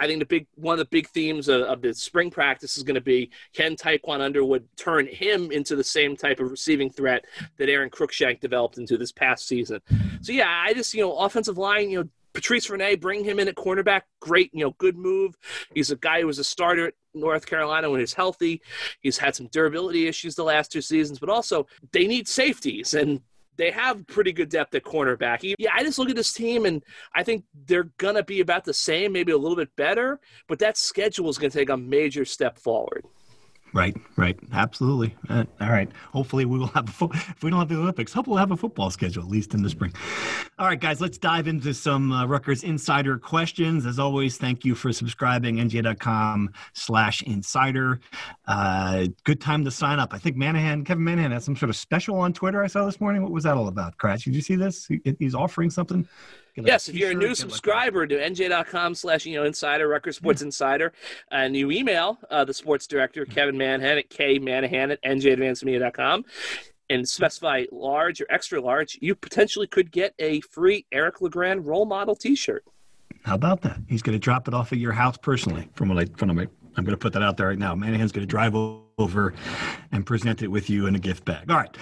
I 0.00 0.06
think 0.06 0.18
the 0.18 0.26
big 0.26 0.46
one 0.54 0.72
of 0.72 0.78
the 0.78 0.86
big 0.86 1.08
themes 1.08 1.48
of, 1.48 1.62
of 1.62 1.82
the 1.82 1.92
spring 1.92 2.30
practice 2.30 2.76
is 2.76 2.82
going 2.82 2.94
to 2.94 3.00
be 3.02 3.30
can 3.52 3.76
Tiquan 3.76 4.20
Underwood 4.20 4.66
turn 4.76 5.06
him 5.06 5.52
into 5.52 5.76
the 5.76 5.84
same 5.84 6.16
type 6.16 6.40
of 6.40 6.50
receiving 6.50 6.90
threat 6.90 7.26
that 7.58 7.68
Aaron 7.68 7.90
Cruikshank 7.90 8.40
developed 8.40 8.78
into 8.78 8.96
this 8.96 9.12
past 9.12 9.46
season. 9.46 9.80
So 10.22 10.32
yeah, 10.32 10.62
I 10.66 10.72
just 10.72 10.94
you 10.94 11.02
know 11.02 11.16
offensive 11.18 11.58
line, 11.58 11.90
you 11.90 12.02
know. 12.02 12.08
Patrice 12.32 12.70
Rene, 12.70 12.94
bring 12.94 13.24
him 13.24 13.40
in 13.40 13.48
at 13.48 13.56
cornerback. 13.56 14.02
Great, 14.20 14.54
you 14.54 14.64
know, 14.64 14.72
good 14.78 14.96
move. 14.96 15.36
He's 15.74 15.90
a 15.90 15.96
guy 15.96 16.20
who 16.20 16.28
was 16.28 16.38
a 16.38 16.44
starter 16.44 16.86
at 16.86 16.94
North 17.12 17.44
Carolina 17.44 17.90
when 17.90 17.98
he's 17.98 18.14
healthy. 18.14 18.62
He's 19.00 19.18
had 19.18 19.34
some 19.34 19.48
durability 19.48 20.06
issues 20.06 20.36
the 20.36 20.44
last 20.44 20.70
two 20.70 20.80
seasons, 20.80 21.18
but 21.18 21.28
also 21.28 21.66
they 21.90 22.06
need 22.06 22.28
safeties 22.28 22.94
and 22.94 23.20
they 23.60 23.70
have 23.70 24.06
pretty 24.06 24.32
good 24.32 24.48
depth 24.48 24.74
at 24.74 24.84
cornerback. 24.84 25.54
Yeah, 25.58 25.70
I 25.74 25.84
just 25.84 25.98
look 25.98 26.08
at 26.08 26.16
this 26.16 26.32
team 26.32 26.64
and 26.64 26.82
I 27.14 27.22
think 27.22 27.44
they're 27.66 27.90
going 27.98 28.14
to 28.14 28.22
be 28.22 28.40
about 28.40 28.64
the 28.64 28.72
same, 28.72 29.12
maybe 29.12 29.32
a 29.32 29.36
little 29.36 29.56
bit 29.56 29.76
better, 29.76 30.18
but 30.48 30.58
that 30.60 30.78
schedule 30.78 31.28
is 31.28 31.36
going 31.36 31.50
to 31.50 31.58
take 31.58 31.68
a 31.68 31.76
major 31.76 32.24
step 32.24 32.58
forward. 32.58 33.04
Right, 33.72 33.96
right, 34.16 34.36
absolutely. 34.52 35.14
Uh, 35.28 35.44
all 35.60 35.70
right. 35.70 35.88
Hopefully, 36.12 36.44
we 36.44 36.58
will 36.58 36.66
have 36.68 36.88
a 36.88 36.92
fo- 36.92 37.10
if 37.12 37.42
we 37.42 37.50
don't 37.50 37.60
have 37.60 37.68
the 37.68 37.76
Olympics. 37.76 38.12
Hopefully, 38.12 38.32
we'll 38.34 38.40
have 38.40 38.50
a 38.50 38.56
football 38.56 38.90
schedule 38.90 39.22
at 39.22 39.28
least 39.28 39.54
in 39.54 39.62
the 39.62 39.70
spring. 39.70 39.92
All 40.58 40.66
right, 40.66 40.80
guys, 40.80 41.00
let's 41.00 41.18
dive 41.18 41.46
into 41.46 41.72
some 41.72 42.10
uh, 42.10 42.26
Rutgers 42.26 42.64
insider 42.64 43.16
questions. 43.16 43.86
As 43.86 44.00
always, 44.00 44.36
thank 44.38 44.64
you 44.64 44.74
for 44.74 44.92
subscribing. 44.92 45.56
NJ.com/slash 45.56 47.22
insider. 47.22 48.00
Uh, 48.48 49.06
good 49.22 49.40
time 49.40 49.64
to 49.64 49.70
sign 49.70 50.00
up. 50.00 50.12
I 50.12 50.18
think 50.18 50.36
Manahan, 50.36 50.84
Kevin 50.84 51.04
Manahan, 51.04 51.32
had 51.32 51.42
some 51.42 51.54
sort 51.54 51.70
of 51.70 51.76
special 51.76 52.18
on 52.18 52.32
Twitter. 52.32 52.64
I 52.64 52.66
saw 52.66 52.84
this 52.86 53.00
morning. 53.00 53.22
What 53.22 53.30
was 53.30 53.44
that 53.44 53.56
all 53.56 53.68
about? 53.68 53.96
Kratch, 53.98 54.24
did 54.24 54.34
you 54.34 54.42
see 54.42 54.56
this? 54.56 54.86
He, 54.86 55.00
he's 55.20 55.34
offering 55.34 55.70
something. 55.70 56.08
Yes, 56.66 56.88
if 56.88 56.94
you're 56.94 57.10
a 57.10 57.14
new 57.14 57.34
subscriber 57.34 58.00
like 58.00 58.10
to 58.10 58.16
nj.com 58.16 58.94
slash 58.94 59.26
you 59.26 59.36
know 59.36 59.44
insider, 59.44 59.88
Rutgers 59.88 60.16
Sports 60.16 60.42
yeah. 60.42 60.46
Insider, 60.46 60.92
and 61.30 61.56
you 61.56 61.70
email 61.70 62.18
uh, 62.30 62.44
the 62.44 62.54
sports 62.54 62.86
director 62.86 63.24
Kevin 63.24 63.56
Manahan 63.56 63.98
at 63.98 64.10
kmanahan 64.10 64.92
at 64.92 65.02
njadvancedmedia.com 65.02 66.24
and 66.90 67.08
specify 67.08 67.64
large 67.70 68.20
or 68.20 68.26
extra 68.30 68.60
large, 68.60 68.98
you 69.00 69.14
potentially 69.14 69.66
could 69.66 69.90
get 69.92 70.12
a 70.18 70.40
free 70.40 70.84
Eric 70.92 71.20
LeGrand 71.20 71.64
role 71.64 71.86
model 71.86 72.16
T-shirt. 72.16 72.64
How 73.24 73.34
about 73.34 73.60
that? 73.62 73.78
He's 73.86 74.02
going 74.02 74.14
to 74.14 74.18
drop 74.18 74.48
it 74.48 74.54
off 74.54 74.72
at 74.72 74.78
your 74.78 74.92
house 74.92 75.16
personally. 75.16 75.68
From 75.74 75.88
what 75.88 75.98
I 75.98 76.06
from 76.16 76.34
my, 76.34 76.48
I'm 76.76 76.84
going 76.84 76.92
to 76.92 76.96
put 76.96 77.12
that 77.12 77.22
out 77.22 77.36
there 77.36 77.48
right 77.48 77.58
now. 77.58 77.74
Manahan's 77.74 78.12
going 78.12 78.26
to 78.26 78.30
drive 78.30 78.54
over 78.54 79.34
and 79.92 80.04
present 80.04 80.42
it 80.42 80.48
with 80.48 80.70
you 80.70 80.86
in 80.86 80.94
a 80.94 80.98
gift 80.98 81.24
bag. 81.24 81.50
All 81.50 81.56
right. 81.56 81.76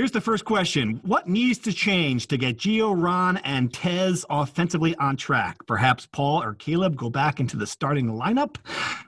Here's 0.00 0.12
the 0.12 0.20
first 0.22 0.46
question. 0.46 0.98
What 1.04 1.28
needs 1.28 1.58
to 1.58 1.74
change 1.74 2.28
to 2.28 2.38
get 2.38 2.56
Geo, 2.56 2.90
Ron, 2.92 3.36
and 3.36 3.70
Tez 3.70 4.24
offensively 4.30 4.96
on 4.96 5.14
track? 5.14 5.58
Perhaps 5.66 6.06
Paul 6.06 6.42
or 6.42 6.54
Caleb 6.54 6.96
go 6.96 7.10
back 7.10 7.38
into 7.38 7.58
the 7.58 7.66
starting 7.66 8.06
lineup? 8.06 8.56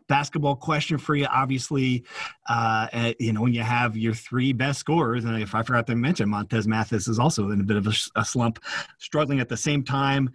Basketball 0.06 0.54
question 0.54 0.98
for 0.98 1.14
you, 1.14 1.24
obviously. 1.32 2.04
Uh, 2.46 2.88
eh, 2.92 3.14
you 3.18 3.32
know, 3.32 3.40
when 3.40 3.54
you 3.54 3.62
have 3.62 3.96
your 3.96 4.12
three 4.12 4.52
best 4.52 4.80
scorers, 4.80 5.24
and 5.24 5.40
if 5.40 5.54
I 5.54 5.62
forgot 5.62 5.86
to 5.86 5.96
mention, 5.96 6.28
Montez 6.28 6.68
Mathis 6.68 7.08
is 7.08 7.18
also 7.18 7.48
in 7.48 7.60
a 7.62 7.64
bit 7.64 7.78
of 7.78 7.86
a, 7.86 7.94
a 8.20 8.24
slump, 8.26 8.62
struggling 8.98 9.40
at 9.40 9.48
the 9.48 9.56
same 9.56 9.84
time 9.84 10.28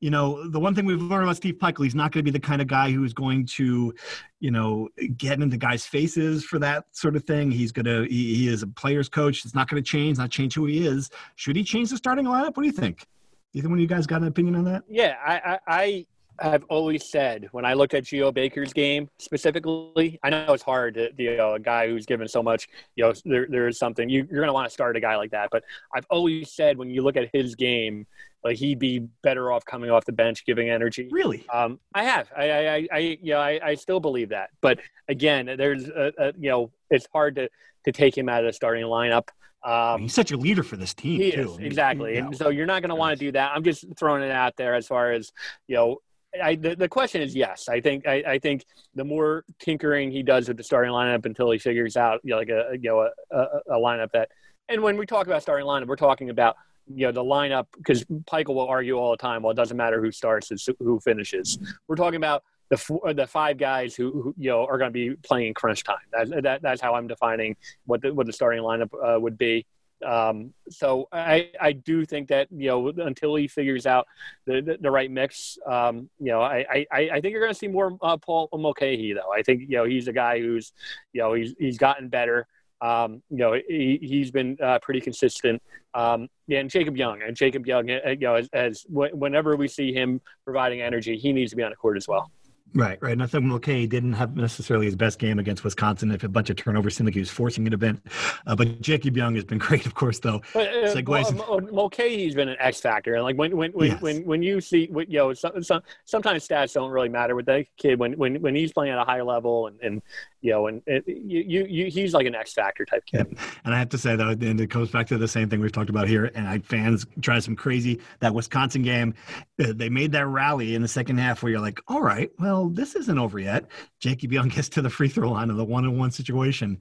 you 0.00 0.10
know, 0.10 0.48
the 0.48 0.58
one 0.58 0.74
thing 0.74 0.86
we've 0.86 1.00
learned 1.00 1.24
about 1.24 1.36
Steve 1.36 1.56
Pikiell, 1.56 1.84
he's 1.84 1.94
not 1.94 2.10
going 2.10 2.24
to 2.24 2.30
be 2.30 2.36
the 2.36 2.44
kind 2.44 2.62
of 2.62 2.66
guy 2.66 2.90
who's 2.90 3.12
going 3.12 3.44
to, 3.46 3.94
you 4.40 4.50
know, 4.50 4.88
get 5.18 5.40
into 5.40 5.56
guys' 5.58 5.84
faces 5.84 6.42
for 6.42 6.58
that 6.58 6.86
sort 6.92 7.16
of 7.16 7.24
thing. 7.24 7.50
He's 7.50 7.70
going 7.70 7.84
to, 7.84 8.02
he, 8.04 8.34
he 8.34 8.48
is 8.48 8.62
a 8.62 8.66
player's 8.66 9.08
coach. 9.08 9.44
It's 9.44 9.54
not 9.54 9.68
going 9.68 9.82
to 9.82 9.86
change, 9.86 10.16
not 10.16 10.30
change 10.30 10.54
who 10.54 10.64
he 10.64 10.86
is. 10.86 11.10
Should 11.36 11.54
he 11.54 11.62
change 11.62 11.90
the 11.90 11.98
starting 11.98 12.24
lineup? 12.24 12.56
What 12.56 12.62
do 12.62 12.66
you 12.66 12.72
think? 12.72 13.06
Think 13.52 13.64
one 13.64 13.74
of 13.74 13.80
you 13.80 13.86
guys 13.86 14.06
got 14.06 14.22
an 14.22 14.28
opinion 14.28 14.54
on 14.54 14.64
that? 14.64 14.84
Yeah, 14.88 15.16
I, 15.24 15.58
I, 15.66 16.06
I 16.40 16.50
have 16.50 16.64
always 16.70 17.04
said 17.10 17.48
when 17.52 17.66
I 17.66 17.74
looked 17.74 17.92
at 17.92 18.04
Geo 18.04 18.32
Baker's 18.32 18.72
game 18.72 19.10
specifically, 19.18 20.18
I 20.22 20.30
know 20.30 20.54
it's 20.54 20.62
hard 20.62 20.94
to, 20.94 21.10
you 21.18 21.36
know, 21.36 21.54
a 21.54 21.60
guy 21.60 21.88
who's 21.88 22.06
given 22.06 22.28
so 22.28 22.42
much, 22.42 22.68
you 22.96 23.04
know, 23.04 23.12
there, 23.24 23.46
there 23.50 23.68
is 23.68 23.78
something 23.78 24.08
you, 24.08 24.26
you're 24.30 24.40
going 24.40 24.48
to 24.48 24.54
want 24.54 24.66
to 24.66 24.72
start 24.72 24.96
a 24.96 25.00
guy 25.00 25.16
like 25.16 25.32
that. 25.32 25.50
But 25.50 25.64
I've 25.94 26.06
always 26.08 26.52
said 26.52 26.78
when 26.78 26.88
you 26.88 27.02
look 27.02 27.16
at 27.16 27.28
his 27.32 27.54
game, 27.54 28.06
like 28.42 28.56
he'd 28.56 28.78
be 28.78 29.06
better 29.22 29.52
off 29.52 29.64
coming 29.64 29.90
off 29.90 30.04
the 30.04 30.12
bench, 30.12 30.44
giving 30.46 30.70
energy. 30.70 31.08
Really? 31.10 31.44
Um, 31.52 31.78
I 31.94 32.04
have. 32.04 32.30
I, 32.36 32.50
I, 32.50 32.88
I, 32.92 32.98
you 32.98 33.32
know, 33.32 33.40
I, 33.40 33.60
I 33.62 33.74
still 33.74 34.00
believe 34.00 34.30
that. 34.30 34.50
But 34.60 34.78
again, 35.08 35.46
there's, 35.58 35.88
a, 35.88 36.12
a, 36.18 36.32
you 36.38 36.50
know, 36.50 36.70
it's 36.90 37.06
hard 37.12 37.36
to 37.36 37.48
to 37.84 37.92
take 37.92 38.16
him 38.16 38.28
out 38.28 38.44
of 38.44 38.46
the 38.46 38.52
starting 38.52 38.84
lineup. 38.84 39.28
Um, 39.62 40.02
he's 40.02 40.14
such 40.14 40.32
a 40.32 40.36
leader 40.36 40.62
for 40.62 40.76
this 40.76 40.94
team 40.94 41.20
he 41.20 41.32
too. 41.32 41.52
Is, 41.52 41.58
exactly. 41.58 42.16
And 42.16 42.36
so 42.36 42.48
you're 42.48 42.66
not 42.66 42.82
going 42.82 42.90
to 42.90 42.94
want 42.94 43.18
to 43.18 43.24
do 43.24 43.32
that. 43.32 43.52
I'm 43.54 43.62
just 43.62 43.84
throwing 43.98 44.22
it 44.22 44.30
out 44.30 44.56
there 44.56 44.74
as 44.74 44.86
far 44.86 45.12
as 45.12 45.32
you 45.66 45.76
know. 45.76 45.98
I, 46.40 46.54
the, 46.54 46.76
the 46.76 46.88
question 46.88 47.22
is 47.22 47.34
yes. 47.34 47.68
I 47.68 47.80
think 47.80 48.06
I, 48.06 48.22
I 48.26 48.38
think 48.38 48.64
the 48.94 49.04
more 49.04 49.44
tinkering 49.58 50.12
he 50.12 50.22
does 50.22 50.46
with 50.48 50.56
the 50.56 50.62
starting 50.62 50.92
lineup 50.92 51.26
until 51.26 51.50
he 51.50 51.58
figures 51.58 51.96
out 51.96 52.20
you 52.22 52.30
know, 52.30 52.38
like 52.38 52.48
a 52.48 52.70
you 52.72 52.88
know 52.88 53.00
a, 53.00 53.36
a, 53.36 53.46
a 53.70 53.80
lineup 53.80 54.12
that. 54.12 54.30
And 54.68 54.82
when 54.82 54.96
we 54.96 55.04
talk 55.04 55.26
about 55.26 55.42
starting 55.42 55.66
lineup, 55.66 55.88
we're 55.88 55.96
talking 55.96 56.30
about 56.30 56.54
you 56.94 57.06
know 57.06 57.12
the 57.12 57.22
lineup 57.22 57.66
because 57.76 58.04
Pikiell 58.04 58.54
will 58.54 58.68
argue 58.68 58.96
all 58.96 59.10
the 59.10 59.16
time. 59.16 59.42
Well, 59.42 59.52
it 59.52 59.56
doesn't 59.56 59.76
matter 59.76 60.00
who 60.00 60.10
starts; 60.10 60.50
it's 60.50 60.68
who 60.78 61.00
finishes. 61.00 61.58
We're 61.88 61.96
talking 61.96 62.16
about 62.16 62.42
the 62.70 62.76
four, 62.76 63.12
the 63.12 63.26
five 63.26 63.58
guys 63.58 63.94
who, 63.94 64.10
who 64.10 64.34
you 64.38 64.50
know 64.50 64.64
are 64.64 64.78
going 64.78 64.88
to 64.88 64.92
be 64.92 65.16
playing 65.22 65.48
in 65.48 65.54
crunch 65.54 65.84
time. 65.84 65.98
That, 66.12 66.42
that, 66.42 66.62
that's 66.62 66.80
how 66.80 66.94
I'm 66.94 67.06
defining 67.06 67.56
what 67.86 68.00
the 68.02 68.14
what 68.14 68.26
the 68.26 68.32
starting 68.32 68.62
lineup 68.62 68.90
uh, 69.04 69.20
would 69.20 69.36
be. 69.36 69.66
Um, 70.04 70.54
so 70.70 71.08
I, 71.12 71.50
I 71.60 71.72
do 71.72 72.06
think 72.06 72.28
that 72.28 72.48
you 72.50 72.68
know 72.68 72.88
until 72.88 73.34
he 73.34 73.48
figures 73.48 73.86
out 73.86 74.06
the 74.46 74.62
the, 74.62 74.78
the 74.80 74.90
right 74.90 75.10
mix, 75.10 75.58
um, 75.66 76.08
you 76.18 76.32
know 76.32 76.40
I, 76.40 76.86
I, 76.90 77.10
I 77.12 77.20
think 77.20 77.32
you're 77.32 77.42
going 77.42 77.52
to 77.52 77.58
see 77.58 77.68
more 77.68 77.98
uh, 78.00 78.16
Paul 78.16 78.48
Mulcahy 78.52 79.12
though. 79.12 79.32
I 79.32 79.42
think 79.42 79.62
you 79.62 79.76
know 79.76 79.84
he's 79.84 80.08
a 80.08 80.12
guy 80.12 80.40
who's 80.40 80.72
you 81.12 81.20
know 81.20 81.34
he's 81.34 81.54
he's 81.58 81.76
gotten 81.76 82.08
better. 82.08 82.46
Um, 82.82 83.22
you 83.30 83.38
know, 83.38 83.52
he, 83.68 83.98
he's 84.00 84.30
been 84.30 84.56
uh, 84.62 84.78
pretty 84.80 85.00
consistent. 85.00 85.62
Um, 85.94 86.28
yeah, 86.46 86.60
and 86.60 86.70
Jacob 86.70 86.96
Young, 86.96 87.20
and 87.22 87.36
Jacob 87.36 87.66
Young, 87.66 87.90
uh, 87.90 87.98
you 88.08 88.18
know, 88.18 88.36
as, 88.36 88.48
as 88.52 88.86
whenever 88.88 89.56
we 89.56 89.68
see 89.68 89.92
him 89.92 90.20
providing 90.44 90.80
energy, 90.80 91.16
he 91.16 91.32
needs 91.32 91.50
to 91.50 91.56
be 91.56 91.62
on 91.62 91.70
the 91.70 91.76
court 91.76 91.96
as 91.96 92.08
well. 92.08 92.30
Right, 92.74 92.98
right. 93.02 93.12
And 93.12 93.22
I 93.22 93.26
think 93.26 93.64
didn't 93.90 94.12
have 94.12 94.36
necessarily 94.36 94.86
his 94.86 94.94
best 94.94 95.18
game 95.18 95.38
against 95.38 95.64
Wisconsin. 95.64 96.10
If 96.12 96.22
a 96.22 96.28
bunch 96.28 96.50
of 96.50 96.56
turnovers 96.56 96.96
seemed 96.96 97.08
like 97.08 97.14
he 97.14 97.20
was 97.20 97.30
forcing 97.30 97.66
an 97.66 97.72
event, 97.72 98.04
uh, 98.46 98.54
but 98.54 98.80
Jacob 98.80 99.16
Young 99.16 99.34
has 99.34 99.44
been 99.44 99.58
great, 99.70 99.86
of 99.86 99.94
course. 99.94 100.18
Though 100.18 100.40
but, 100.54 100.68
uh, 100.68 100.94
Segues... 100.94 101.72
Mulcahy's 101.72 102.34
been 102.34 102.48
an 102.48 102.56
X 102.60 102.80
factor, 102.80 103.14
and 103.14 103.24
like 103.24 103.36
when 103.36 103.56
when 103.56 103.72
when, 103.72 103.90
yes. 103.90 104.02
when, 104.02 104.24
when 104.24 104.42
you 104.42 104.60
see, 104.60 104.90
you 105.08 105.18
know, 105.18 105.32
some, 105.32 105.62
some, 105.62 105.82
sometimes 106.04 106.46
stats 106.46 106.74
don't 106.74 106.90
really 106.90 107.08
matter 107.08 107.34
with 107.34 107.46
that 107.46 107.66
kid 107.76 107.98
when 107.98 108.12
when 108.12 108.40
when 108.40 108.54
he's 108.54 108.72
playing 108.72 108.92
at 108.92 108.98
a 108.98 109.04
high 109.04 109.22
level, 109.22 109.66
and, 109.66 109.80
and 109.80 110.02
you 110.40 110.52
know, 110.52 110.66
and 110.68 110.82
you, 110.86 111.44
you 111.46 111.66
you 111.68 111.86
he's 111.90 112.14
like 112.14 112.26
an 112.26 112.34
X 112.34 112.52
factor 112.52 112.84
type 112.84 113.04
kid. 113.04 113.26
Yeah. 113.30 113.44
And 113.64 113.74
I 113.74 113.78
have 113.78 113.90
to 113.90 113.98
say 113.98 114.16
though, 114.16 114.30
and 114.30 114.60
it 114.60 114.68
goes 114.68 114.90
back 114.90 115.06
to 115.08 115.18
the 115.18 115.28
same 115.28 115.48
thing 115.48 115.60
we've 115.60 115.72
talked 115.72 115.90
about 115.90 116.08
here. 116.08 116.30
And 116.34 116.48
I 116.48 116.60
fans 116.60 117.06
try 117.20 117.38
some 117.40 117.56
crazy 117.56 118.00
that 118.20 118.34
Wisconsin 118.34 118.82
game. 118.82 119.14
Uh, 119.62 119.72
they 119.74 119.88
made 119.88 120.12
that 120.12 120.26
rally 120.26 120.74
in 120.74 120.82
the 120.82 120.88
second 120.88 121.18
half 121.18 121.42
where 121.42 121.52
you're 121.52 121.60
like, 121.60 121.80
all 121.88 122.02
right, 122.02 122.30
well, 122.38 122.59
this 122.68 122.94
isn't 122.94 123.18
over 123.18 123.38
yet. 123.38 123.66
Jacob 123.98 124.32
Young 124.32 124.48
gets 124.48 124.68
to 124.70 124.82
the 124.82 124.90
free 124.90 125.08
throw 125.08 125.30
line 125.30 125.50
of 125.50 125.56
the 125.56 125.64
one 125.64 125.84
on 125.84 125.98
one 125.98 126.10
situation. 126.10 126.78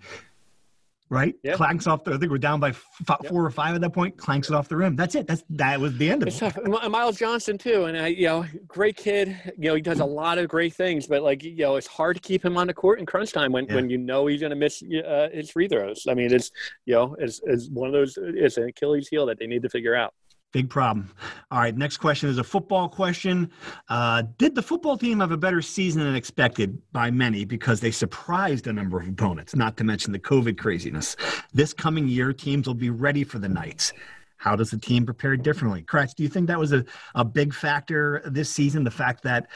Right, 1.12 1.34
yeah. 1.42 1.56
clanks 1.56 1.88
off 1.88 2.04
the. 2.04 2.13
I 2.13 2.18
think 2.20 2.32
we're 2.32 2.38
down 2.38 2.60
by 2.60 2.70
f- 2.70 3.18
four 3.28 3.44
or 3.44 3.50
five 3.50 3.74
at 3.74 3.82
that 3.82 3.94
point. 3.94 4.15
Clanks 4.15 4.48
it 4.48 4.54
off 4.54 4.70
the 4.70 4.78
rim. 4.78 4.96
That's 4.96 5.15
it. 5.15 5.26
That's 5.26 5.44
that 5.50 5.80
was 5.80 5.98
the 5.98 6.08
end 6.08 6.22
of 6.22 6.28
it's 6.28 6.39
it. 6.39 6.54
Tough. 6.54 6.88
Myles 6.88 7.18
Johnson 7.18 7.58
too, 7.58 7.86
and 7.86 7.98
I, 7.98 8.08
you 8.10 8.28
know, 8.28 8.46
great 8.68 8.96
kid. 8.96 9.36
You 9.58 9.70
know, 9.70 9.74
he 9.76 9.82
does 9.82 10.02
a 10.02 10.06
lot 10.06 10.38
of 10.38 10.48
great 10.48 10.76
things, 10.76 11.08
but 11.08 11.24
like, 11.24 11.44
you 11.44 11.63
know, 11.63 11.78
it's 11.78 11.88
hard 11.88 12.18
to 12.18 12.22
keep 12.22 12.46
him 12.46 12.58
on 12.58 12.68
the 12.68 12.76
court 12.76 13.00
in 13.00 13.08
crunch 13.08 13.32
time 13.32 13.52
when, 13.52 13.65
yeah. 13.65 13.74
when 13.74 13.89
you 13.89 13.98
know 13.98 14.28
he's 14.28 14.39
going 14.39 14.52
to 14.52 14.56
miss 14.56 14.84
uh, 14.84 15.30
his 15.34 15.50
free 15.50 15.68
throws. 15.68 16.06
I 16.08 16.13
mean, 16.13 16.32
it's 16.32 16.52
you 16.86 16.94
know, 16.94 17.15
it's, 17.18 17.42
it's 17.44 17.70
one 17.70 17.88
of 17.88 17.94
those. 17.94 18.15
It's 18.22 18.58
an 18.58 18.65
Achilles 18.65 19.08
heel 19.08 19.26
that 19.26 19.39
they 19.39 19.48
need 19.48 19.63
to 19.63 19.70
figure 19.70 19.96
out. 19.96 20.13
Big 20.51 20.67
problem. 20.67 21.12
All 21.51 21.59
right, 21.59 21.77
next 21.77 21.97
question 21.97 22.27
is 22.27 22.39
a 22.39 22.43
football 22.43 22.89
question. 22.89 23.51
Uh, 23.88 24.23
did 24.39 24.55
the 24.55 24.63
football 24.63 24.97
team 24.97 25.19
have 25.19 25.31
a 25.31 25.38
better 25.38 25.62
season 25.62 26.03
than 26.03 26.15
expected 26.15 26.81
by 26.91 27.12
many 27.12 27.45
because 27.45 27.79
they 27.79 27.91
surprised 27.91 28.65
a 28.65 28.73
number 28.73 28.99
of 28.99 29.07
opponents, 29.07 29.55
not 29.55 29.77
to 29.77 29.83
mention 29.83 30.12
the 30.12 30.19
COVID 30.19 30.57
craziness? 30.57 31.15
This 31.53 31.71
coming 31.71 32.07
year, 32.07 32.33
teams 32.33 32.65
will 32.65 32.73
be 32.73 32.89
ready 32.89 33.23
for 33.23 33.38
the 33.38 33.47
Knights. 33.47 33.93
How 34.38 34.55
does 34.55 34.71
the 34.71 34.79
team 34.79 35.05
prepare 35.05 35.38
differently? 35.38 35.83
Kratch, 35.83 36.15
do 36.15 36.23
you 36.23 36.29
think 36.29 36.47
that 36.47 36.57
was 36.57 36.73
a, 36.73 36.83
a 37.13 37.23
big 37.23 37.53
factor 37.53 38.23
this 38.25 38.49
season, 38.49 38.83
the 38.83 38.89
fact 38.89 39.21
that 39.23 39.47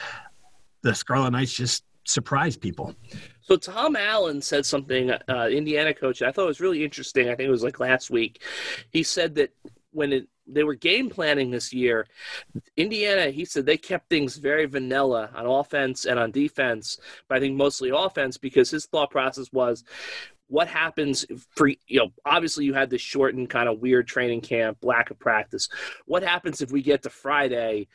the 0.84 0.94
Scarlet 0.94 1.32
Knights 1.32 1.54
just 1.54 1.86
surprised 2.04 2.62
people? 2.62 2.94
So 3.42 3.56
Tom 3.56 3.96
Allen 3.96 4.42
said 4.42 4.66
something, 4.66 5.10
uh, 5.10 5.48
Indiana 5.50 5.94
coach, 5.94 6.22
I 6.22 6.32
thought 6.32 6.44
it 6.44 6.48
was 6.48 6.60
really 6.60 6.84
interesting. 6.84 7.30
I 7.30 7.36
think 7.36 7.48
it 7.48 7.52
was 7.52 7.64
like 7.64 7.80
last 7.80 8.12
week. 8.12 8.44
He 8.92 9.02
said 9.02 9.36
that 9.36 9.52
when 9.92 10.14
it, 10.14 10.28
they 10.48 10.64
were 10.64 10.76
game 10.76 11.10
planning 11.10 11.52
this 11.52 11.74
year, 11.74 12.08
Indiana, 12.76 13.30
he 13.30 13.46
said 13.46 13.66
they 13.66 13.78
kept 13.78 14.10
things 14.10 14.38
very 14.38 14.66
vanilla 14.66 15.30
on 15.36 15.46
offense 15.46 16.06
and 16.06 16.20
on 16.20 16.32
defense, 16.32 17.00
but 17.28 17.38
I 17.38 17.40
think 17.40 17.56
mostly 17.56 17.92
offense 17.94 18.38
because 18.38 18.70
his 18.70 18.86
thought 18.86 19.12
process 19.12 19.52
was 19.52 19.84
what 20.48 20.68
happens 20.68 21.26
for 21.56 21.68
you 21.68 22.00
know 22.00 22.10
obviously 22.26 22.66
you 22.66 22.74
had 22.74 22.90
this 22.90 23.02
shortened 23.02 23.50
kind 23.50 23.70
of 23.70 23.80
weird 23.80 24.08
training 24.08 24.42
camp 24.42 24.78
lack 24.84 25.10
of 25.10 25.18
practice. 25.18 25.70
What 26.06 26.24
happens 26.24 26.62
if 26.62 26.72
we 26.72 26.82
get 26.82 27.04
to 27.04 27.10
friday 27.10 27.88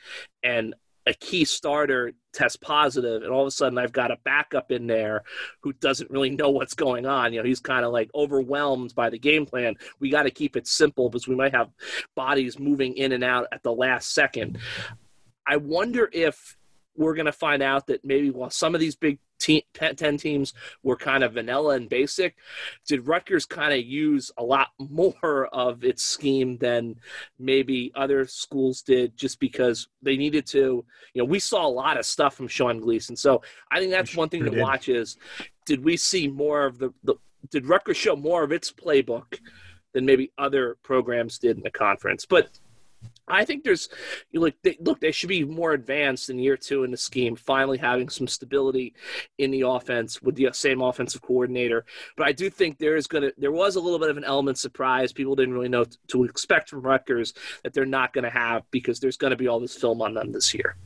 and 0.43 0.75
a 1.09 1.15
key 1.15 1.45
starter 1.47 2.13
test 2.35 2.61
positive 2.61 3.23
and 3.23 3.33
all 3.33 3.41
of 3.41 3.47
a 3.47 3.51
sudden 3.51 3.79
I've 3.79 3.93
got 3.93 4.11
a 4.11 4.19
backup 4.25 4.71
in 4.71 4.87
there 4.87 5.25
who 5.63 5.73
doesn't 5.73 6.11
really 6.11 6.29
know 6.29 6.51
what's 6.51 6.75
going 6.75 7.07
on. 7.07 7.33
You 7.33 7.41
know, 7.41 7.47
he's 7.47 7.61
kind 7.61 7.85
of 7.85 7.93
like 7.93 8.11
overwhelmed 8.15 8.95
by 8.95 9.09
the 9.09 9.19
game 9.19 9.47
plan. 9.47 9.75
We 10.01 10.11
got 10.11 10.25
to 10.25 10.31
keep 10.31 10.55
it 10.55 10.67
simple 10.67 11.09
because 11.09 11.27
we 11.27 11.35
might 11.35 11.55
have 11.55 11.71
bodies 12.15 12.59
moving 12.59 12.95
in 12.99 13.13
and 13.13 13.25
out 13.25 13.47
at 13.53 13.63
the 13.63 13.73
last 13.73 14.13
second. 14.13 14.59
I 15.47 15.57
wonder 15.57 16.11
if 16.13 16.58
we're 16.99 17.15
going 17.15 17.27
to 17.27 17.33
find 17.33 17.63
out 17.63 17.87
that 17.87 18.05
maybe 18.05 18.31
while 18.31 18.51
some 18.51 18.75
of 18.75 18.81
these 18.81 18.97
big 18.97 19.19
team, 19.39 19.63
10 19.73 20.17
teams 20.19 20.53
were 20.83 20.97
kind 20.97 21.23
of 21.23 21.35
vanilla 21.35 21.77
and 21.77 21.89
basic, 21.89 22.37
did 22.87 23.07
Rutgers 23.07 23.47
kind 23.47 23.73
of 23.73 23.87
use 23.87 24.31
a 24.37 24.43
lot 24.43 24.69
more 24.79 25.47
of 25.53 25.85
its 25.85 26.03
scheme 26.03 26.59
than 26.59 26.97
maybe 27.39 27.93
other 27.95 28.27
schools 28.27 28.83
did 28.83 29.17
just 29.17 29.39
because 29.39 29.89
they 30.03 30.17
needed 30.17 30.45
to? 30.49 30.85
You 31.15 31.23
know, 31.23 31.25
we 31.25 31.39
saw 31.39 31.67
a 31.67 31.69
lot 31.69 31.97
of 31.97 32.05
stuff 32.05 32.35
from 32.35 32.49
Sean 32.49 32.81
Gleeson. 32.81 33.17
So 33.17 33.43
I 33.71 33.79
think 33.79 33.93
that's 33.93 34.17
one 34.17 34.29
thing 34.29 34.45
to 34.45 34.61
watch 34.61 34.89
is 34.89 35.17
did 35.65 35.85
we 35.85 35.97
see 35.97 36.29
more 36.29 36.67
of 36.67 36.79
the, 36.79 36.93
the 37.05 37.15
did 37.51 37.67
Rutgers 37.67 37.97
show 37.97 38.17
more 38.17 38.43
of 38.43 38.51
its 38.51 38.73
playbook 38.73 39.39
than 39.95 40.05
maybe 40.05 40.33
other 40.37 40.77
programs 40.83 41.39
did 41.39 41.57
in 41.57 41.63
the 41.63 41.71
conference? 41.71 42.27
But 42.27 42.59
I 43.31 43.45
think 43.45 43.65
there's 43.65 43.89
look 44.33 44.55
they, 44.63 44.77
look 44.81 45.01
they 45.01 45.13
should 45.13 45.29
be 45.29 45.45
more 45.45 45.73
advanced 45.73 46.31
in 46.31 46.39
year 46.39 46.57
two 46.57 46.85
in 46.85 46.91
the 46.91 46.97
scheme, 46.97 47.37
finally 47.37 47.79
having 47.79 48.09
some 48.09 48.27
stability 48.27 48.95
in 49.39 49.51
the 49.51 49.63
offense 49.63 50.21
with 50.23 50.37
the 50.37 50.51
same 50.53 50.83
offensive 50.83 51.23
coordinator. 51.23 51.85
But 52.17 52.27
I 52.27 52.33
do 52.33 52.51
think 52.51 52.79
there 52.79 52.97
is 52.97 53.07
gonna 53.07 53.31
there 53.37 53.53
was 53.53 53.77
a 53.77 53.81
little 53.81 53.99
bit 53.99 54.11
of 54.11 54.17
an 54.17 54.25
element 54.25 54.59
surprise. 54.59 55.13
People 55.13 55.37
didn't 55.37 55.55
really 55.55 55.69
know 55.69 55.85
to 56.09 56.25
expect 56.25 56.71
from 56.71 56.83
Rutgers 56.83 57.35
that 57.63 57.73
they're 57.73 57.87
not 57.87 58.13
going 58.13 58.25
to 58.25 58.31
have 58.31 58.63
because 58.71 59.01
there's 59.01 59.17
going 59.17 59.31
to 59.31 59.37
be 59.37 59.49
all 59.49 59.61
this 59.61 59.77
film 59.77 60.03
on 60.03 60.15
them 60.15 60.33
this 60.33 60.55
year. 60.55 60.77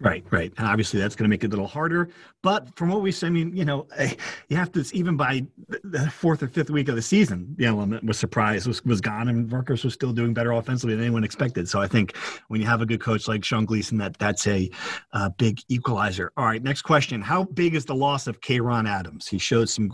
Right, 0.00 0.24
right. 0.30 0.50
And 0.56 0.66
obviously 0.66 0.98
that's 0.98 1.14
going 1.14 1.24
to 1.24 1.28
make 1.28 1.44
it 1.44 1.48
a 1.48 1.50
little 1.50 1.66
harder. 1.66 2.08
But 2.42 2.74
from 2.74 2.88
what 2.88 3.02
we 3.02 3.12
see, 3.12 3.26
I 3.26 3.30
mean, 3.30 3.54
you 3.54 3.66
know, 3.66 3.86
you 4.48 4.56
have 4.56 4.72
to, 4.72 4.84
even 4.94 5.16
by 5.16 5.46
the 5.84 6.10
fourth 6.10 6.42
or 6.42 6.48
fifth 6.48 6.70
week 6.70 6.88
of 6.88 6.96
the 6.96 7.02
season, 7.02 7.54
the 7.58 7.66
element 7.66 8.04
was 8.04 8.18
surprised 8.18 8.66
was, 8.66 8.82
was 8.84 9.02
gone 9.02 9.28
and 9.28 9.52
Rutgers 9.52 9.84
was 9.84 9.92
still 9.92 10.12
doing 10.12 10.32
better 10.32 10.52
offensively 10.52 10.94
than 10.94 11.04
anyone 11.04 11.22
expected. 11.22 11.68
So 11.68 11.82
I 11.82 11.86
think 11.86 12.16
when 12.48 12.62
you 12.62 12.66
have 12.66 12.80
a 12.80 12.86
good 12.86 13.00
coach 13.00 13.28
like 13.28 13.44
Sean 13.44 13.66
Gleeson, 13.66 13.98
that 13.98 14.18
that's 14.18 14.46
a 14.46 14.70
uh, 15.12 15.28
big 15.30 15.60
equalizer. 15.68 16.32
All 16.36 16.46
right, 16.46 16.62
next 16.62 16.82
question. 16.82 17.20
How 17.20 17.44
big 17.44 17.74
is 17.74 17.84
the 17.84 17.94
loss 17.94 18.26
of 18.26 18.40
Kay'Ron 18.40 18.88
Adams? 18.88 19.28
He 19.28 19.36
showed 19.36 19.68
some 19.68 19.92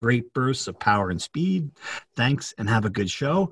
great 0.00 0.32
bursts 0.32 0.68
of 0.68 0.78
power 0.78 1.10
and 1.10 1.20
speed. 1.20 1.70
Thanks 2.16 2.54
and 2.58 2.68
have 2.68 2.84
a 2.84 2.90
good 2.90 3.10
show. 3.10 3.50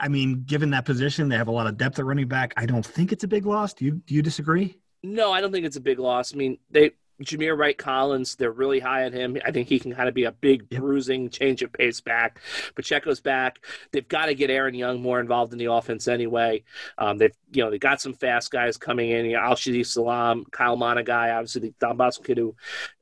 I 0.00 0.08
mean, 0.08 0.44
given 0.44 0.70
that 0.70 0.84
position, 0.84 1.28
they 1.28 1.36
have 1.36 1.48
a 1.48 1.52
lot 1.52 1.66
of 1.66 1.76
depth 1.76 1.98
at 1.98 2.04
running 2.04 2.28
back. 2.28 2.54
I 2.56 2.66
don't 2.66 2.84
think 2.84 3.12
it's 3.12 3.24
a 3.24 3.28
big 3.28 3.46
loss. 3.46 3.74
Do 3.74 3.84
you 3.84 3.92
do 3.92 4.14
you 4.14 4.22
disagree? 4.22 4.78
No, 5.02 5.32
I 5.32 5.40
don't 5.40 5.52
think 5.52 5.66
it's 5.66 5.76
a 5.76 5.80
big 5.80 5.98
loss. 5.98 6.32
I 6.32 6.36
mean, 6.36 6.58
they 6.70 6.92
Jamir 7.22 7.56
Wright 7.56 7.76
Collins, 7.76 8.36
they're 8.36 8.52
really 8.52 8.80
high 8.80 9.04
on 9.04 9.12
him. 9.12 9.36
I 9.44 9.50
think 9.50 9.68
he 9.68 9.78
can 9.78 9.94
kind 9.94 10.08
of 10.08 10.14
be 10.14 10.24
a 10.24 10.32
big 10.32 10.66
yep. 10.70 10.80
bruising 10.80 11.30
change 11.30 11.62
of 11.62 11.72
pace 11.72 12.00
back. 12.00 12.40
Pacheco's 12.74 13.20
back. 13.20 13.64
They've 13.92 14.06
got 14.06 14.26
to 14.26 14.34
get 14.34 14.50
Aaron 14.50 14.74
Young 14.74 15.00
more 15.00 15.20
involved 15.20 15.52
in 15.52 15.58
the 15.58 15.70
offense 15.72 16.08
anyway. 16.08 16.64
Um, 16.98 17.18
they've 17.18 17.36
you 17.52 17.62
know 17.64 17.70
they 17.70 17.78
got 17.78 18.00
some 18.00 18.14
fast 18.14 18.50
guys 18.50 18.76
coming 18.76 19.10
in. 19.10 19.26
You 19.26 19.32
know, 19.32 19.40
Al-Shadee 19.40 19.86
Salaam, 19.86 20.44
Kyle 20.50 20.76
guy, 21.02 21.30
obviously 21.30 21.60
the 21.60 21.74
Don 21.80 21.96
Bosco 21.96 22.22
kid 22.22 22.38
who 22.38 22.54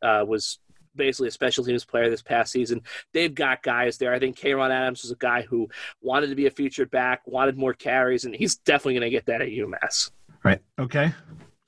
uh, 0.02 0.24
was 0.26 0.58
basically 1.00 1.28
a 1.28 1.32
special 1.32 1.64
teams 1.64 1.84
player 1.84 2.10
this 2.10 2.22
past 2.22 2.52
season. 2.52 2.82
They've 3.12 3.34
got 3.34 3.62
guys 3.62 3.98
there. 3.98 4.12
I 4.12 4.18
think 4.18 4.36
Kay'Ron 4.36 4.70
Adams 4.70 5.02
was 5.02 5.10
a 5.10 5.16
guy 5.16 5.42
who 5.42 5.68
wanted 6.00 6.28
to 6.28 6.34
be 6.36 6.46
a 6.46 6.50
featured 6.50 6.90
back, 6.90 7.22
wanted 7.26 7.56
more 7.56 7.74
carries, 7.74 8.24
and 8.24 8.34
he's 8.34 8.56
definitely 8.56 8.94
going 8.94 9.02
to 9.02 9.10
get 9.10 9.26
that 9.26 9.40
at 9.40 9.48
UMass. 9.48 10.10
Right. 10.44 10.60
Okay. 10.78 11.12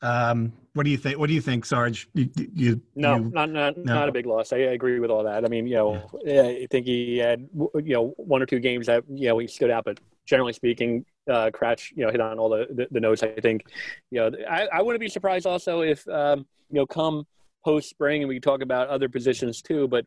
Um, 0.02 0.52
what 0.74 0.84
do 0.84 0.90
you 0.90 0.96
think? 0.96 1.18
What 1.18 1.28
do 1.28 1.34
you 1.34 1.40
think, 1.40 1.64
Sarge? 1.64 2.08
You, 2.14 2.30
you 2.34 2.80
no, 2.94 3.16
you, 3.16 3.30
not 3.32 3.50
not 3.50 3.76
no. 3.76 3.94
not 3.94 4.08
a 4.08 4.12
big 4.12 4.26
loss. 4.26 4.52
I, 4.52 4.56
I, 4.56 4.72
agree 4.72 4.98
with 5.00 5.10
all 5.10 5.22
that. 5.24 5.44
I 5.44 5.48
mean, 5.48 5.66
you 5.66 5.76
know, 5.76 6.10
yeah. 6.24 6.42
I 6.42 6.66
think 6.70 6.86
he 6.86 7.18
had 7.18 7.46
you 7.54 7.94
know 7.94 8.14
one 8.16 8.42
or 8.42 8.46
two 8.46 8.58
games 8.58 8.86
that 8.86 9.04
you 9.08 9.28
know 9.28 9.38
he 9.38 9.46
stood 9.46 9.70
out, 9.70 9.84
but 9.84 10.00
generally 10.24 10.54
speaking, 10.54 11.04
uh, 11.28 11.50
Kratch 11.52 11.92
you 11.94 12.04
know 12.04 12.10
hit 12.10 12.20
on 12.20 12.38
all 12.38 12.48
the, 12.48 12.66
the, 12.70 12.88
the 12.90 13.00
notes. 13.00 13.22
I 13.22 13.28
think 13.28 13.66
you 14.10 14.20
know 14.20 14.30
I, 14.48 14.66
I 14.72 14.82
wouldn't 14.82 15.00
be 15.00 15.08
surprised 15.08 15.46
also 15.46 15.82
if 15.82 16.08
um, 16.08 16.46
you 16.70 16.76
know 16.76 16.86
come 16.86 17.26
post 17.64 17.88
spring, 17.88 18.22
and 18.22 18.28
we 18.28 18.36
could 18.36 18.42
talk 18.42 18.62
about 18.62 18.88
other 18.88 19.08
positions 19.08 19.62
too. 19.62 19.88
But 19.88 20.06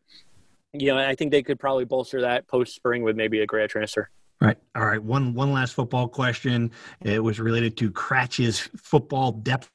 you 0.72 0.88
know, 0.88 0.98
I 0.98 1.14
think 1.14 1.30
they 1.30 1.42
could 1.42 1.58
probably 1.58 1.84
bolster 1.84 2.20
that 2.22 2.46
post 2.48 2.74
spring 2.74 3.02
with 3.02 3.16
maybe 3.16 3.40
a 3.40 3.46
grad 3.46 3.70
transfer. 3.70 4.10
Right. 4.40 4.58
All 4.74 4.84
right. 4.84 5.02
One 5.02 5.34
one 5.34 5.52
last 5.52 5.74
football 5.74 6.08
question. 6.08 6.70
It 7.02 7.22
was 7.22 7.40
related 7.40 7.76
to 7.78 7.90
Kratch's 7.90 8.68
football 8.76 9.32
depth 9.32 9.70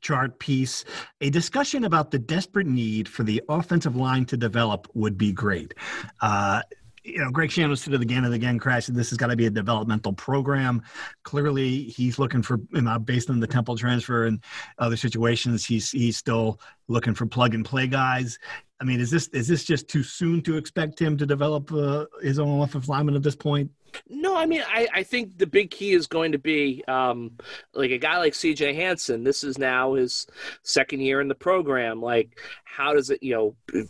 chart 0.00 0.38
piece. 0.38 0.84
A 1.20 1.30
discussion 1.30 1.84
about 1.84 2.10
the 2.10 2.18
desperate 2.18 2.66
need 2.66 3.08
for 3.08 3.22
the 3.22 3.42
offensive 3.48 3.94
line 3.94 4.24
to 4.26 4.36
develop 4.36 4.88
would 4.94 5.16
be 5.18 5.32
great. 5.32 5.74
Uh, 6.20 6.62
you 7.06 7.18
know, 7.18 7.30
Greg 7.30 7.50
Schiano 7.50 7.78
said 7.78 7.94
again 7.94 8.24
and 8.24 8.34
again, 8.34 8.58
Kratch, 8.58 8.88
this 8.88 9.10
has 9.10 9.16
got 9.16 9.28
to 9.28 9.36
be 9.36 9.46
a 9.46 9.50
developmental 9.50 10.12
program. 10.12 10.82
Clearly, 11.22 11.84
he's 11.84 12.18
looking 12.18 12.42
for, 12.42 12.58
you 12.72 12.82
know, 12.82 12.98
based 12.98 13.30
on 13.30 13.38
the 13.38 13.46
Temple 13.46 13.76
transfer 13.76 14.26
and 14.26 14.42
other 14.78 14.96
situations, 14.96 15.64
he's 15.64 15.90
he's 15.90 16.16
still 16.16 16.60
looking 16.88 17.14
for 17.14 17.24
plug 17.24 17.54
and 17.54 17.64
play 17.64 17.86
guys. 17.86 18.38
I 18.80 18.84
mean, 18.84 19.00
is 19.00 19.10
this 19.10 19.28
is 19.28 19.46
this 19.46 19.64
just 19.64 19.88
too 19.88 20.02
soon 20.02 20.42
to 20.42 20.56
expect 20.56 21.00
him 21.00 21.16
to 21.18 21.26
develop 21.26 21.72
uh, 21.72 22.06
his 22.22 22.38
own 22.38 22.60
offensive 22.60 22.88
lineman 22.88 23.14
at 23.14 23.22
this 23.22 23.36
point? 23.36 23.70
No, 24.08 24.36
I 24.36 24.44
mean, 24.44 24.62
I, 24.66 24.88
I 24.92 25.02
think 25.04 25.38
the 25.38 25.46
big 25.46 25.70
key 25.70 25.92
is 25.92 26.06
going 26.06 26.32
to 26.32 26.38
be 26.38 26.84
um, 26.86 27.32
like 27.72 27.92
a 27.92 27.98
guy 27.98 28.18
like 28.18 28.34
CJ 28.34 28.74
Hansen. 28.74 29.24
This 29.24 29.44
is 29.44 29.58
now 29.58 29.94
his 29.94 30.26
second 30.62 31.00
year 31.00 31.20
in 31.20 31.28
the 31.28 31.34
program. 31.34 32.02
Like, 32.02 32.38
how 32.64 32.92
does 32.92 33.08
it, 33.10 33.22
you 33.22 33.34
know, 33.34 33.86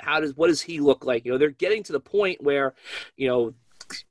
how 0.00 0.20
does 0.20 0.36
what 0.36 0.48
does 0.48 0.60
he 0.60 0.80
look 0.80 1.04
like? 1.04 1.24
You 1.24 1.32
know, 1.32 1.38
they're 1.38 1.50
getting 1.50 1.82
to 1.84 1.92
the 1.92 2.00
point 2.00 2.42
where, 2.42 2.74
you 3.16 3.28
know, 3.28 3.54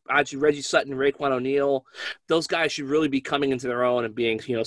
actually 0.09 0.39
Reggie 0.39 0.61
Sutton, 0.61 0.93
Raiqwon 0.93 1.31
O'Neal, 1.31 1.85
those 2.27 2.47
guys 2.47 2.71
should 2.71 2.85
really 2.85 3.07
be 3.07 3.21
coming 3.21 3.51
into 3.51 3.67
their 3.67 3.83
own 3.83 4.05
and 4.05 4.15
being, 4.15 4.39
you 4.45 4.57
know, 4.57 4.63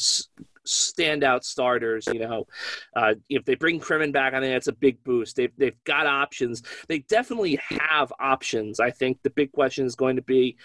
standout 0.71 1.45
starters. 1.45 2.07
You 2.07 2.21
know, 2.21 2.47
uh, 2.95 3.15
if 3.29 3.45
they 3.45 3.55
bring 3.55 3.81
Crimmon 3.81 4.13
back, 4.13 4.35
I 4.35 4.41
think 4.41 4.53
that's 4.55 4.69
a 4.69 4.73
big 4.73 5.03
boost. 5.05 5.37
They've 5.37 5.53
they've 5.57 5.85
got 5.85 6.07
options. 6.07 6.63
They 6.89 7.01
definitely 7.01 7.59
have 7.69 8.13
options. 8.19 8.81
I 8.81 8.91
think 8.91 9.23
the 9.23 9.31
big 9.31 9.53
question 9.53 9.87
is 9.87 9.95
going 9.95 10.17
to 10.17 10.23
be, 10.23 10.57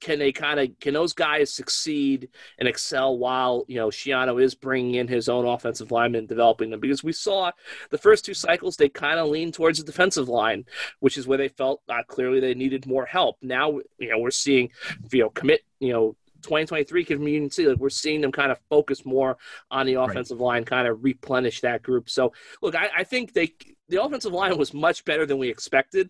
can 0.00 0.18
they 0.18 0.32
kind 0.32 0.60
of 0.60 0.68
can 0.80 0.94
those 0.94 1.12
guys 1.12 1.52
succeed 1.52 2.28
and 2.58 2.68
excel 2.68 3.18
while 3.18 3.64
you 3.68 3.76
know 3.76 3.88
Schiano 3.88 4.42
is 4.42 4.54
bringing 4.54 4.96
in 4.96 5.08
his 5.08 5.28
own 5.28 5.46
offensive 5.46 5.90
linemen 5.90 6.20
and 6.20 6.28
developing 6.28 6.70
them? 6.70 6.80
Because 6.80 7.04
we 7.04 7.12
saw 7.12 7.50
the 7.90 7.98
first 7.98 8.24
two 8.24 8.34
cycles 8.34 8.76
they 8.76 8.88
kind 8.88 9.18
of 9.18 9.28
leaned 9.28 9.54
towards 9.54 9.78
the 9.78 9.84
defensive 9.84 10.28
line, 10.28 10.64
which 11.00 11.16
is 11.16 11.26
where 11.26 11.38
they 11.38 11.48
felt 11.48 11.82
uh, 11.88 12.02
clearly 12.08 12.40
they 12.40 12.54
needed 12.54 12.86
more 12.86 13.06
help. 13.06 13.36
Now 13.42 13.78
you 13.98 14.10
know 14.10 14.18
we're 14.18 14.30
seeing 14.30 14.70
you 15.12 15.20
know 15.20 15.30
commit 15.30 15.62
you 15.80 15.92
know 15.92 16.16
2023 16.42 17.04
community, 17.04 17.66
like 17.66 17.78
we're 17.78 17.90
seeing 17.90 18.20
them 18.20 18.32
kind 18.32 18.52
of 18.52 18.58
focus 18.68 19.04
more 19.04 19.36
on 19.70 19.86
the 19.86 19.94
offensive 19.94 20.38
right. 20.38 20.46
line, 20.46 20.64
kind 20.64 20.88
of 20.88 21.02
replenish 21.02 21.60
that 21.60 21.82
group. 21.82 22.10
So, 22.10 22.32
look, 22.60 22.74
I, 22.74 22.90
I 22.98 23.04
think 23.04 23.32
they 23.32 23.54
the 23.88 24.02
offensive 24.02 24.32
line 24.32 24.56
was 24.56 24.72
much 24.72 25.04
better 25.04 25.26
than 25.26 25.38
we 25.38 25.48
expected 25.48 26.08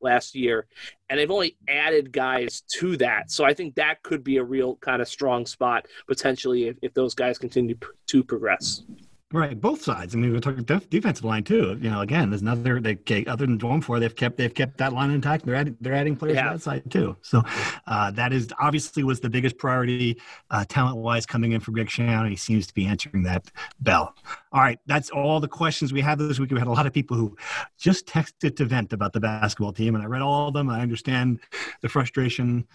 last 0.00 0.34
year, 0.34 0.66
and 1.08 1.18
they've 1.18 1.30
only 1.30 1.56
added 1.68 2.12
guys 2.12 2.62
to 2.74 2.96
that. 2.98 3.30
So 3.30 3.44
I 3.44 3.54
think 3.54 3.74
that 3.74 4.02
could 4.02 4.22
be 4.22 4.36
a 4.36 4.44
real 4.44 4.76
kind 4.76 5.02
of 5.02 5.08
strong 5.08 5.44
spot 5.46 5.86
potentially 6.06 6.68
if, 6.68 6.76
if 6.80 6.94
those 6.94 7.14
guys 7.14 7.38
continue 7.38 7.76
to 8.06 8.24
progress. 8.24 8.82
Right, 9.34 9.60
both 9.60 9.82
sides. 9.82 10.14
I 10.14 10.18
mean, 10.18 10.32
we're 10.32 10.38
talking 10.38 10.62
def- 10.62 10.88
defensive 10.88 11.24
line 11.24 11.42
too. 11.42 11.76
You 11.82 11.90
know, 11.90 12.02
again, 12.02 12.30
there's 12.30 12.42
another. 12.42 12.78
They 12.78 12.96
other 13.26 13.46
than 13.46 13.58
one 13.58 13.80
four, 13.80 13.98
they've 13.98 14.14
kept 14.14 14.36
they've 14.36 14.54
kept 14.54 14.78
that 14.78 14.92
line 14.92 15.10
intact. 15.10 15.44
They're 15.44 15.56
adding 15.56 15.76
they're 15.80 15.92
adding 15.92 16.14
players 16.14 16.36
yeah. 16.36 16.52
that 16.52 16.62
side 16.62 16.88
too. 16.88 17.16
So 17.22 17.42
uh, 17.88 18.12
that 18.12 18.32
is 18.32 18.50
obviously 18.60 19.02
was 19.02 19.18
the 19.18 19.28
biggest 19.28 19.58
priority 19.58 20.20
uh, 20.52 20.64
talent 20.68 20.98
wise 20.98 21.26
coming 21.26 21.50
in 21.50 21.58
for 21.58 21.72
Greg 21.72 21.88
Schiano. 21.88 22.30
He 22.30 22.36
seems 22.36 22.68
to 22.68 22.74
be 22.74 22.86
answering 22.86 23.24
that 23.24 23.50
bell. 23.80 24.14
All 24.52 24.60
right, 24.60 24.78
that's 24.86 25.10
all 25.10 25.40
the 25.40 25.48
questions 25.48 25.92
we 25.92 26.00
had 26.00 26.16
this 26.20 26.38
week. 26.38 26.52
We 26.52 26.58
had 26.60 26.68
a 26.68 26.72
lot 26.72 26.86
of 26.86 26.92
people 26.92 27.16
who 27.16 27.36
just 27.76 28.06
texted 28.06 28.54
to 28.54 28.64
vent 28.66 28.92
about 28.92 29.14
the 29.14 29.20
basketball 29.20 29.72
team, 29.72 29.96
and 29.96 30.04
I 30.04 30.06
read 30.06 30.22
all 30.22 30.46
of 30.46 30.54
them. 30.54 30.70
I 30.70 30.80
understand 30.80 31.40
the 31.80 31.88
frustration 31.88 32.68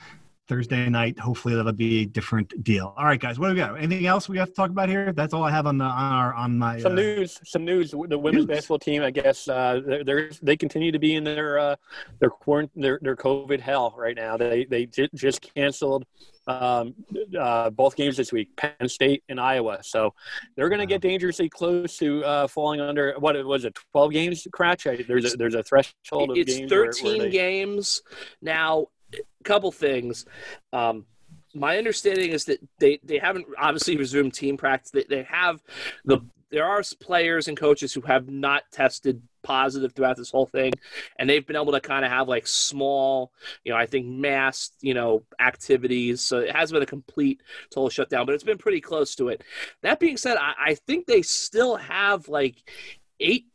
Thursday 0.50 0.90
night. 0.90 1.18
Hopefully 1.20 1.56
that'll 1.56 1.72
be 1.72 2.02
a 2.02 2.06
different 2.06 2.64
deal. 2.64 2.94
All 2.98 3.06
right, 3.06 3.20
guys, 3.20 3.38
what 3.38 3.48
do 3.48 3.54
we 3.54 3.60
got? 3.60 3.78
Anything 3.78 4.08
else 4.08 4.28
we 4.28 4.40
have 4.40 4.50
to 4.50 4.54
talk 4.54 4.72
about 4.72 4.90
here? 4.90 5.14
That's 5.14 5.34
all 5.34 5.44
I 5.44 5.52
have 5.52 5.68
on 5.68 5.78
the 5.78 5.86
on 5.86 6.14
our 6.14 6.34
on 6.34 6.58
my 6.58 6.80
some 6.80 6.94
uh, 6.94 6.96
news. 6.96 7.40
Some 7.46 7.64
news. 7.64 7.92
The 7.92 8.18
women's 8.18 8.48
news. 8.48 8.56
basketball 8.58 8.80
team, 8.80 9.04
I 9.04 9.12
guess, 9.12 9.48
uh, 9.48 10.02
they're, 10.06 10.32
they 10.42 10.58
continue 10.58 10.92
to 10.92 11.00
be 11.00 11.14
in 11.16 11.24
their 11.24 11.60
uh, 11.60 11.76
their 12.20 12.32
quarantine 12.32 12.82
their, 12.82 13.00
their 13.02 13.16
COVID 13.16 13.60
hell 13.60 13.94
right 13.96 14.16
now. 14.16 14.36
They 14.36 14.66
they 14.66 14.88
j- 14.88 15.10
just 15.14 15.42
canceled 15.54 16.06
um, 16.48 16.96
uh, 17.40 17.70
both 17.70 17.96
games 17.96 18.18
this 18.18 18.32
week, 18.32 18.56
Penn 18.58 18.90
State 18.90 19.24
and 19.30 19.40
Iowa. 19.40 19.80
So 19.84 20.16
they're 20.56 20.70
going 20.70 20.80
to 20.80 20.88
get 20.88 21.02
dangerously 21.02 21.48
close 21.48 21.96
to 21.98 22.26
uh, 22.26 22.48
falling 22.48 22.82
under 22.82 23.14
what 23.20 23.36
was 23.46 23.66
it, 23.66 23.78
twelve 23.92 24.12
games? 24.12 24.48
Kratch. 24.52 25.08
There's 25.08 25.34
a, 25.34 25.38
there's 25.38 25.54
a 25.54 25.62
threshold. 25.62 26.36
It's 26.36 26.58
games 26.58 26.72
thirteen 26.72 27.06
where, 27.06 27.18
where 27.20 27.28
they... 27.28 27.32
games 27.32 28.02
now 28.42 28.88
couple 29.44 29.72
things. 29.72 30.26
Um, 30.74 31.06
my 31.54 31.78
understanding 31.78 32.32
is 32.32 32.46
that 32.46 32.60
they, 32.80 33.00
they 33.04 33.18
haven't 33.18 33.48
obviously 33.58 33.98
resumed 33.98 34.34
team 34.34 34.58
practice. 34.58 34.92
They, 34.92 35.06
they 35.10 35.24
have 35.24 35.62
the 36.06 36.22
there 36.52 36.66
are 36.66 36.82
players 37.00 37.48
and 37.48 37.56
coaches 37.56 37.94
who 37.94 38.02
have 38.02 38.28
not 38.28 38.64
tested 38.72 39.22
positive 39.44 39.94
throughout 39.94 40.18
this 40.18 40.32
whole 40.32 40.48
thing, 40.48 40.74
and 41.18 41.30
they've 41.30 41.46
been 41.46 41.56
able 41.56 41.72
to 41.72 41.80
kind 41.80 42.04
of 42.04 42.12
have 42.12 42.28
like 42.28 42.48
small, 42.48 43.32
you 43.64 43.72
know, 43.72 43.78
I 43.78 43.86
think 43.86 44.08
mass, 44.08 44.72
you 44.82 44.94
know, 44.94 45.24
activities. 45.40 46.22
So 46.22 46.40
it 46.40 46.56
has 46.56 46.72
been 46.72 46.82
a 46.82 46.88
complete 46.88 47.42
total 47.72 47.90
shutdown, 47.90 48.26
but 48.26 48.36
it's 48.36 48.44
been 48.44 48.58
pretty 48.58 48.82
close 48.82 49.16
to 49.16 49.30
it. 49.30 49.44
That 49.84 50.00
being 50.00 50.18
said, 50.18 50.38
I, 50.38 50.54
I 50.60 50.76
think 50.76 51.06
they 51.06 51.22
still 51.22 51.76
have 51.76 52.28
like 52.28 52.56
eight 53.20 53.46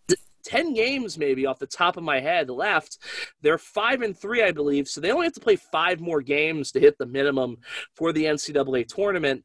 10 0.45 0.75
games 0.75 1.19
maybe 1.19 1.47
off 1.47 1.59
the 1.59 1.67
top 1.67 1.97
of 1.97 2.05
my 2.05 2.21
head 2.21 2.51
left. 2.51 2.99
They're 3.43 3.59
5 3.59 4.03
and 4.03 4.17
3 4.17 4.43
I 4.43 4.53
believe, 4.53 4.89
so 4.89 5.01
they 5.01 5.11
only 5.11 5.27
have 5.27 5.35
to 5.35 5.41
play 5.41 5.57
5 5.57 6.01
more 6.01 6.23
games 6.23 6.73
to 6.73 6.81
hit 6.81 6.99
the 6.99 7.07
minimum 7.07 7.59
for 7.95 8.13
the 8.13 8.25
NCAA 8.25 8.87
tournament 8.87 9.45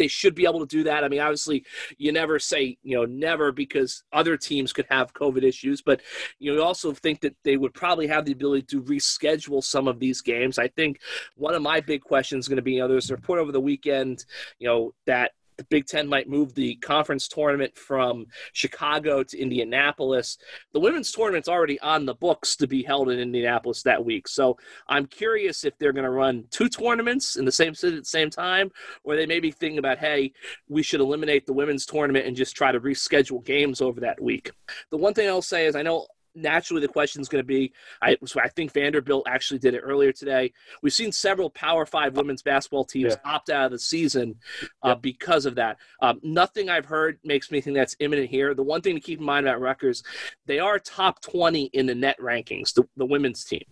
they 0.00 0.08
should 0.08 0.34
be 0.34 0.46
able 0.46 0.60
to 0.60 0.66
do 0.66 0.82
that. 0.84 1.04
I 1.04 1.08
mean, 1.08 1.20
obviously, 1.20 1.62
you 1.98 2.10
never 2.10 2.38
say, 2.38 2.78
you 2.82 2.96
know, 2.96 3.04
never 3.04 3.52
because 3.52 4.02
other 4.12 4.36
teams 4.36 4.72
could 4.72 4.86
have 4.88 5.12
COVID 5.12 5.42
issues, 5.42 5.82
but 5.82 6.00
you 6.38 6.62
also 6.62 6.92
think 6.92 7.20
that 7.20 7.36
they 7.44 7.58
would 7.58 7.74
probably 7.74 8.06
have 8.06 8.24
the 8.24 8.32
ability 8.32 8.62
to 8.70 8.82
reschedule 8.82 9.62
some 9.62 9.86
of 9.86 10.00
these 10.00 10.22
games. 10.22 10.58
I 10.58 10.68
think 10.68 11.00
one 11.36 11.54
of 11.54 11.60
my 11.60 11.80
big 11.80 12.00
questions 12.00 12.46
is 12.46 12.48
going 12.48 12.56
to 12.56 12.62
be, 12.62 12.72
you 12.72 12.80
know, 12.80 12.88
there's 12.88 13.10
a 13.10 13.14
report 13.14 13.40
over 13.40 13.52
the 13.52 13.60
weekend, 13.60 14.24
you 14.58 14.68
know, 14.68 14.94
that 15.04 15.32
the 15.60 15.64
Big 15.64 15.84
Ten 15.84 16.08
might 16.08 16.26
move 16.26 16.54
the 16.54 16.76
conference 16.76 17.28
tournament 17.28 17.76
from 17.76 18.24
Chicago 18.54 19.22
to 19.22 19.38
Indianapolis. 19.38 20.38
The 20.72 20.80
women's 20.80 21.12
tournament's 21.12 21.50
already 21.50 21.78
on 21.80 22.06
the 22.06 22.14
books 22.14 22.56
to 22.56 22.66
be 22.66 22.82
held 22.82 23.10
in 23.10 23.18
Indianapolis 23.18 23.82
that 23.82 24.02
week. 24.02 24.26
So 24.26 24.56
I'm 24.88 25.04
curious 25.04 25.64
if 25.64 25.76
they're 25.76 25.92
going 25.92 26.04
to 26.04 26.10
run 26.10 26.44
two 26.50 26.70
tournaments 26.70 27.36
in 27.36 27.44
the 27.44 27.52
same 27.52 27.74
city 27.74 27.98
at 27.98 28.04
the 28.04 28.08
same 28.08 28.30
time, 28.30 28.70
or 29.04 29.16
they 29.16 29.26
may 29.26 29.38
be 29.38 29.50
thinking 29.50 29.78
about, 29.78 29.98
hey, 29.98 30.32
we 30.66 30.82
should 30.82 31.00
eliminate 31.00 31.44
the 31.44 31.52
women's 31.52 31.84
tournament 31.84 32.26
and 32.26 32.34
just 32.34 32.56
try 32.56 32.72
to 32.72 32.80
reschedule 32.80 33.44
games 33.44 33.82
over 33.82 34.00
that 34.00 34.20
week. 34.20 34.52
The 34.90 34.96
one 34.96 35.12
thing 35.12 35.28
I'll 35.28 35.42
say 35.42 35.66
is 35.66 35.76
I 35.76 35.82
know 35.82 36.06
naturally 36.34 36.80
the 36.80 36.88
question 36.88 37.20
is 37.20 37.28
going 37.28 37.42
to 37.42 37.46
be 37.46 37.72
I, 38.02 38.16
so 38.24 38.40
I 38.40 38.48
think 38.48 38.72
Vanderbilt 38.72 39.26
actually 39.28 39.58
did 39.58 39.74
it 39.74 39.80
earlier 39.80 40.12
today. 40.12 40.52
We've 40.82 40.92
seen 40.92 41.12
several 41.12 41.50
Power 41.50 41.86
Five 41.86 42.16
women's 42.16 42.42
basketball 42.42 42.84
teams 42.84 43.16
yeah. 43.16 43.30
opt 43.30 43.50
out 43.50 43.66
of 43.66 43.72
the 43.72 43.78
season 43.78 44.36
uh, 44.82 44.94
because 44.94 45.46
of 45.46 45.54
that. 45.56 45.78
Um, 46.00 46.20
nothing 46.22 46.70
I've 46.70 46.86
heard 46.86 47.18
makes 47.24 47.50
me 47.50 47.60
think 47.60 47.76
that's 47.76 47.96
imminent 48.00 48.30
here. 48.30 48.54
The 48.54 48.62
one 48.62 48.80
thing 48.80 48.94
to 48.94 49.00
keep 49.00 49.18
in 49.18 49.24
mind 49.24 49.46
about 49.46 49.60
Rutgers, 49.60 50.02
they 50.46 50.58
are 50.58 50.78
top 50.78 51.20
20 51.22 51.64
in 51.72 51.86
the 51.86 51.94
net 51.94 52.18
rankings, 52.20 52.72
the, 52.74 52.84
the 52.96 53.06
women's 53.06 53.44
team. 53.44 53.64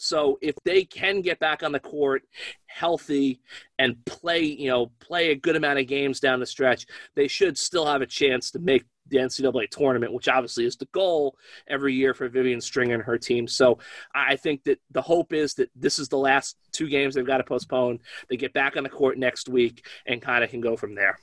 So 0.00 0.38
if 0.40 0.54
they 0.64 0.84
can 0.84 1.22
get 1.22 1.40
back 1.40 1.64
on 1.64 1.72
the 1.72 1.80
court 1.80 2.22
healthy 2.66 3.40
and 3.80 3.96
play, 4.04 4.42
you 4.42 4.68
know, 4.68 4.92
play 5.00 5.32
a 5.32 5.34
good 5.34 5.56
amount 5.56 5.80
of 5.80 5.88
games 5.88 6.20
down 6.20 6.38
the 6.38 6.46
stretch, 6.46 6.86
they 7.16 7.26
should 7.26 7.58
still 7.58 7.84
have 7.84 8.00
a 8.00 8.06
chance 8.06 8.52
to 8.52 8.60
make 8.60 8.84
the 9.08 9.18
NCAA 9.18 9.70
tournament, 9.70 10.12
which 10.12 10.28
obviously 10.28 10.64
is 10.64 10.76
the 10.76 10.88
goal 10.92 11.36
every 11.66 11.94
year 11.94 12.14
for 12.14 12.28
Vivian 12.28 12.60
Stringer 12.60 12.94
and 12.94 13.02
her 13.04 13.18
team. 13.18 13.46
So 13.46 13.78
I 14.14 14.36
think 14.36 14.64
that 14.64 14.80
the 14.90 15.02
hope 15.02 15.32
is 15.32 15.54
that 15.54 15.70
this 15.74 15.98
is 15.98 16.08
the 16.08 16.18
last 16.18 16.56
two 16.72 16.88
games 16.88 17.14
they've 17.14 17.26
got 17.26 17.38
to 17.38 17.44
postpone. 17.44 18.00
They 18.28 18.36
get 18.36 18.52
back 18.52 18.76
on 18.76 18.82
the 18.82 18.88
court 18.88 19.18
next 19.18 19.48
week 19.48 19.86
and 20.06 20.22
kind 20.22 20.44
of 20.44 20.50
can 20.50 20.60
go 20.60 20.76
from 20.76 20.94
there. 20.94 21.18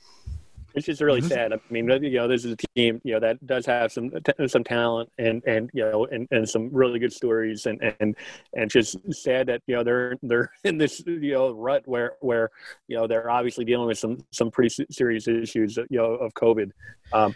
It's 0.76 0.84
just 0.84 1.00
really 1.00 1.20
mm-hmm. 1.20 1.28
sad. 1.30 1.52
I 1.54 1.60
mean, 1.70 1.88
you 2.02 2.10
know, 2.10 2.28
this 2.28 2.44
is 2.44 2.52
a 2.52 2.56
team, 2.74 3.00
you 3.02 3.14
know, 3.14 3.20
that 3.20 3.44
does 3.46 3.64
have 3.64 3.90
some 3.90 4.10
some 4.46 4.62
talent 4.62 5.10
and 5.18 5.42
and 5.46 5.70
you 5.72 5.82
know 5.82 6.04
and, 6.04 6.28
and 6.30 6.46
some 6.46 6.68
really 6.70 6.98
good 6.98 7.14
stories 7.14 7.64
and 7.64 7.82
and 7.98 8.14
and 8.52 8.70
just 8.70 8.98
sad 9.10 9.46
that 9.46 9.62
you 9.66 9.74
know 9.74 9.82
they're 9.82 10.16
they're 10.22 10.50
in 10.64 10.76
this 10.76 11.02
you 11.06 11.32
know 11.32 11.52
rut 11.52 11.82
where 11.86 12.16
where 12.20 12.50
you 12.88 12.96
know 12.96 13.06
they're 13.06 13.30
obviously 13.30 13.64
dealing 13.64 13.86
with 13.86 13.98
some 13.98 14.18
some 14.32 14.50
pretty 14.50 14.84
serious 14.90 15.26
issues 15.26 15.78
you 15.88 15.98
know 15.98 16.12
of 16.12 16.34
COVID. 16.34 16.70
Um, 17.10 17.34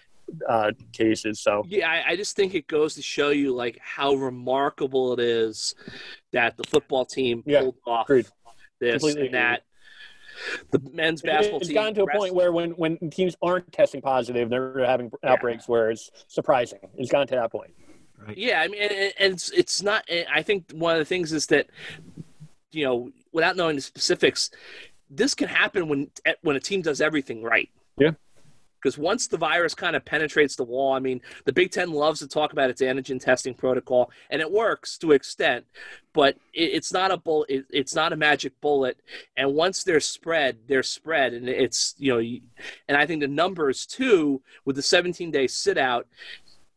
uh, 0.49 0.73
cases. 0.93 1.41
So 1.41 1.65
yeah, 1.69 1.91
I, 1.91 2.13
I, 2.13 2.17
just 2.17 2.37
think 2.37 2.55
it 2.55 2.67
goes 2.67 2.95
to 2.95 3.03
show 3.03 3.31
you 3.31 3.55
like 3.55 3.79
how 3.81 4.15
remarkable 4.15 5.13
it 5.13 5.21
is 5.21 5.75
that 6.33 6.57
the 6.57 6.65
football 6.65 7.05
team 7.05 7.43
yeah, 7.47 7.61
pulled 7.61 7.77
off 7.87 8.07
agreed. 8.07 8.27
this 8.81 9.03
Completely 9.03 9.27
and 9.27 9.35
that. 9.35 9.63
The 10.71 10.81
men's 10.93 11.23
basketball 11.23 11.61
it's 11.61 11.69
team. 11.69 11.77
It's 11.77 11.81
gotten 11.81 11.95
to 11.97 12.03
a 12.05 12.19
point 12.19 12.35
where 12.35 12.51
when, 12.51 12.71
when 12.71 12.99
teams 13.11 13.37
aren't 13.43 13.71
testing 13.73 14.01
positive, 14.01 14.49
they're 14.49 14.85
having 14.87 15.11
outbreaks 15.23 15.65
yeah. 15.65 15.73
where 15.73 15.91
it's 15.91 16.11
surprising. 16.29 16.79
It's 16.97 17.11
gotten 17.11 17.29
to 17.29 17.35
that 17.35 17.53
point. 17.53 17.73
Right. 18.19 18.39
Yeah, 18.39 18.61
I 18.61 18.69
mean, 18.69 18.83
and, 18.83 19.13
and 19.19 19.33
it's, 19.35 19.51
it's 19.51 19.83
not. 19.83 20.05
I 20.33 20.43
think 20.43 20.71
one 20.73 20.95
of 20.95 20.99
the 20.99 21.05
things 21.05 21.33
is 21.33 21.47
that 21.47 21.69
you 22.73 22.85
know, 22.85 23.11
without 23.33 23.57
knowing 23.57 23.77
the 23.77 23.83
specifics, 23.83 24.51
this 25.11 25.35
can 25.35 25.49
happen 25.49 25.89
when 25.89 26.11
when 26.43 26.57
a 26.57 26.61
team 26.61 26.83
does 26.83 27.01
everything 27.01 27.43
right. 27.43 27.69
Yeah 27.99 28.13
because 28.81 28.97
once 28.97 29.27
the 29.27 29.37
virus 29.37 29.75
kind 29.75 29.95
of 29.95 30.05
penetrates 30.05 30.57
the 30.57 30.65
wall, 30.65 30.93
I 30.93 31.01
mean, 31.01 31.21
the 31.45 31.53
Big 31.53 31.71
Ten 31.71 31.91
loves 31.91 32.21
to 32.21 32.29
talk 32.29 32.53
about 32.53 32.71
its 32.71 32.81
antigen 32.81 33.23
testing 33.23 33.55
protocol, 33.55 34.11
and 34.31 34.41
it 34.41 34.51
works 34.51 34.97
to 34.99 35.13
extent, 35.13 35.67
but 36.13 36.37
it, 36.55 36.71
it's 36.73 36.93
not 36.93 37.11
a 37.11 37.17
bull, 37.17 37.45
it, 37.49 37.67
it's 37.71 37.95
not 37.95 38.13
a 38.13 38.17
magic 38.17 38.59
bullet. 38.61 38.99
And 39.37 39.55
once 39.55 39.85
they're 39.85 40.01
spread, 40.01 40.59
they're 40.67 40.83
spread, 40.83 41.35
and 41.35 41.49
it's 41.49 41.95
you 41.99 42.15
know, 42.15 42.21
and 42.89 42.97
I 42.97 43.07
think 43.07 43.21
the 43.21 43.29
numbers 43.29 43.87
too 43.87 44.43
with 44.65 44.77
the 44.77 44.83
17 44.83 45.31
day 45.31 45.47
sit 45.47 45.79
out. 45.79 46.07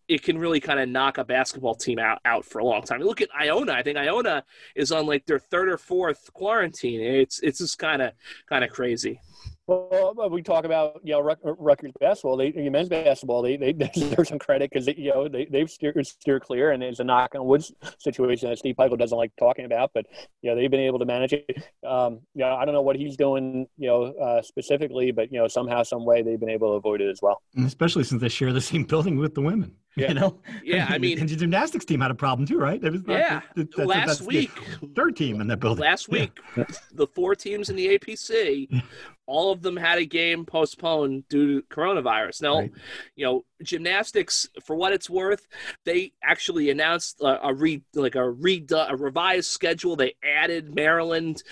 It 0.10 0.22
can 0.22 0.38
really 0.38 0.60
kind 0.60 0.82
of 0.82 0.90
knock 0.90 1.18
a 1.18 1.24
basketball 1.24 1.76
team 1.76 1.98
out, 1.98 2.20
out 2.26 2.44
for 2.44 2.60
a 2.60 2.66
long 2.66 2.82
time. 2.82 3.00
look 3.00 3.22
at 3.22 3.30
Iona. 3.42 3.72
I 3.72 3.84
think 3.84 3.98
Iona 3.98 4.44
is 4.76 4.92
on 4.92 5.08
like 5.08 5.26
their 5.26 5.40
third 5.40 5.70
or 5.70 5.78
fourth 5.78 6.32
quarantine. 6.34 7.00
It's 7.00 7.40
it's 7.40 7.60
just 7.60 7.80
kind 7.80 8.02
of 8.02 8.12
kind 8.50 8.66
of 8.66 8.70
crazy. 8.70 9.22
Well, 9.66 10.30
we 10.30 10.42
talk 10.42 10.66
about 10.66 11.00
you 11.04 11.14
know 11.14 11.22
Rutgers 11.22 11.94
basketball. 12.00 12.36
They 12.36 12.52
men's 12.70 12.90
basketball. 12.90 13.42
They 13.42 13.56
they 13.56 13.72
deserve 13.94 14.28
some 14.28 14.40
credit 14.40 14.70
because 14.70 14.88
you 14.88 15.14
know 15.14 15.30
they 15.30 15.46
they've 15.46 15.70
steered 15.70 16.06
steer 16.06 16.40
clear, 16.40 16.72
and 16.72 16.84
it's 16.84 17.00
a 17.00 17.04
knock 17.04 17.34
on 17.36 17.46
wood 17.46 17.64
situation 17.98 18.50
that 18.50 18.58
Steve 18.58 18.76
Pikiell 18.76 18.98
doesn't 18.98 19.18
like 19.18 19.32
talking 19.40 19.64
about. 19.66 19.92
But 19.94 20.06
you 20.42 20.50
know 20.50 20.56
they've 20.56 20.70
been 20.70 20.82
able 20.82 21.00
to 21.00 21.06
manage 21.06 21.34
it. 21.34 21.46
Um, 21.88 22.20
you 22.34 22.44
know 22.44 22.56
I 22.56 22.66
don't 22.66 22.74
know 22.74 22.82
what 22.82 22.98
he's 22.98 23.16
doing 23.16 23.66
you 23.78 23.88
know 23.88 24.04
uh, 24.22 24.42
specifically, 24.42 25.12
but 25.12 25.32
you 25.32 25.40
know 25.40 25.48
somehow 25.48 25.84
some 25.84 26.06
way 26.06 26.22
they've 26.22 26.40
been 26.40 26.50
able 26.50 26.72
to 26.72 26.76
avoid 26.76 27.00
it 27.00 27.10
as 27.10 27.20
well. 27.22 27.42
especially 27.66 28.04
since 28.04 28.22
they 28.22 28.30
share 28.30 28.52
the 28.52 28.62
same 28.62 28.84
building 28.84 29.18
with 29.18 29.34
the 29.34 29.42
women. 29.42 29.76
Yeah. 29.96 30.08
You 30.10 30.14
know, 30.16 30.40
yeah. 30.64 30.88
I 30.90 30.98
mean, 30.98 31.20
and 31.20 31.30
the 31.30 31.36
gymnastics 31.36 31.86
team 31.86 32.02
had 32.02 32.10
a 32.10 32.16
problem 32.16 32.48
too, 32.48 32.58
right? 32.58 32.84
It 32.84 32.92
was 32.92 33.02
yeah. 33.08 33.42
Last 33.78 34.22
week, 34.24 34.52
third 34.96 35.16
team 35.16 35.40
in 35.40 35.48
that 35.48 35.60
building. 35.60 35.84
Last 35.84 36.10
week, 36.10 36.32
yeah. 36.58 36.66
the 36.94 37.08
four 37.08 37.36
teams 37.36 37.70
in 37.70 37.76
the 37.76 37.98
APC 38.00 38.84
all 39.26 39.52
of 39.52 39.62
them 39.62 39.78
had 39.78 39.98
a 40.00 40.06
game 40.06 40.46
postponed 40.46 41.28
due 41.30 41.62
to 41.62 41.68
coronavirus. 41.68 42.42
Now, 42.42 42.60
right. 42.60 42.72
you 43.16 43.26
know, 43.26 43.46
gymnastics, 43.64 44.48
for 44.64 44.76
what 44.76 44.94
it's 44.94 45.10
worth, 45.10 45.48
they 45.86 46.14
actually 46.24 46.70
announced 46.70 47.22
a, 47.22 47.48
a 47.48 47.54
re 47.54 47.82
like 47.94 48.16
a 48.16 48.30
re 48.30 48.66
a 48.72 48.96
revised 48.96 49.50
schedule. 49.50 49.96
They 49.96 50.16
added 50.24 50.76
Maryland 50.76 51.44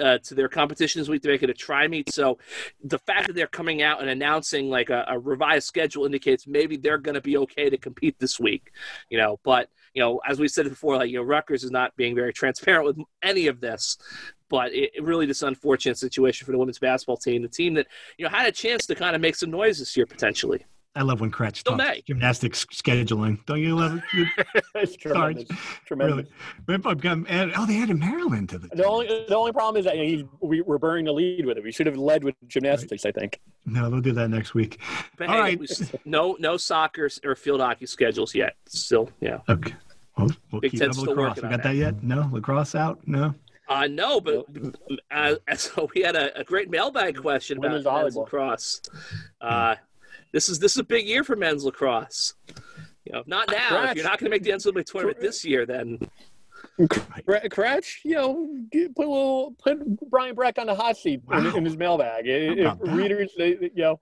uh, 0.00 0.18
to 0.18 0.34
their 0.34 0.48
competition 0.48 1.00
this 1.00 1.08
week 1.08 1.22
to 1.22 1.28
make 1.28 1.42
it 1.42 1.50
a 1.50 1.54
tri 1.54 1.88
meet. 1.88 2.12
So, 2.12 2.38
the 2.82 2.98
fact 2.98 3.26
that 3.26 3.34
they're 3.34 3.46
coming 3.46 3.82
out 3.82 4.00
and 4.00 4.10
announcing 4.10 4.70
like 4.70 4.90
a, 4.90 5.04
a 5.08 5.18
revised 5.18 5.66
schedule 5.66 6.04
indicates 6.04 6.46
maybe 6.46 6.76
they're 6.76 6.98
going 6.98 7.14
to 7.14 7.20
be 7.20 7.36
okay 7.38 7.70
to 7.70 7.76
compete 7.76 8.18
this 8.18 8.38
week. 8.38 8.72
You 9.08 9.18
know, 9.18 9.38
but 9.42 9.68
you 9.94 10.02
know, 10.02 10.20
as 10.28 10.38
we 10.38 10.48
said 10.48 10.68
before, 10.68 10.96
like 10.96 11.10
you 11.10 11.18
know, 11.18 11.24
Rutgers 11.24 11.64
is 11.64 11.70
not 11.70 11.96
being 11.96 12.14
very 12.14 12.32
transparent 12.32 12.84
with 12.84 12.98
any 13.22 13.46
of 13.46 13.60
this 13.60 13.98
but 14.50 14.74
it, 14.74 14.90
really 15.00 15.26
just 15.26 15.42
unfortunate 15.42 15.96
situation 15.96 16.44
for 16.44 16.52
the 16.52 16.58
women's 16.58 16.78
basketball 16.78 17.16
team, 17.16 17.40
the 17.40 17.48
team 17.48 17.72
that 17.74 17.86
you 18.18 18.24
know 18.24 18.30
had 18.30 18.46
a 18.46 18.52
chance 18.52 18.84
to 18.84 18.94
kind 18.94 19.16
of 19.16 19.22
make 19.22 19.36
some 19.36 19.50
noise 19.50 19.78
this 19.78 19.96
year 19.96 20.04
potentially. 20.04 20.66
I 20.96 21.02
love 21.02 21.20
when 21.20 21.30
Kratch 21.30 21.62
talks 21.62 21.78
May. 21.78 22.02
gymnastics 22.04 22.66
scheduling. 22.66 23.44
Don't 23.46 23.60
you 23.60 23.76
love 23.76 24.02
it? 24.12 24.28
it's 24.74 24.96
tremendous. 24.96 25.46
tremendous. 25.86 26.26
Really. 26.66 27.26
And, 27.28 27.52
oh, 27.56 27.64
they 27.64 27.80
added 27.80 27.96
Maryland 27.96 28.48
to 28.48 28.58
the. 28.58 28.68
The 28.68 28.84
only 28.84 29.06
the 29.06 29.36
only 29.36 29.52
problem 29.52 29.78
is 29.78 29.84
that 29.84 29.96
you 29.96 30.24
know, 30.24 30.28
we, 30.40 30.62
we're 30.62 30.78
burying 30.78 31.04
the 31.04 31.12
lead 31.12 31.46
with 31.46 31.58
it. 31.58 31.62
We 31.62 31.70
should 31.70 31.86
have 31.86 31.96
led 31.96 32.24
with 32.24 32.34
gymnastics. 32.48 33.04
Right. 33.04 33.16
I 33.16 33.20
think. 33.20 33.40
No, 33.66 33.88
they'll 33.88 34.00
do 34.00 34.12
that 34.12 34.30
next 34.30 34.54
week. 34.54 34.80
But 35.16 35.28
All 35.28 35.44
hey, 35.44 35.56
right. 35.56 35.92
no, 36.04 36.36
no 36.40 36.56
soccer 36.56 37.08
or 37.24 37.36
field 37.36 37.60
hockey 37.60 37.86
schedules 37.86 38.34
yet. 38.34 38.56
Still, 38.66 39.10
yeah. 39.20 39.38
Okay. 39.48 39.74
Well, 40.18 40.28
we'll 40.50 40.60
Big 40.60 40.72
keep 40.72 40.80
Ten's 40.80 40.96
still 40.98 41.10
lacrosse. 41.10 41.36
working. 41.36 41.44
We 41.44 41.50
got 41.50 41.62
that. 41.62 41.68
that 41.70 41.76
yet? 41.76 42.02
No, 42.02 42.28
lacrosse 42.32 42.74
out. 42.74 42.98
No. 43.06 43.34
Uh, 43.68 43.86
no, 43.86 44.20
but 44.20 44.44
uh, 45.12 45.36
so 45.56 45.88
we 45.94 46.02
had 46.02 46.16
a, 46.16 46.36
a 46.40 46.42
great 46.42 46.68
mailbag 46.68 47.16
question 47.16 47.58
about 47.58 47.70
men's 47.70 47.84
volleyball. 47.84 48.24
lacrosse. 48.24 48.82
Uh, 49.40 49.76
this 50.32 50.48
is 50.48 50.58
this 50.58 50.72
is 50.72 50.78
a 50.78 50.84
big 50.84 51.06
year 51.06 51.24
for 51.24 51.36
men's 51.36 51.64
lacrosse. 51.64 52.34
You 53.04 53.12
know, 53.12 53.22
not 53.26 53.50
now. 53.50 53.90
If 53.90 53.96
you're 53.96 54.04
not 54.04 54.18
going 54.18 54.30
to 54.30 54.36
make 54.36 54.42
the 54.42 54.50
NCAA 54.50 54.84
tournament 54.84 55.20
this 55.20 55.44
year, 55.44 55.66
then 55.66 55.98
Kratch, 56.78 58.04
you 58.04 58.14
know, 58.14 58.48
put 58.94 59.06
a 59.06 59.08
little 59.08 59.54
put 59.62 60.10
Brian 60.10 60.34
Brecht 60.34 60.58
on 60.58 60.66
the 60.66 60.74
hot 60.74 60.96
seat 60.96 61.22
wow. 61.26 61.38
in, 61.38 61.56
in, 61.56 61.64
his 61.64 61.76
mailbag. 61.76 62.24
If 62.26 62.78
readers, 62.80 63.32
they, 63.36 63.56
you 63.60 63.70
know, 63.74 64.00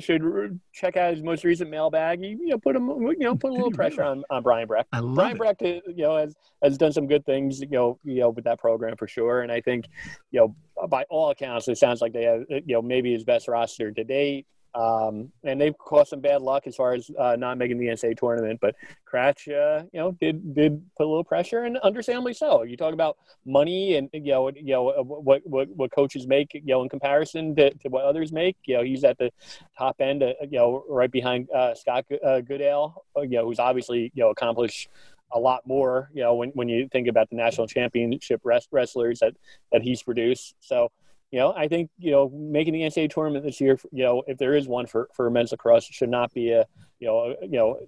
should 0.00 0.60
check 0.72 0.96
out 0.96 1.14
his 1.14 1.22
most 1.22 1.44
recent 1.44 1.70
mailbag. 1.70 2.22
You, 2.22 2.38
you 2.38 2.48
know, 2.48 2.58
put 2.58 2.76
him, 2.76 2.88
you 2.88 3.16
know, 3.18 3.34
put 3.34 3.50
a 3.50 3.54
little 3.54 3.70
pressure 3.70 4.02
on, 4.02 4.24
on 4.30 4.42
Brian 4.42 4.66
Brecht. 4.66 4.88
I 4.92 5.00
love 5.00 5.14
Brian 5.14 5.36
it. 5.36 5.38
Brecht, 5.38 5.62
uh, 5.62 5.66
you 5.66 6.04
know, 6.04 6.16
has 6.16 6.34
has 6.62 6.78
done 6.78 6.92
some 6.92 7.06
good 7.06 7.26
things, 7.26 7.60
you 7.60 7.68
know, 7.68 7.98
you 8.04 8.20
know, 8.20 8.30
with 8.30 8.44
that 8.44 8.58
program 8.58 8.96
for 8.96 9.08
sure. 9.08 9.42
And 9.42 9.50
I 9.50 9.60
think, 9.60 9.86
you 10.30 10.40
know, 10.40 10.86
by 10.88 11.04
all 11.10 11.30
accounts, 11.30 11.68
it 11.68 11.78
sounds 11.78 12.00
like 12.00 12.12
they 12.12 12.24
have, 12.24 12.42
uh, 12.42 12.60
you 12.64 12.74
know, 12.74 12.82
maybe 12.82 13.12
his 13.12 13.24
best 13.24 13.48
roster 13.48 13.90
to 13.90 14.04
date. 14.04 14.46
Um, 14.74 15.30
and 15.44 15.60
they've 15.60 15.76
caused 15.76 16.10
some 16.10 16.20
bad 16.20 16.42
luck 16.42 16.66
as 16.66 16.74
far 16.74 16.94
as 16.94 17.10
uh, 17.18 17.36
not 17.36 17.58
making 17.58 17.78
the 17.78 17.86
NCAA 17.86 18.18
tournament. 18.18 18.58
But 18.60 18.74
Kratch, 19.10 19.48
uh, 19.48 19.84
you 19.92 20.00
know, 20.00 20.12
did 20.12 20.54
did 20.54 20.82
put 20.96 21.04
a 21.04 21.08
little 21.08 21.24
pressure, 21.24 21.62
and 21.62 21.76
understandably 21.78 22.34
so. 22.34 22.62
You 22.62 22.76
talk 22.76 22.92
about 22.92 23.16
money 23.46 23.96
and 23.96 24.08
you 24.12 24.32
know, 24.32 24.48
you 24.50 24.72
know 24.72 24.92
what 25.02 25.42
what 25.46 25.68
what 25.68 25.90
coaches 25.92 26.26
make, 26.26 26.54
you 26.54 26.62
know, 26.64 26.82
in 26.82 26.88
comparison 26.88 27.54
to, 27.56 27.72
to 27.74 27.88
what 27.88 28.04
others 28.04 28.32
make. 28.32 28.56
You 28.64 28.78
know, 28.78 28.82
he's 28.82 29.04
at 29.04 29.18
the 29.18 29.30
top 29.78 29.96
end, 30.00 30.22
uh, 30.22 30.32
you 30.42 30.58
know, 30.58 30.84
right 30.88 31.10
behind 31.10 31.48
uh, 31.50 31.74
Scott 31.74 32.06
uh, 32.24 32.40
Goodale, 32.40 33.04
uh, 33.16 33.20
you 33.20 33.38
know, 33.38 33.44
who's 33.44 33.60
obviously 33.60 34.10
you 34.14 34.22
know 34.22 34.30
accomplished 34.30 34.88
a 35.34 35.38
lot 35.38 35.66
more, 35.66 36.10
you 36.14 36.22
know, 36.22 36.34
when, 36.34 36.50
when 36.50 36.68
you 36.68 36.88
think 36.88 37.08
about 37.08 37.28
the 37.28 37.36
national 37.36 37.66
championship 37.66 38.40
wrestlers 38.44 39.18
that, 39.18 39.34
that 39.72 39.82
he's 39.82 40.02
produced. 40.02 40.54
So, 40.60 40.90
you 41.30 41.40
know, 41.40 41.52
I 41.52 41.68
think, 41.68 41.90
you 41.98 42.12
know, 42.12 42.30
making 42.30 42.74
the 42.74 42.82
NCAA 42.82 43.10
tournament 43.10 43.44
this 43.44 43.60
year, 43.60 43.78
you 43.90 44.04
know, 44.04 44.22
if 44.26 44.38
there 44.38 44.54
is 44.54 44.68
one 44.68 44.86
for, 44.86 45.08
for 45.14 45.28
men's 45.30 45.50
lacrosse, 45.50 45.84
should 45.84 46.08
not 46.08 46.32
be 46.32 46.52
a, 46.52 46.64
you 47.00 47.08
know, 47.08 47.34
you 47.42 47.58
know, 47.58 47.78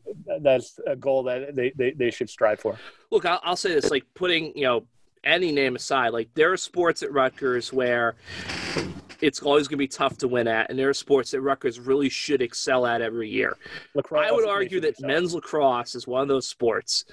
that's 0.40 0.78
a 0.86 0.96
goal 0.96 1.22
that 1.24 1.54
they, 1.54 1.72
they, 1.76 1.92
they 1.92 2.10
should 2.10 2.28
strive 2.28 2.60
for. 2.60 2.78
Look, 3.10 3.24
I'll, 3.24 3.40
I'll 3.44 3.56
say 3.56 3.74
this, 3.74 3.90
like 3.90 4.04
putting, 4.14 4.56
you 4.56 4.64
know, 4.64 4.86
any 5.22 5.52
name 5.52 5.76
aside, 5.76 6.10
like 6.10 6.28
there 6.34 6.52
are 6.52 6.56
sports 6.56 7.02
at 7.02 7.12
Rutgers 7.12 7.72
where 7.72 8.14
it's 9.20 9.40
always 9.40 9.68
going 9.68 9.76
to 9.76 9.84
be 9.84 9.88
tough 9.88 10.16
to 10.18 10.28
win 10.28 10.48
at, 10.48 10.70
and 10.70 10.78
there 10.78 10.88
are 10.88 10.94
sports 10.94 11.30
that 11.30 11.40
Rutgers 11.40 11.80
really 11.80 12.08
should 12.08 12.42
excel 12.42 12.86
at 12.86 13.02
every 13.02 13.28
year. 13.28 13.56
Lacrosse 13.94 14.26
I 14.28 14.32
would 14.32 14.48
argue 14.48 14.80
that 14.80 14.90
excel. 14.90 15.08
men's 15.08 15.34
lacrosse 15.34 15.94
is 15.94 16.06
one 16.06 16.22
of 16.22 16.28
those 16.28 16.48
sports. 16.48 17.04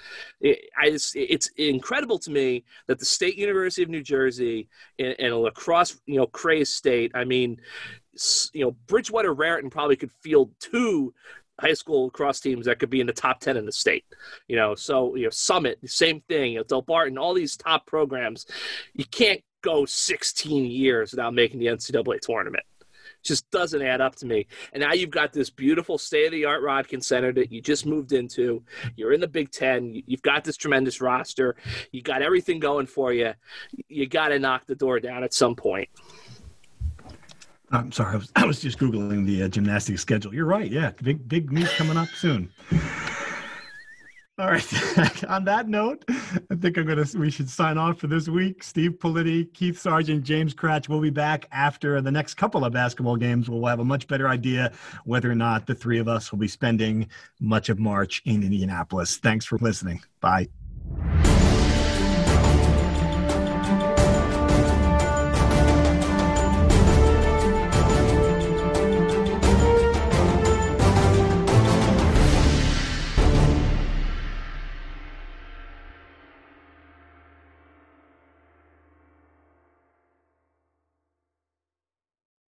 It, 0.42 0.60
I 0.80 0.90
just, 0.90 1.16
it's 1.16 1.48
incredible 1.58 2.20
to 2.20 2.32
me 2.32 2.64
that 2.88 3.00
the 3.00 3.06
State 3.06 3.38
University 3.38 3.84
of 3.84 3.90
New 3.90 4.04
Jersey, 4.04 4.68
in, 4.98 5.32
a 5.32 5.38
lacrosse, 5.38 6.00
you 6.06 6.18
know, 6.18 6.28
crazed 6.28 6.74
state. 6.74 7.12
I 7.16 7.24
mean, 7.24 7.58
you 8.54 8.66
know, 8.66 8.72
Bridgewater 8.88 9.34
Raritan 9.34 9.70
probably 9.70 9.96
could 9.96 10.12
field 10.22 10.52
two 10.60 11.14
high 11.60 11.74
school 11.74 12.06
lacrosse 12.06 12.40
teams 12.40 12.66
that 12.66 12.80
could 12.80 12.90
be 12.90 13.00
in 13.00 13.08
the 13.08 13.14
top 13.14 13.40
10 13.40 13.58
in 13.58 13.66
the 13.66 13.72
state 13.72 14.06
you 14.48 14.56
know 14.56 14.74
so 14.74 15.16
you 15.16 15.24
know 15.24 15.30
summit 15.30 15.78
same 15.86 16.20
thing 16.22 16.54
you 16.54 16.58
know, 16.58 16.64
Delbarton 16.64 17.20
all 17.20 17.34
these 17.34 17.56
top 17.56 17.86
programs 17.86 18.46
you 18.94 19.06
can't 19.06 19.42
go 19.64 19.86
16 19.86 20.66
years 20.66 21.12
without 21.12 21.34
making 21.34 21.60
the 21.60 21.66
NCAA 21.66 22.20
tournament. 22.20 22.64
Just 23.24 23.50
doesn't 23.52 23.82
add 23.82 24.02
up 24.02 24.16
to 24.18 24.26
me. 24.26 24.48
And 24.74 24.82
now 24.82 24.92
you've 24.94 25.10
got 25.10 25.32
this 25.32 25.50
beautiful 25.50 25.98
state 25.98 26.26
of 26.26 26.32
the 26.34 26.46
art 26.46 26.62
Rodkin 26.62 27.02
Center 27.02 27.32
that 27.34 27.52
you 27.52 27.62
just 27.62 27.86
moved 27.86 28.12
into. 28.12 28.62
You're 28.98 29.14
in 29.14 29.22
the 29.22 29.28
Big 29.28 29.50
Ten. 29.50 30.04
You've 30.06 30.22
got 30.22 30.44
this 30.44 30.58
tremendous 30.58 31.00
roster. 31.00 31.56
You 31.92 32.02
got 32.02 32.22
everything 32.22 32.60
going 32.60 32.86
for 32.86 33.14
you. 33.14 33.34
You 33.88 34.08
got 34.08 34.28
to 34.28 34.40
knock 34.40 34.66
the 34.66 34.76
door 34.76 35.00
down 35.00 35.24
at 35.24 35.34
some 35.34 35.56
point. 35.56 35.88
I'm 37.72 37.92
sorry. 37.92 38.14
I 38.14 38.18
was, 38.18 38.32
I 38.36 38.46
was 38.46 38.60
just 38.60 38.78
Googling 38.78 39.26
the 39.26 39.44
uh, 39.44 39.48
gymnastics 39.48 40.02
schedule. 40.02 40.34
You're 40.34 40.46
right. 40.46 40.70
Yeah. 40.70 40.92
Big, 41.02 41.28
big 41.28 41.52
news 41.52 41.72
coming 41.74 41.98
up 41.98 42.10
soon. 42.10 42.52
All 44.40 44.48
right. 44.48 45.24
On 45.30 45.46
that 45.46 45.70
note, 45.70 46.04
I 46.10 46.56
think 46.56 46.78
I'm 46.78 46.88
gonna 46.88 47.06
we 47.16 47.30
should 47.30 47.50
sign 47.50 47.78
off 47.78 48.00
for 48.00 48.08
this 48.08 48.28
week. 48.28 48.64
Steve 48.64 48.94
Politi, 48.94 49.54
Keith 49.54 49.76
Sargeant, 49.76 50.24
James 50.24 50.56
Kratch 50.56 50.90
will 50.90 51.02
be 51.02 51.12
back 51.12 51.48
after 51.52 52.02
the 52.02 52.12
next 52.12 52.34
couple 52.34 52.66
of 52.66 52.74
basketball 52.74 53.16
games. 53.16 53.48
We'll 53.48 53.66
have 53.68 53.80
a 53.80 53.86
much 53.86 54.08
better 54.08 54.28
idea 54.28 54.72
whether 55.06 55.30
or 55.30 55.36
not 55.36 55.68
the 55.68 55.76
three 55.76 56.00
of 56.00 56.08
us 56.08 56.32
will 56.32 56.40
be 56.40 56.48
spending 56.48 57.10
much 57.40 57.70
of 57.70 57.78
March 57.78 58.24
in 58.26 58.42
Indianapolis. 58.42 59.18
Thanks 59.18 59.46
for 59.46 59.60
listening. 59.60 60.02
Bye. 60.20 60.48